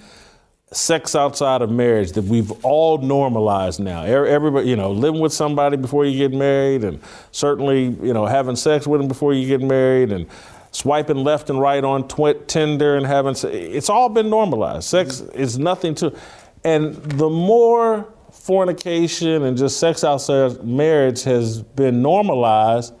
sex 0.72 1.16
outside 1.16 1.62
of 1.62 1.70
marriage 1.70 2.12
that 2.12 2.24
we've 2.24 2.52
all 2.64 2.98
normalized 2.98 3.80
now. 3.80 4.04
Everybody, 4.04 4.68
you 4.68 4.76
know, 4.76 4.92
living 4.92 5.20
with 5.20 5.32
somebody 5.32 5.76
before 5.76 6.04
you 6.04 6.16
get 6.16 6.36
married, 6.36 6.84
and 6.84 7.00
certainly, 7.32 7.84
you 7.84 8.12
know, 8.12 8.26
having 8.26 8.56
sex 8.56 8.86
with 8.86 9.00
them 9.00 9.08
before 9.08 9.32
you 9.32 9.46
get 9.46 9.60
married, 9.60 10.12
and 10.12 10.26
swiping 10.72 11.16
left 11.16 11.50
and 11.50 11.60
right 11.60 11.82
on 11.82 12.06
tw- 12.06 12.46
Tinder 12.46 12.96
and 12.96 13.06
having 13.06 13.34
it's 13.50 13.90
all 13.90 14.08
been 14.08 14.30
normalized. 14.30 14.84
Sex 14.84 15.20
mm-hmm. 15.20 15.38
is 15.38 15.58
nothing 15.58 15.94
to, 15.96 16.16
and 16.64 16.94
the 16.94 17.28
more 17.28 18.12
fornication 18.40 19.44
and 19.44 19.56
just 19.56 19.78
sex 19.78 20.02
outside 20.02 20.64
marriage 20.64 21.22
has 21.24 21.62
been 21.62 22.02
normalized, 22.02 22.94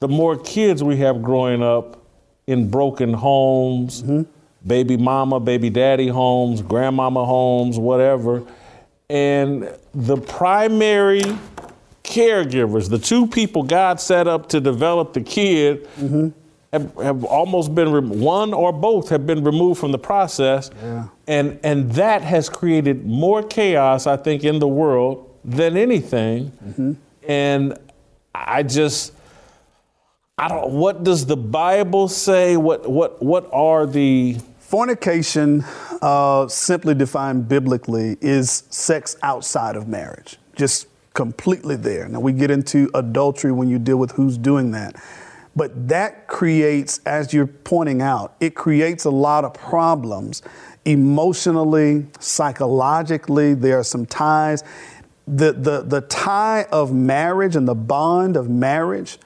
the 0.00 0.08
more 0.08 0.38
kids 0.38 0.82
we 0.82 0.96
have 0.98 1.22
growing 1.22 1.62
up 1.62 2.02
in 2.46 2.70
broken 2.70 3.12
homes. 3.12 4.02
Mm-hmm 4.02 4.32
baby 4.66 4.96
mama, 4.96 5.38
baby 5.38 5.70
daddy 5.70 6.08
homes, 6.08 6.60
grandmama 6.62 7.24
homes, 7.24 7.78
whatever. 7.78 8.42
And 9.08 9.70
the 9.94 10.16
primary 10.16 11.22
caregivers, 12.02 12.90
the 12.90 12.98
two 12.98 13.26
people 13.26 13.62
God 13.62 14.00
set 14.00 14.26
up 14.26 14.48
to 14.50 14.60
develop 14.60 15.12
the 15.12 15.20
kid, 15.20 15.84
mm-hmm. 15.96 16.28
have, 16.72 16.94
have, 16.96 17.24
almost 17.24 17.74
been 17.74 17.92
re- 17.92 18.00
one 18.00 18.52
or 18.52 18.72
both 18.72 19.08
have 19.10 19.26
been 19.26 19.44
removed 19.44 19.78
from 19.78 19.92
the 19.92 19.98
process, 19.98 20.70
yeah. 20.82 21.08
And 21.26 21.58
and 21.62 21.92
that 21.92 22.22
has 22.22 22.48
created 22.48 23.06
more 23.06 23.42
chaos, 23.42 24.06
I 24.06 24.16
think, 24.16 24.44
in 24.44 24.58
the 24.58 24.68
world 24.68 25.30
than 25.44 25.76
anything. 25.76 26.52
Mm-hmm. 26.64 26.92
And 27.28 27.78
I 28.34 28.62
just. 28.62 29.12
I 30.38 30.48
don't. 30.48 30.72
What 30.72 31.02
does 31.02 31.24
the 31.24 31.36
Bible 31.36 32.08
say? 32.08 32.56
What 32.56 32.88
what 32.88 33.22
what 33.22 33.48
are 33.52 33.86
the 33.86 34.36
Fornication, 34.66 35.64
uh, 36.02 36.48
simply 36.48 36.92
defined 36.92 37.48
biblically, 37.48 38.16
is 38.20 38.64
sex 38.68 39.14
outside 39.22 39.76
of 39.76 39.86
marriage, 39.86 40.38
just 40.56 40.88
completely 41.14 41.76
there. 41.76 42.08
Now, 42.08 42.18
we 42.18 42.32
get 42.32 42.50
into 42.50 42.90
adultery 42.92 43.52
when 43.52 43.68
you 43.68 43.78
deal 43.78 43.96
with 43.96 44.10
who's 44.10 44.36
doing 44.36 44.72
that. 44.72 44.96
But 45.54 45.86
that 45.86 46.26
creates, 46.26 46.98
as 47.06 47.32
you're 47.32 47.46
pointing 47.46 48.02
out, 48.02 48.34
it 48.40 48.56
creates 48.56 49.04
a 49.04 49.10
lot 49.10 49.44
of 49.44 49.54
problems 49.54 50.42
emotionally, 50.86 52.06
psychologically. 52.18 53.52
There 53.54 53.78
are 53.78 53.84
some 53.84 54.06
ties. 54.06 54.64
The, 55.26 55.52
the, 55.52 55.82
the 55.82 56.00
tie 56.02 56.66
of 56.72 56.94
marriage 56.94 57.56
and 57.56 57.68
the 57.68 57.74
bond 57.74 58.36
of 58.36 58.48
marriage 58.48 59.18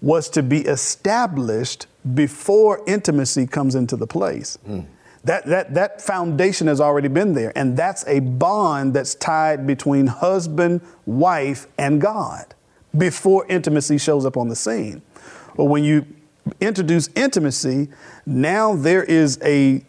was 0.00 0.30
to 0.30 0.42
be 0.42 0.60
established 0.60 1.86
before 2.14 2.82
intimacy 2.86 3.46
comes 3.46 3.74
into 3.74 3.96
the 3.96 4.06
place. 4.06 4.56
Mm. 4.66 4.86
That, 5.24 5.46
that, 5.46 5.74
that 5.74 6.00
foundation 6.00 6.68
has 6.68 6.80
already 6.80 7.08
been 7.08 7.34
there, 7.34 7.52
and 7.56 7.76
that's 7.76 8.06
a 8.06 8.20
bond 8.20 8.94
that's 8.94 9.16
tied 9.16 9.66
between 9.66 10.06
husband, 10.06 10.80
wife, 11.04 11.66
and 11.76 12.00
God 12.00 12.54
before 12.96 13.44
intimacy 13.48 13.98
shows 13.98 14.24
up 14.24 14.36
on 14.36 14.48
the 14.48 14.56
scene. 14.56 15.02
But 15.56 15.64
when 15.64 15.82
you 15.84 16.06
introduce 16.60 17.08
intimacy, 17.14 17.88
now 18.24 18.74
there 18.74 19.02
is 19.02 19.38
a, 19.42 19.84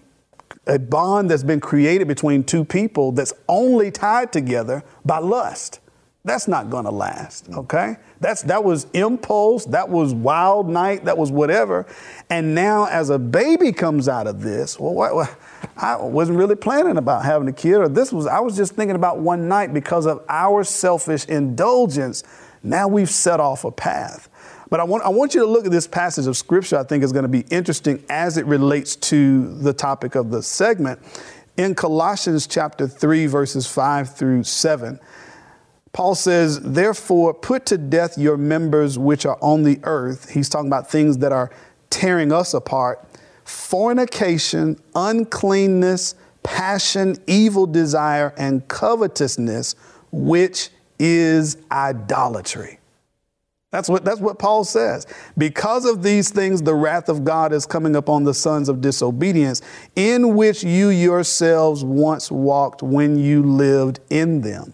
a 0.69 0.79
bond 0.79 1.29
that's 1.29 1.43
been 1.43 1.59
created 1.59 2.07
between 2.07 2.43
two 2.43 2.63
people 2.63 3.11
that's 3.11 3.33
only 3.47 3.91
tied 3.91 4.31
together 4.31 4.83
by 5.03 5.17
lust. 5.17 5.79
That's 6.25 6.47
not 6.47 6.69
going 6.69 6.83
to 6.85 6.91
last, 6.91 7.49
mm. 7.49 7.57
okay? 7.59 7.95
That's 8.19 8.43
that 8.43 8.63
was 8.63 8.85
impulse, 8.93 9.65
that 9.65 9.89
was 9.89 10.13
wild 10.13 10.69
night, 10.69 11.05
that 11.05 11.17
was 11.17 11.31
whatever. 11.31 11.87
And 12.29 12.53
now 12.53 12.85
as 12.85 13.09
a 13.09 13.17
baby 13.17 13.71
comes 13.71 14.07
out 14.09 14.27
of 14.27 14.41
this, 14.41 14.79
well, 14.79 14.93
what, 14.93 15.15
what, 15.15 15.37
I 15.77 15.95
wasn't 15.95 16.37
really 16.37 16.55
planning 16.55 16.97
about 16.97 17.23
having 17.23 17.47
a 17.47 17.53
kid 17.53 17.77
or 17.77 17.87
this 17.87 18.11
was 18.11 18.27
I 18.27 18.41
was 18.41 18.55
just 18.55 18.75
thinking 18.75 18.95
about 18.95 19.19
one 19.19 19.47
night 19.47 19.73
because 19.73 20.05
of 20.05 20.23
our 20.29 20.63
selfish 20.63 21.25
indulgence. 21.25 22.23
Now 22.61 22.87
we've 22.87 23.09
set 23.09 23.39
off 23.39 23.63
a 23.63 23.71
path. 23.71 24.28
But 24.69 24.79
I 24.79 24.83
want, 24.83 25.03
I 25.03 25.09
want 25.09 25.33
you 25.33 25.41
to 25.41 25.47
look 25.47 25.65
at 25.65 25.71
this 25.71 25.87
passage 25.87 26.27
of 26.27 26.37
scripture 26.37 26.77
I 26.77 26.83
think 26.83 27.03
is 27.03 27.11
going 27.11 27.23
to 27.23 27.29
be 27.29 27.45
interesting 27.49 28.03
as 28.09 28.37
it 28.37 28.45
relates 28.45 28.95
to 28.95 29.55
the 29.55 29.73
topic 29.73 30.15
of 30.15 30.29
the 30.29 30.43
segment. 30.43 30.99
In 31.57 31.75
Colossians 31.75 32.47
chapter 32.47 32.87
3, 32.87 33.25
verses 33.25 33.67
5 33.67 34.15
through 34.15 34.43
7, 34.43 34.99
Paul 35.91 36.15
says, 36.15 36.59
Therefore, 36.61 37.33
put 37.33 37.65
to 37.67 37.77
death 37.77 38.17
your 38.17 38.37
members 38.37 38.97
which 38.97 39.25
are 39.25 39.37
on 39.41 39.63
the 39.63 39.79
earth. 39.83 40.29
He's 40.29 40.47
talking 40.47 40.67
about 40.67 40.89
things 40.89 41.17
that 41.17 41.31
are 41.31 41.51
tearing 41.89 42.31
us 42.31 42.53
apart 42.53 43.05
fornication, 43.43 44.79
uncleanness, 44.93 46.13
passion, 46.43 47.15
evil 47.25 47.65
desire, 47.65 48.31
and 48.37 48.67
covetousness, 48.67 49.75
which 50.11 50.69
is 50.99 51.57
idolatry. 51.71 52.78
That's 53.71 53.87
what, 53.87 54.03
that's 54.03 54.19
what 54.19 54.39
Paul 54.39 54.63
says. 54.63 55.05
Because 55.37 55.85
of 55.85 56.01
these 56.01 56.31
things, 56.31 56.61
the 56.61 56.73
wrath 56.73 57.07
of 57.07 57.23
God 57.23 57.53
is 57.53 57.67
coming 57.67 57.95
upon 57.95 58.23
the 58.23 58.33
sons 58.33 58.67
of 58.67 58.81
disobedience, 58.81 59.61
in 59.95 60.35
which 60.35 60.63
you 60.63 60.89
yourselves 60.89 61.83
once 61.83 62.31
walked 62.31 62.81
when 62.81 63.17
you 63.17 63.43
lived 63.43 63.99
in 64.09 64.41
them. 64.41 64.73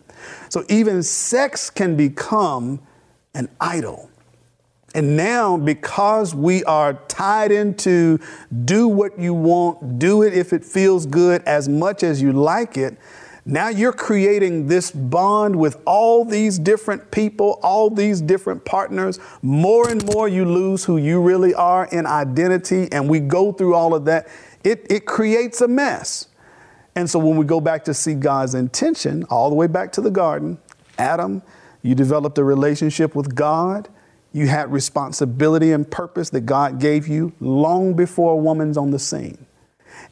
So 0.49 0.63
even 0.69 1.03
sex 1.03 1.69
can 1.69 1.97
become 1.97 2.80
an 3.34 3.49
idol. 3.59 4.09
And 4.93 5.17
now, 5.17 5.57
because 5.57 6.34
we 6.34 6.63
are 6.63 6.93
tied 7.09 7.51
into 7.51 8.17
do 8.63 8.88
what 8.88 9.19
you 9.19 9.34
want, 9.34 9.99
do 9.99 10.23
it 10.23 10.34
if 10.34 10.53
it 10.53 10.63
feels 10.63 11.05
good 11.05 11.43
as 11.43 11.67
much 11.67 12.01
as 12.01 12.22
you 12.22 12.31
like 12.31 12.77
it, 12.77 12.97
now 13.47 13.69
you're 13.69 13.93
creating 13.93 14.65
this 14.67 14.89
bond 14.89 15.55
with 15.55 15.80
all 15.85 16.26
these 16.26 16.57
different 16.57 17.11
people, 17.11 17.59
all 17.61 17.91
these 17.91 18.19
different 18.19 18.65
partners. 18.65 19.19
More 19.43 19.88
and 19.88 20.03
more 20.13 20.27
you 20.27 20.45
lose 20.45 20.84
who 20.84 20.97
you 20.97 21.22
really 21.22 21.53
are 21.53 21.85
in 21.85 22.07
identity, 22.07 22.91
and 22.91 23.07
we 23.07 23.19
go 23.19 23.51
through 23.51 23.76
all 23.76 23.93
of 23.93 24.05
that. 24.05 24.27
It, 24.63 24.88
it 24.89 25.05
creates 25.05 25.61
a 25.61 25.67
mess. 25.67 26.27
And 26.95 27.07
so 27.07 27.19
when 27.19 27.38
we 27.38 27.45
go 27.45 27.61
back 27.61 27.84
to 27.85 27.93
see 27.93 28.15
God's 28.15 28.55
intention, 28.55 29.26
all 29.26 29.49
the 29.49 29.55
way 29.55 29.67
back 29.67 29.91
to 29.93 30.01
the 30.01 30.09
garden, 30.09 30.57
Adam, 30.97 31.43
you 31.84 31.93
developed 31.93 32.39
a 32.39 32.43
relationship 32.43 33.13
with 33.13 33.35
God. 33.35 33.89
You 34.34 34.47
had 34.47 34.72
responsibility 34.72 35.72
and 35.72 35.89
purpose 35.89 36.31
that 36.31 36.41
God 36.41 36.80
gave 36.80 37.07
you 37.07 37.34
long 37.39 37.93
before 37.93 38.34
a 38.34 38.38
woman's 38.38 38.76
on 38.76 38.89
the 38.89 38.97
scene. 38.97 39.45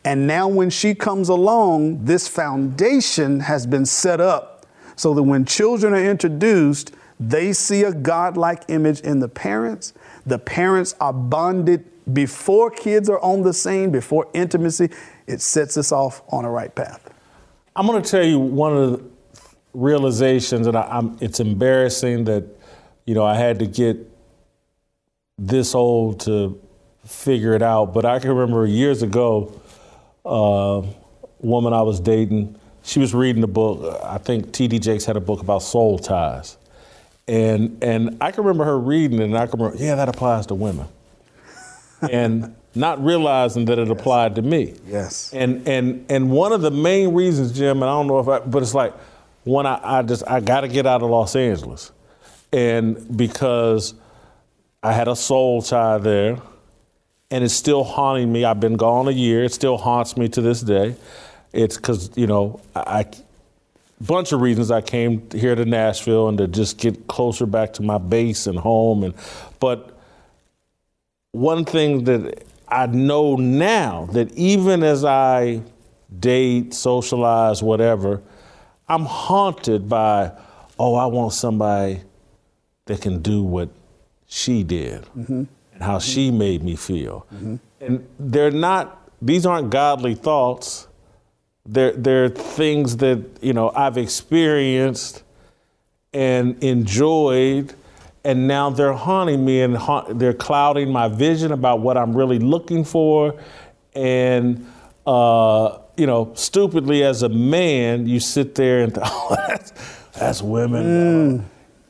And 0.05 0.27
now, 0.27 0.47
when 0.47 0.69
she 0.69 0.93
comes 0.95 1.30
along, 1.30 2.05
this 2.05 2.27
foundation 2.27 3.41
has 3.41 3.65
been 3.65 3.85
set 3.85 4.19
up 4.19 4.65
so 4.95 5.14
that 5.14 5.23
when 5.23 5.45
children 5.45 5.93
are 5.93 6.03
introduced, 6.03 6.91
they 7.19 7.53
see 7.53 7.84
a 7.84 7.93
godlike 7.93 8.64
image 8.68 8.99
in 9.01 9.19
the 9.19 9.30
parents. 9.30 9.93
The 10.26 10.39
parents 10.39 10.95
are 10.99 11.14
bonded 11.14 11.85
before 12.14 12.69
kids 12.69 13.10
are 13.10 13.19
on 13.19 13.43
the 13.43 13.53
scene, 13.53 13.91
before 13.91 14.27
intimacy. 14.34 14.89
It 15.26 15.41
sets 15.41 15.77
us 15.77 15.91
off 15.91 16.22
on 16.30 16.43
a 16.43 16.49
right 16.49 16.73
path. 16.73 17.10
I'm 17.76 17.88
going 17.88 18.01
to 18.01 18.10
tell 18.10 18.26
you 18.26 18.39
one 18.39 18.76
of 18.76 18.91
the 18.91 19.05
realizations, 19.73 20.68
and 20.68 20.77
I, 20.77 21.01
it's 21.22 21.39
embarrassing 21.39 22.26
that, 22.26 22.43
you 23.05 23.15
know, 23.15 23.23
I 23.23 23.35
had 23.35 23.60
to 23.60 23.65
get 23.65 23.97
this 25.38 25.73
old 25.73 26.19
to 26.22 26.61
figure 27.05 27.53
it 27.53 27.61
out. 27.61 27.93
But 27.93 28.05
I 28.05 28.19
can 28.19 28.31
remember 28.31 28.65
years 28.65 29.01
ago, 29.01 29.60
uh, 30.26 30.82
woman 31.40 31.74
I 31.74 31.82
was 31.82 32.00
dating, 32.00 32.58
she 32.84 33.00
was 33.00 33.14
reading 33.14 33.44
a 33.44 33.48
book. 33.48 34.02
I 34.04 34.18
think 34.18 34.52
T.D. 34.52 34.80
Jakes 34.80 35.06
had 35.06 35.18
a 35.18 35.22
book 35.22 35.41
about 35.41 35.64
soul 35.64 36.00
ties. 36.00 36.58
And, 37.28 37.82
and 37.82 38.18
I 38.22 38.32
can 38.32 38.44
remember 38.44 38.66
her 38.66 38.78
reading 38.78 39.20
it, 39.20 39.26
and 39.26 39.38
I 39.38 39.48
can 39.48 39.60
remember, 39.60 39.84
yeah, 39.84 39.95
that 39.95 40.10
applies 40.10 40.45
to 40.48 40.56
women. 40.56 40.88
and 42.12 42.56
not 42.76 43.04
realizing 43.04 43.66
that 43.66 43.80
it 43.80 43.88
yes. 43.88 44.00
applied 44.00 44.36
to 44.36 44.41
me. 44.41 44.74
Yes. 44.86 45.32
And, 45.34 45.68
and, 45.68 46.06
and 46.10 46.32
one 46.32 46.52
of 46.52 46.62
the 46.62 46.72
main 46.72 47.14
reasons, 47.14 47.52
Jim, 47.52 47.78
and 47.82 47.86
I 47.86 47.94
don't 47.94 48.08
know 48.08 48.20
if 48.20 48.28
I, 48.28 48.40
but 48.40 48.62
it's 48.62 48.74
like, 48.74 48.94
when 49.44 49.66
I, 49.66 50.00
I 50.00 50.02
just, 50.02 50.24
I 50.28 50.40
got 50.40 50.62
to 50.62 50.68
get 50.68 50.86
out 50.86 51.04
of 51.04 51.10
Los 51.10 51.36
Angeles. 51.36 51.91
And 52.52 53.18
because 53.18 53.94
I 54.82 54.94
had 54.94 55.08
a 55.08 55.16
soul 55.16 55.62
tie 55.62 55.98
there, 55.98 56.38
and 57.34 57.43
it's 57.43 57.55
still 57.55 57.84
haunting 57.84 58.31
me. 58.31 58.45
I've 58.45 58.60
been 58.60 58.77
gone 58.77 59.07
a 59.07 59.11
year. 59.11 59.43
It 59.43 59.51
still 59.51 59.76
haunts 59.76 60.15
me 60.15 60.30
to 60.30 60.39
this 60.39 60.61
day. 60.61 60.95
It's 61.51 61.77
because, 61.77 62.11
you 62.15 62.27
know, 62.27 62.61
I, 62.76 63.07
bunch 63.99 64.34
of 64.34 64.41
reasons 64.41 64.69
I 64.69 64.81
came 64.81 65.27
here 65.31 65.55
to 65.55 65.65
Nashville 65.65 66.30
and 66.30 66.38
to 66.38 66.47
just 66.47 66.77
get 66.77 67.07
closer 67.07 67.47
back 67.47 67.73
to 67.73 67.81
my 67.81 67.97
base 67.97 68.45
and 68.45 68.60
home. 68.60 69.03
And 69.03 69.15
but 69.60 69.97
one 71.31 71.65
thing 71.65 72.03
that 72.03 72.43
I 72.68 72.85
know 72.85 73.35
now 73.35 74.05
that 74.11 74.31
even 74.34 74.84
as 74.84 75.03
I 75.03 75.64
date, 76.19 76.76
socialize, 76.76 77.64
whatever, 77.64 78.22
I'm 78.88 79.05
haunted 79.05 79.89
by, 79.89 80.34
oh, 80.77 80.93
I 80.93 81.07
want 81.07 81.34
somebody 81.34 82.01
that 82.85 83.01
can 83.01 83.23
do 83.23 83.41
what 83.41 83.69
she 84.27 84.61
did 84.61 85.01
mm-hmm. 85.18 85.45
And 85.74 85.84
how 85.84 85.98
mm-hmm. 85.98 86.12
she 86.12 86.32
made 86.32 86.64
me 86.64 86.76
feel. 86.76 87.26
Mm-hmm. 87.34 87.56
And 87.82 88.08
they're 88.20 88.52
not, 88.52 89.10
these 89.22 89.45
aren't 89.45 89.70
godly 89.70 90.16
thoughts 90.16 90.88
they're, 91.66 91.94
they're 91.94 92.30
things 92.30 92.98
that, 92.98 93.24
you 93.41 93.54
know, 93.54 93.72
I've 93.74 93.98
experienced 93.98 95.24
and 96.14 96.62
enjoyed, 96.64 97.74
and 98.24 98.48
now 98.48 98.70
they're 98.70 98.94
haunting 98.94 99.44
me 99.44 99.62
and 99.62 99.78
they're 100.20 100.34
clouding 100.34 100.91
my 100.91 101.08
vision 101.08 101.52
about 101.52 101.80
what 101.80 101.98
I'm 101.98 102.16
really 102.16 102.40
looking 102.40 102.84
for. 102.84 103.40
And, 103.95 104.70
uh, 105.06 105.78
you 105.95 106.06
know, 106.06 106.34
stupidly 106.36 107.04
as 107.04 107.24
a 107.24 107.30
man, 107.30 108.08
you 108.08 108.20
sit 108.20 108.56
there 108.56 108.82
and, 108.84 108.98
oh, 109.02 109.36
that's, 109.48 109.72
that's 110.12 110.41
women. 110.41 110.84
Mm. 111.40 111.44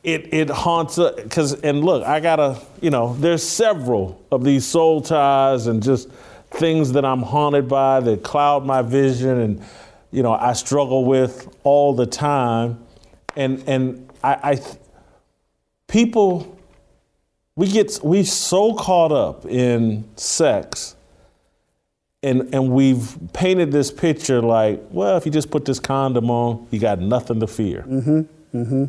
It, 0.04 0.32
it 0.32 0.50
haunts 0.50 0.98
us, 0.98 1.14
because, 1.20 1.54
and 1.62 1.82
look, 1.82 2.06
I 2.06 2.20
gotta, 2.20 2.60
you 2.80 2.90
know, 2.90 3.14
there's 3.14 3.42
several 3.42 4.22
of 4.30 4.44
these 4.44 4.64
soul 4.64 5.00
ties 5.00 5.66
and 5.66 5.82
just, 5.82 6.08
things 6.54 6.92
that 6.92 7.04
I'm 7.04 7.22
haunted 7.22 7.68
by 7.68 8.00
that 8.00 8.22
cloud 8.22 8.64
my 8.64 8.82
vision 8.82 9.40
and 9.40 9.62
you 10.10 10.22
know 10.22 10.32
I 10.32 10.52
struggle 10.52 11.04
with 11.04 11.54
all 11.64 11.94
the 11.94 12.06
time. 12.06 12.84
And 13.36 13.62
and 13.66 14.10
I, 14.22 14.52
I 14.52 14.60
people 15.88 16.58
we 17.56 17.68
get 17.68 17.98
we 18.02 18.24
so 18.24 18.74
caught 18.74 19.12
up 19.12 19.46
in 19.46 20.04
sex 20.16 20.96
and 22.22 22.54
and 22.54 22.70
we've 22.70 23.16
painted 23.32 23.72
this 23.72 23.90
picture 23.90 24.40
like 24.40 24.80
well 24.90 25.16
if 25.16 25.26
you 25.26 25.32
just 25.32 25.50
put 25.50 25.64
this 25.64 25.80
condom 25.80 26.30
on 26.30 26.66
you 26.70 26.78
got 26.78 27.00
nothing 27.00 27.40
to 27.40 27.46
fear. 27.46 27.84
Mm-hmm 27.88 28.56
mm-hmm 28.56 28.84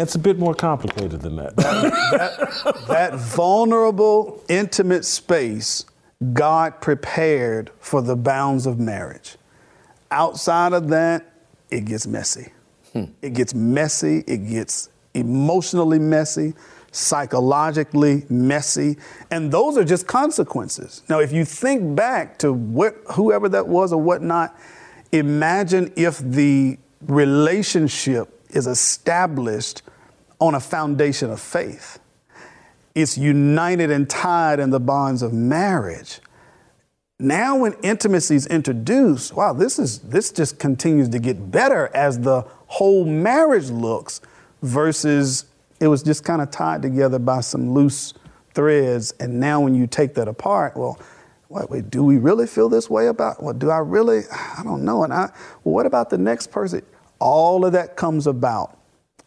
it's 0.00 0.14
a 0.14 0.18
bit 0.18 0.38
more 0.38 0.54
complicated 0.54 1.20
than 1.20 1.36
that. 1.36 1.56
that, 1.56 1.92
that, 2.64 2.86
that 2.88 3.14
vulnerable, 3.14 4.42
intimate 4.48 5.04
space 5.04 5.84
God 6.32 6.80
prepared 6.80 7.70
for 7.78 8.00
the 8.02 8.16
bounds 8.16 8.66
of 8.66 8.78
marriage. 8.78 9.36
Outside 10.10 10.72
of 10.72 10.88
that, 10.88 11.32
it 11.70 11.84
gets 11.84 12.06
messy. 12.06 12.52
Hmm. 12.92 13.04
It 13.20 13.34
gets 13.34 13.54
messy, 13.54 14.24
it 14.26 14.48
gets 14.48 14.88
emotionally 15.14 15.98
messy, 15.98 16.54
psychologically 16.92 18.24
messy, 18.30 18.96
and 19.30 19.50
those 19.52 19.76
are 19.76 19.84
just 19.84 20.06
consequences. 20.06 21.02
Now, 21.08 21.20
if 21.20 21.32
you 21.32 21.44
think 21.44 21.94
back 21.94 22.38
to 22.38 22.52
what, 22.52 22.96
whoever 23.12 23.48
that 23.50 23.66
was 23.66 23.92
or 23.92 24.00
whatnot, 24.00 24.58
imagine 25.12 25.92
if 25.96 26.18
the 26.18 26.78
relationship 27.02 28.32
is 28.50 28.66
established 28.66 29.82
on 30.38 30.54
a 30.54 30.60
foundation 30.60 31.30
of 31.30 31.40
faith 31.40 31.98
it's 32.96 33.18
united 33.18 33.90
and 33.90 34.08
tied 34.08 34.58
in 34.58 34.70
the 34.70 34.80
bonds 34.80 35.20
of 35.20 35.34
marriage. 35.34 36.18
Now, 37.18 37.58
when 37.58 37.74
intimacy 37.82 38.36
is 38.36 38.46
introduced, 38.46 39.34
wow, 39.34 39.52
this 39.52 39.78
is 39.78 39.98
this 39.98 40.32
just 40.32 40.58
continues 40.58 41.10
to 41.10 41.18
get 41.18 41.50
better 41.50 41.90
as 41.94 42.20
the 42.20 42.40
whole 42.68 43.04
marriage 43.04 43.68
looks, 43.68 44.22
versus 44.62 45.44
it 45.78 45.88
was 45.88 46.02
just 46.02 46.24
kind 46.24 46.40
of 46.40 46.50
tied 46.50 46.80
together 46.80 47.18
by 47.18 47.40
some 47.40 47.74
loose 47.74 48.14
threads. 48.54 49.12
And 49.20 49.38
now, 49.38 49.60
when 49.60 49.74
you 49.74 49.86
take 49.86 50.14
that 50.14 50.26
apart, 50.26 50.74
well, 50.74 50.98
what, 51.48 51.70
wait, 51.70 51.90
do 51.90 52.02
we 52.02 52.16
really 52.16 52.46
feel 52.46 52.70
this 52.70 52.88
way 52.88 53.08
about? 53.08 53.42
Well, 53.42 53.52
do 53.52 53.68
I 53.68 53.78
really? 53.78 54.22
I 54.32 54.62
don't 54.64 54.86
know. 54.86 55.04
And 55.04 55.12
I, 55.12 55.30
well, 55.64 55.74
what 55.74 55.84
about 55.84 56.08
the 56.08 56.18
next 56.18 56.50
person? 56.50 56.80
All 57.18 57.66
of 57.66 57.72
that 57.72 57.96
comes 57.96 58.26
about 58.26 58.78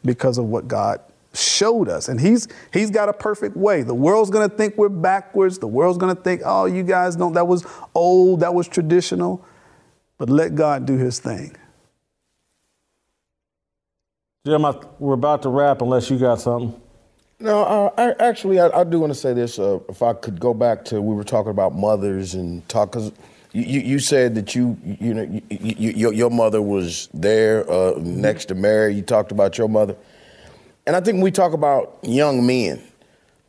because 0.04 0.38
of 0.38 0.46
what 0.46 0.68
God 0.68 1.02
showed 1.34 1.90
us. 1.90 2.08
And 2.10 2.20
he's 2.20 2.48
he's 2.74 2.90
got 2.92 3.10
a 3.10 3.14
perfect 3.14 3.56
way. 3.56 3.84
The 3.84 3.94
world's 3.94 4.30
gonna 4.30 4.50
think 4.50 4.78
we're 4.78 4.90
backwards. 4.90 5.60
The 5.60 5.68
world's 5.68 5.98
gonna 5.98 6.16
think, 6.16 6.42
oh, 6.46 6.66
you 6.66 6.84
guys 6.84 7.16
don't, 7.16 7.34
that 7.34 7.48
was 7.48 7.66
old, 7.94 8.40
that 8.42 8.54
was 8.54 8.68
traditional. 8.68 9.46
But 10.18 10.30
let 10.30 10.56
God 10.56 10.86
do 10.86 10.98
his 10.98 11.20
thing. 11.20 11.56
Jim, 14.46 14.66
I, 14.66 14.74
we're 15.00 15.14
about 15.14 15.44
to 15.44 15.50
wrap 15.50 15.82
unless 15.82 16.10
you 16.10 16.18
got 16.18 16.42
something. 16.42 16.80
No, 17.42 17.64
uh, 17.64 17.90
I, 17.98 18.28
actually, 18.28 18.60
I, 18.60 18.68
I 18.70 18.84
do 18.84 19.00
want 19.00 19.12
to 19.14 19.20
say 19.20 19.34
this. 19.34 19.60
Uh, 19.60 19.80
if 19.88 20.02
I 20.02 20.14
could 20.14 20.40
go 20.40 20.54
back 20.54 20.84
to, 20.86 21.02
we 21.02 21.16
were 21.16 21.24
talking 21.24 21.52
about 21.52 21.74
mothers 21.74 22.34
and 22.34 22.68
talk, 22.68 22.92
cause 22.92 23.14
you, 23.52 23.80
you 23.80 24.00
said 24.00 24.36
that 24.36 24.54
you, 24.54 24.78
you 24.84 25.14
know, 25.14 25.42
you, 25.50 25.92
you, 25.92 26.12
your 26.12 26.30
mother 26.30 26.62
was 26.62 27.10
there 27.14 27.70
uh, 27.70 27.94
next 27.98 28.46
to 28.46 28.56
Mary. 28.56 28.94
You 28.94 29.02
talked 29.02 29.32
about 29.32 29.58
your 29.58 29.68
mother. 29.68 29.96
And 30.86 30.96
I 30.96 31.02
think 31.02 31.16
when 31.16 31.24
we 31.24 31.32
talk 31.32 31.54
about 31.54 31.98
young 32.04 32.46
men, 32.46 32.82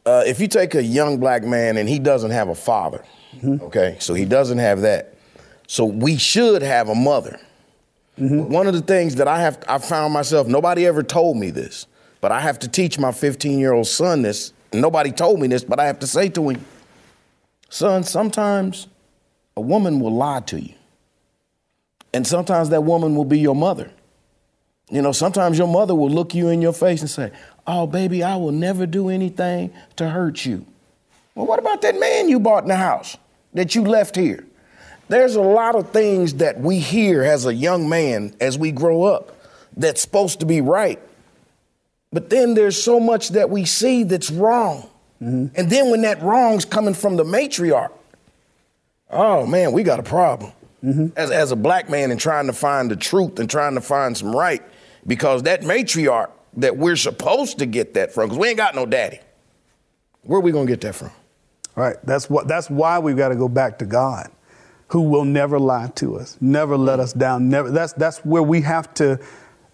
uh, 0.06 0.22
if 0.27 0.40
you 0.40 0.48
take 0.48 0.74
a 0.74 0.82
young 0.82 1.18
black 1.18 1.43
man 1.43 1.77
and 1.77 1.89
he 1.89 1.98
doesn't 1.98 2.31
have 2.31 2.48
a 2.48 2.55
father, 2.55 3.05
mm-hmm. 3.36 3.62
okay, 3.64 3.97
so 4.01 4.14
he 4.14 4.24
doesn't 4.24 4.59
have 4.59 4.81
that. 4.81 5.14
So 5.66 5.85
we 5.85 6.16
should 6.16 6.62
have 6.62 6.89
a 6.89 6.94
mother. 6.94 7.39
Mm-hmm. 8.18 8.52
One 8.52 8.66
of 8.66 8.72
the 8.74 8.81
things 8.81 9.16
that 9.16 9.28
I 9.28 9.40
have, 9.40 9.62
I 9.68 9.78
found 9.78 10.12
myself, 10.14 10.47
nobody 10.47 10.86
ever 10.86 11.02
told 11.02 11.36
me 11.36 11.51
this, 11.51 11.86
but 12.20 12.32
I 12.32 12.40
have 12.40 12.59
to 12.60 12.68
teach 12.68 12.98
my 12.98 13.12
15 13.12 13.59
year 13.59 13.72
old 13.72 13.86
son 13.86 14.22
this. 14.22 14.52
Nobody 14.72 15.12
told 15.12 15.40
me 15.40 15.47
this, 15.47 15.62
but 15.62 15.78
I 15.78 15.86
have 15.86 15.98
to 16.01 16.06
say 16.06 16.28
to 16.31 16.51
him, 16.51 16.64
son, 17.68 18.02
sometimes 18.02 18.89
a 19.61 19.62
woman 19.62 20.01
will 20.01 20.15
lie 20.15 20.41
to 20.41 20.59
you. 20.59 20.73
And 22.15 22.27
sometimes 22.27 22.70
that 22.70 22.82
woman 22.82 23.15
will 23.15 23.27
be 23.27 23.39
your 23.39 23.55
mother. 23.55 23.91
You 24.91 25.03
know, 25.03 25.12
sometimes 25.12 25.59
your 25.59 25.69
mother 25.69 25.95
will 25.95 26.09
look 26.09 26.35
you 26.35 26.49
in 26.49 26.62
your 26.62 26.73
face 26.73 27.03
and 27.03 27.11
say, 27.11 27.31
Oh, 27.66 27.87
baby, 27.87 28.23
I 28.23 28.37
will 28.37 28.53
never 28.53 28.87
do 28.87 29.11
anything 29.11 29.70
to 29.97 30.09
hurt 30.09 30.47
you. 30.47 30.65
Well, 31.35 31.45
what 31.45 31.59
about 31.59 31.82
that 31.82 32.01
man 32.01 32.31
you 32.31 32.41
bought 32.41 32.62
in 32.62 32.70
the 32.70 32.77
house 32.77 33.19
that 33.53 33.74
you 33.74 33.82
left 33.82 34.16
here? 34.16 34.47
There's 35.09 35.35
a 35.35 35.43
lot 35.43 35.74
of 35.74 35.91
things 35.91 36.35
that 36.35 36.59
we 36.59 36.78
hear 36.78 37.23
as 37.23 37.45
a 37.45 37.53
young 37.53 37.87
man 37.87 38.35
as 38.41 38.57
we 38.57 38.73
grow 38.73 39.03
up 39.03 39.37
that's 39.77 40.01
supposed 40.01 40.41
to 40.41 40.47
be 40.47 40.62
right. 40.62 40.99
But 42.15 42.31
then 42.31 42.55
there's 42.55 42.82
so 42.82 42.99
much 42.99 43.28
that 43.31 43.51
we 43.51 43.66
see 43.66 44.05
that's 44.05 44.31
wrong. 44.31 44.89
Mm-hmm. 45.23 45.55
And 45.55 45.70
then 45.70 45.91
when 45.91 46.01
that 46.01 46.23
wrong's 46.23 46.65
coming 46.65 46.95
from 46.95 47.16
the 47.16 47.24
matriarch, 47.24 47.93
oh 49.11 49.47
man, 49.47 49.73
we 49.73 49.82
got 49.82 50.01
a 50.01 50.03
problem. 50.03 50.53
Mm-hmm. 50.82 51.09
As, 51.16 51.31
as 51.31 51.53
a 51.53 51.57
black 51.57 51.91
man 51.91 52.11
and 52.11 52.19
trying 52.19 52.47
to 52.47 52.55
find 52.55 52.91
the 52.91 52.97
truth 52.97 53.39
and 53.39 53.51
trying 53.51 53.74
to 53.74 53.82
find 53.82 54.16
some 54.16 54.35
right, 54.35 54.62
because 55.07 55.43
that 55.43 55.61
matriarch 55.62 56.31
that 56.57 56.77
we're 56.77 56.97
supposed 56.97 57.59
to 57.59 57.66
get 57.66 57.95
that 57.95 58.12
from, 58.15 58.28
because 58.28 58.39
we 58.39 58.49
ain't 58.49 58.57
got 58.57 58.74
no 58.74 58.87
daddy. 58.87 59.20
Where 60.23 60.39
are 60.39 60.43
we 60.43 60.53
gonna 60.53 60.66
get 60.66 60.81
that 60.82 60.95
from? 60.95 61.11
Right. 61.77 61.97
That's 62.05 62.28
what. 62.28 62.49
That's 62.49 62.69
why 62.69 62.99
we've 62.99 63.16
got 63.16 63.28
to 63.28 63.37
go 63.37 63.49
back 63.49 63.78
to 63.78 63.87
God, 63.87 64.31
who 64.89 65.03
will 65.03 65.24
never 65.24 65.59
lie 65.59 65.91
to 65.97 66.16
us, 66.16 66.37
never 66.41 66.77
let 66.77 66.99
us 66.99 67.12
down. 67.12 67.49
Never. 67.49 67.70
That's 67.70 67.93
that's 67.93 68.19
where 68.24 68.43
we 68.43 68.61
have 68.62 68.93
to 68.95 69.20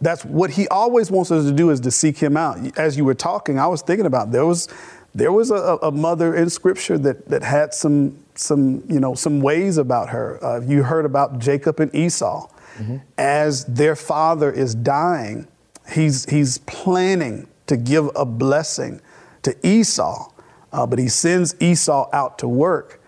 That's 0.00 0.24
what 0.24 0.50
he 0.50 0.68
always 0.68 1.10
wants 1.10 1.30
us 1.30 1.46
to 1.46 1.52
do 1.52 1.70
is 1.70 1.80
to 1.80 1.90
seek 1.90 2.18
him 2.18 2.36
out. 2.36 2.78
As 2.78 2.96
you 2.96 3.04
were 3.04 3.14
talking, 3.14 3.58
I 3.58 3.66
was 3.66 3.82
thinking 3.82 4.06
about 4.06 4.30
there 4.30 4.44
was 4.44 4.68
there 5.14 5.32
was 5.32 5.50
a, 5.50 5.78
a 5.82 5.90
mother 5.90 6.34
in 6.34 6.50
scripture 6.50 6.98
that 6.98 7.28
that 7.28 7.42
had 7.42 7.72
some 7.72 8.18
some 8.36 8.82
you 8.88 9.00
know 9.00 9.14
some 9.14 9.40
ways 9.40 9.78
about 9.78 10.10
her. 10.10 10.42
Uh, 10.44 10.60
you 10.60 10.82
heard 10.82 11.04
about 11.04 11.38
Jacob 11.38 11.80
and 11.80 11.94
Esau. 11.94 12.48
Mm-hmm. 12.78 12.96
As 13.16 13.64
their 13.64 13.96
father 13.96 14.50
is 14.50 14.74
dying, 14.74 15.48
he's 15.92 16.26
he's 16.26 16.58
planning 16.58 17.48
to 17.66 17.76
give 17.76 18.10
a 18.14 18.24
blessing 18.24 19.00
to 19.42 19.56
Esau, 19.66 20.30
uh, 20.72 20.86
but 20.86 20.98
he 20.98 21.08
sends 21.08 21.54
Esau 21.60 22.08
out 22.12 22.38
to 22.38 22.48
work, 22.48 23.00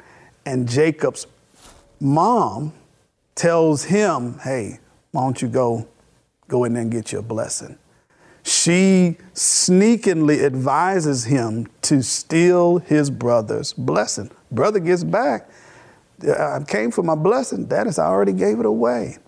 and 0.46 0.68
Jacob's 0.68 1.26
mom 2.00 2.72
tells 3.34 3.84
him, 3.84 4.38
"Hey, 4.40 4.80
why 5.12 5.22
don't 5.22 5.40
you 5.42 5.48
go 5.48 5.86
go 6.48 6.64
in 6.64 6.72
there 6.72 6.82
and 6.82 6.90
get 6.90 7.12
you 7.12 7.18
a 7.18 7.22
blessing?" 7.22 7.78
She 8.48 9.18
sneakingly 9.34 10.42
advises 10.42 11.24
him 11.24 11.68
to 11.82 12.02
steal 12.02 12.78
his 12.78 13.10
brother's 13.10 13.74
blessing. 13.74 14.30
Brother 14.50 14.80
gets 14.80 15.04
back. 15.04 15.50
I 16.22 16.64
came 16.66 16.90
for 16.90 17.02
my 17.02 17.14
blessing. 17.14 17.66
That 17.66 17.86
is, 17.86 17.98
I 17.98 18.06
already 18.06 18.32
gave 18.32 18.58
it 18.58 18.64
away. 18.64 19.18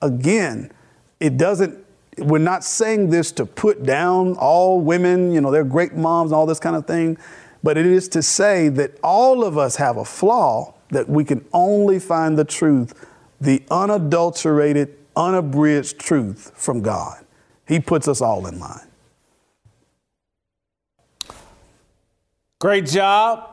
Again, 0.00 0.72
it 1.20 1.36
doesn't, 1.36 1.84
we're 2.16 2.38
not 2.38 2.64
saying 2.64 3.10
this 3.10 3.30
to 3.32 3.44
put 3.44 3.82
down 3.82 4.36
all 4.38 4.80
women, 4.80 5.32
you 5.32 5.42
know, 5.42 5.50
they're 5.50 5.64
great 5.64 5.92
moms 5.92 6.30
and 6.30 6.36
all 6.36 6.46
this 6.46 6.58
kind 6.58 6.74
of 6.74 6.86
thing, 6.86 7.18
but 7.62 7.76
it 7.76 7.84
is 7.84 8.08
to 8.08 8.22
say 8.22 8.70
that 8.70 8.98
all 9.02 9.44
of 9.44 9.58
us 9.58 9.76
have 9.76 9.98
a 9.98 10.04
flaw 10.04 10.72
that 10.88 11.10
we 11.10 11.24
can 11.24 11.44
only 11.52 11.98
find 11.98 12.38
the 12.38 12.44
truth, 12.44 13.06
the 13.38 13.62
unadulterated, 13.70 14.96
unabridged 15.14 15.98
truth 15.98 16.52
from 16.54 16.80
God. 16.80 17.21
He 17.66 17.80
puts 17.80 18.08
us 18.08 18.20
all 18.20 18.46
in 18.46 18.58
line. 18.58 18.86
Great 22.60 22.86
job. 22.86 23.48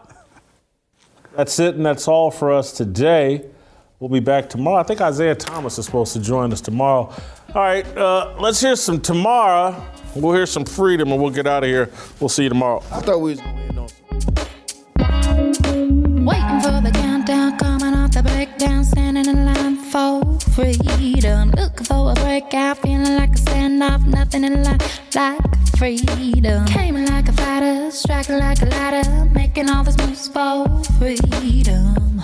That's 1.35 1.57
it, 1.59 1.75
and 1.75 1.85
that's 1.85 2.07
all 2.07 2.31
for 2.31 2.51
us 2.51 2.71
today. 2.73 3.45
We'll 3.99 4.09
be 4.09 4.19
back 4.19 4.49
tomorrow. 4.49 4.79
I 4.79 4.83
think 4.83 5.01
Isaiah 5.01 5.35
Thomas 5.35 5.77
is 5.77 5.85
supposed 5.85 6.13
to 6.13 6.21
join 6.21 6.53
us 6.53 6.61
tomorrow. 6.61 7.13
All 7.53 7.61
right, 7.61 7.85
uh, 7.97 8.35
let's 8.39 8.61
hear 8.61 8.75
some 8.75 9.01
tomorrow. 9.01 9.75
We'll 10.15 10.33
hear 10.33 10.45
some 10.45 10.63
freedom 10.65 11.11
and 11.11 11.21
we'll 11.21 11.31
get 11.31 11.47
out 11.47 11.63
of 11.63 11.69
here. 11.69 11.89
We'll 12.19 12.29
see 12.29 12.43
you 12.43 12.49
tomorrow. 12.49 12.83
I 12.91 13.01
thought 13.01 13.19
we 13.19 13.31
was 13.31 13.41
going 13.41 13.55
to 13.55 13.61
end 13.63 13.79
on. 13.79 13.89
Waiting 16.25 16.61
for 16.61 16.81
the 16.81 16.91
countdown, 16.93 17.57
coming 17.57 17.93
off 17.93 18.11
the 18.11 18.23
breakdown, 18.23 18.83
standing 18.85 19.27
in 19.27 19.45
line 19.45 19.47
for 19.47 19.48
freedom. 20.59 21.51
Looking 21.51 21.85
for 21.85 22.11
a 22.11 22.15
breakout, 22.15 22.79
feeling 22.79 23.15
like 23.15 23.29
a 23.29 23.41
standoff, 23.41 24.05
nothing 24.05 24.43
in 24.43 24.63
life 24.63 24.99
like 25.15 25.39
freedom. 25.77 26.65
Came 26.65 27.05
like 27.05 27.29
a 27.29 27.33
fighter, 27.33 27.91
striking 27.91 28.39
like 28.39 28.61
a 28.61 28.65
ladder, 28.65 29.25
making 29.33 29.69
all 29.69 29.83
these 29.83 29.97
moves 29.97 30.27
for 30.27 30.65
freedom. 30.99 32.21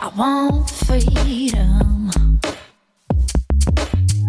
I 0.00 0.12
want 0.16 0.70
freedom. 0.70 2.31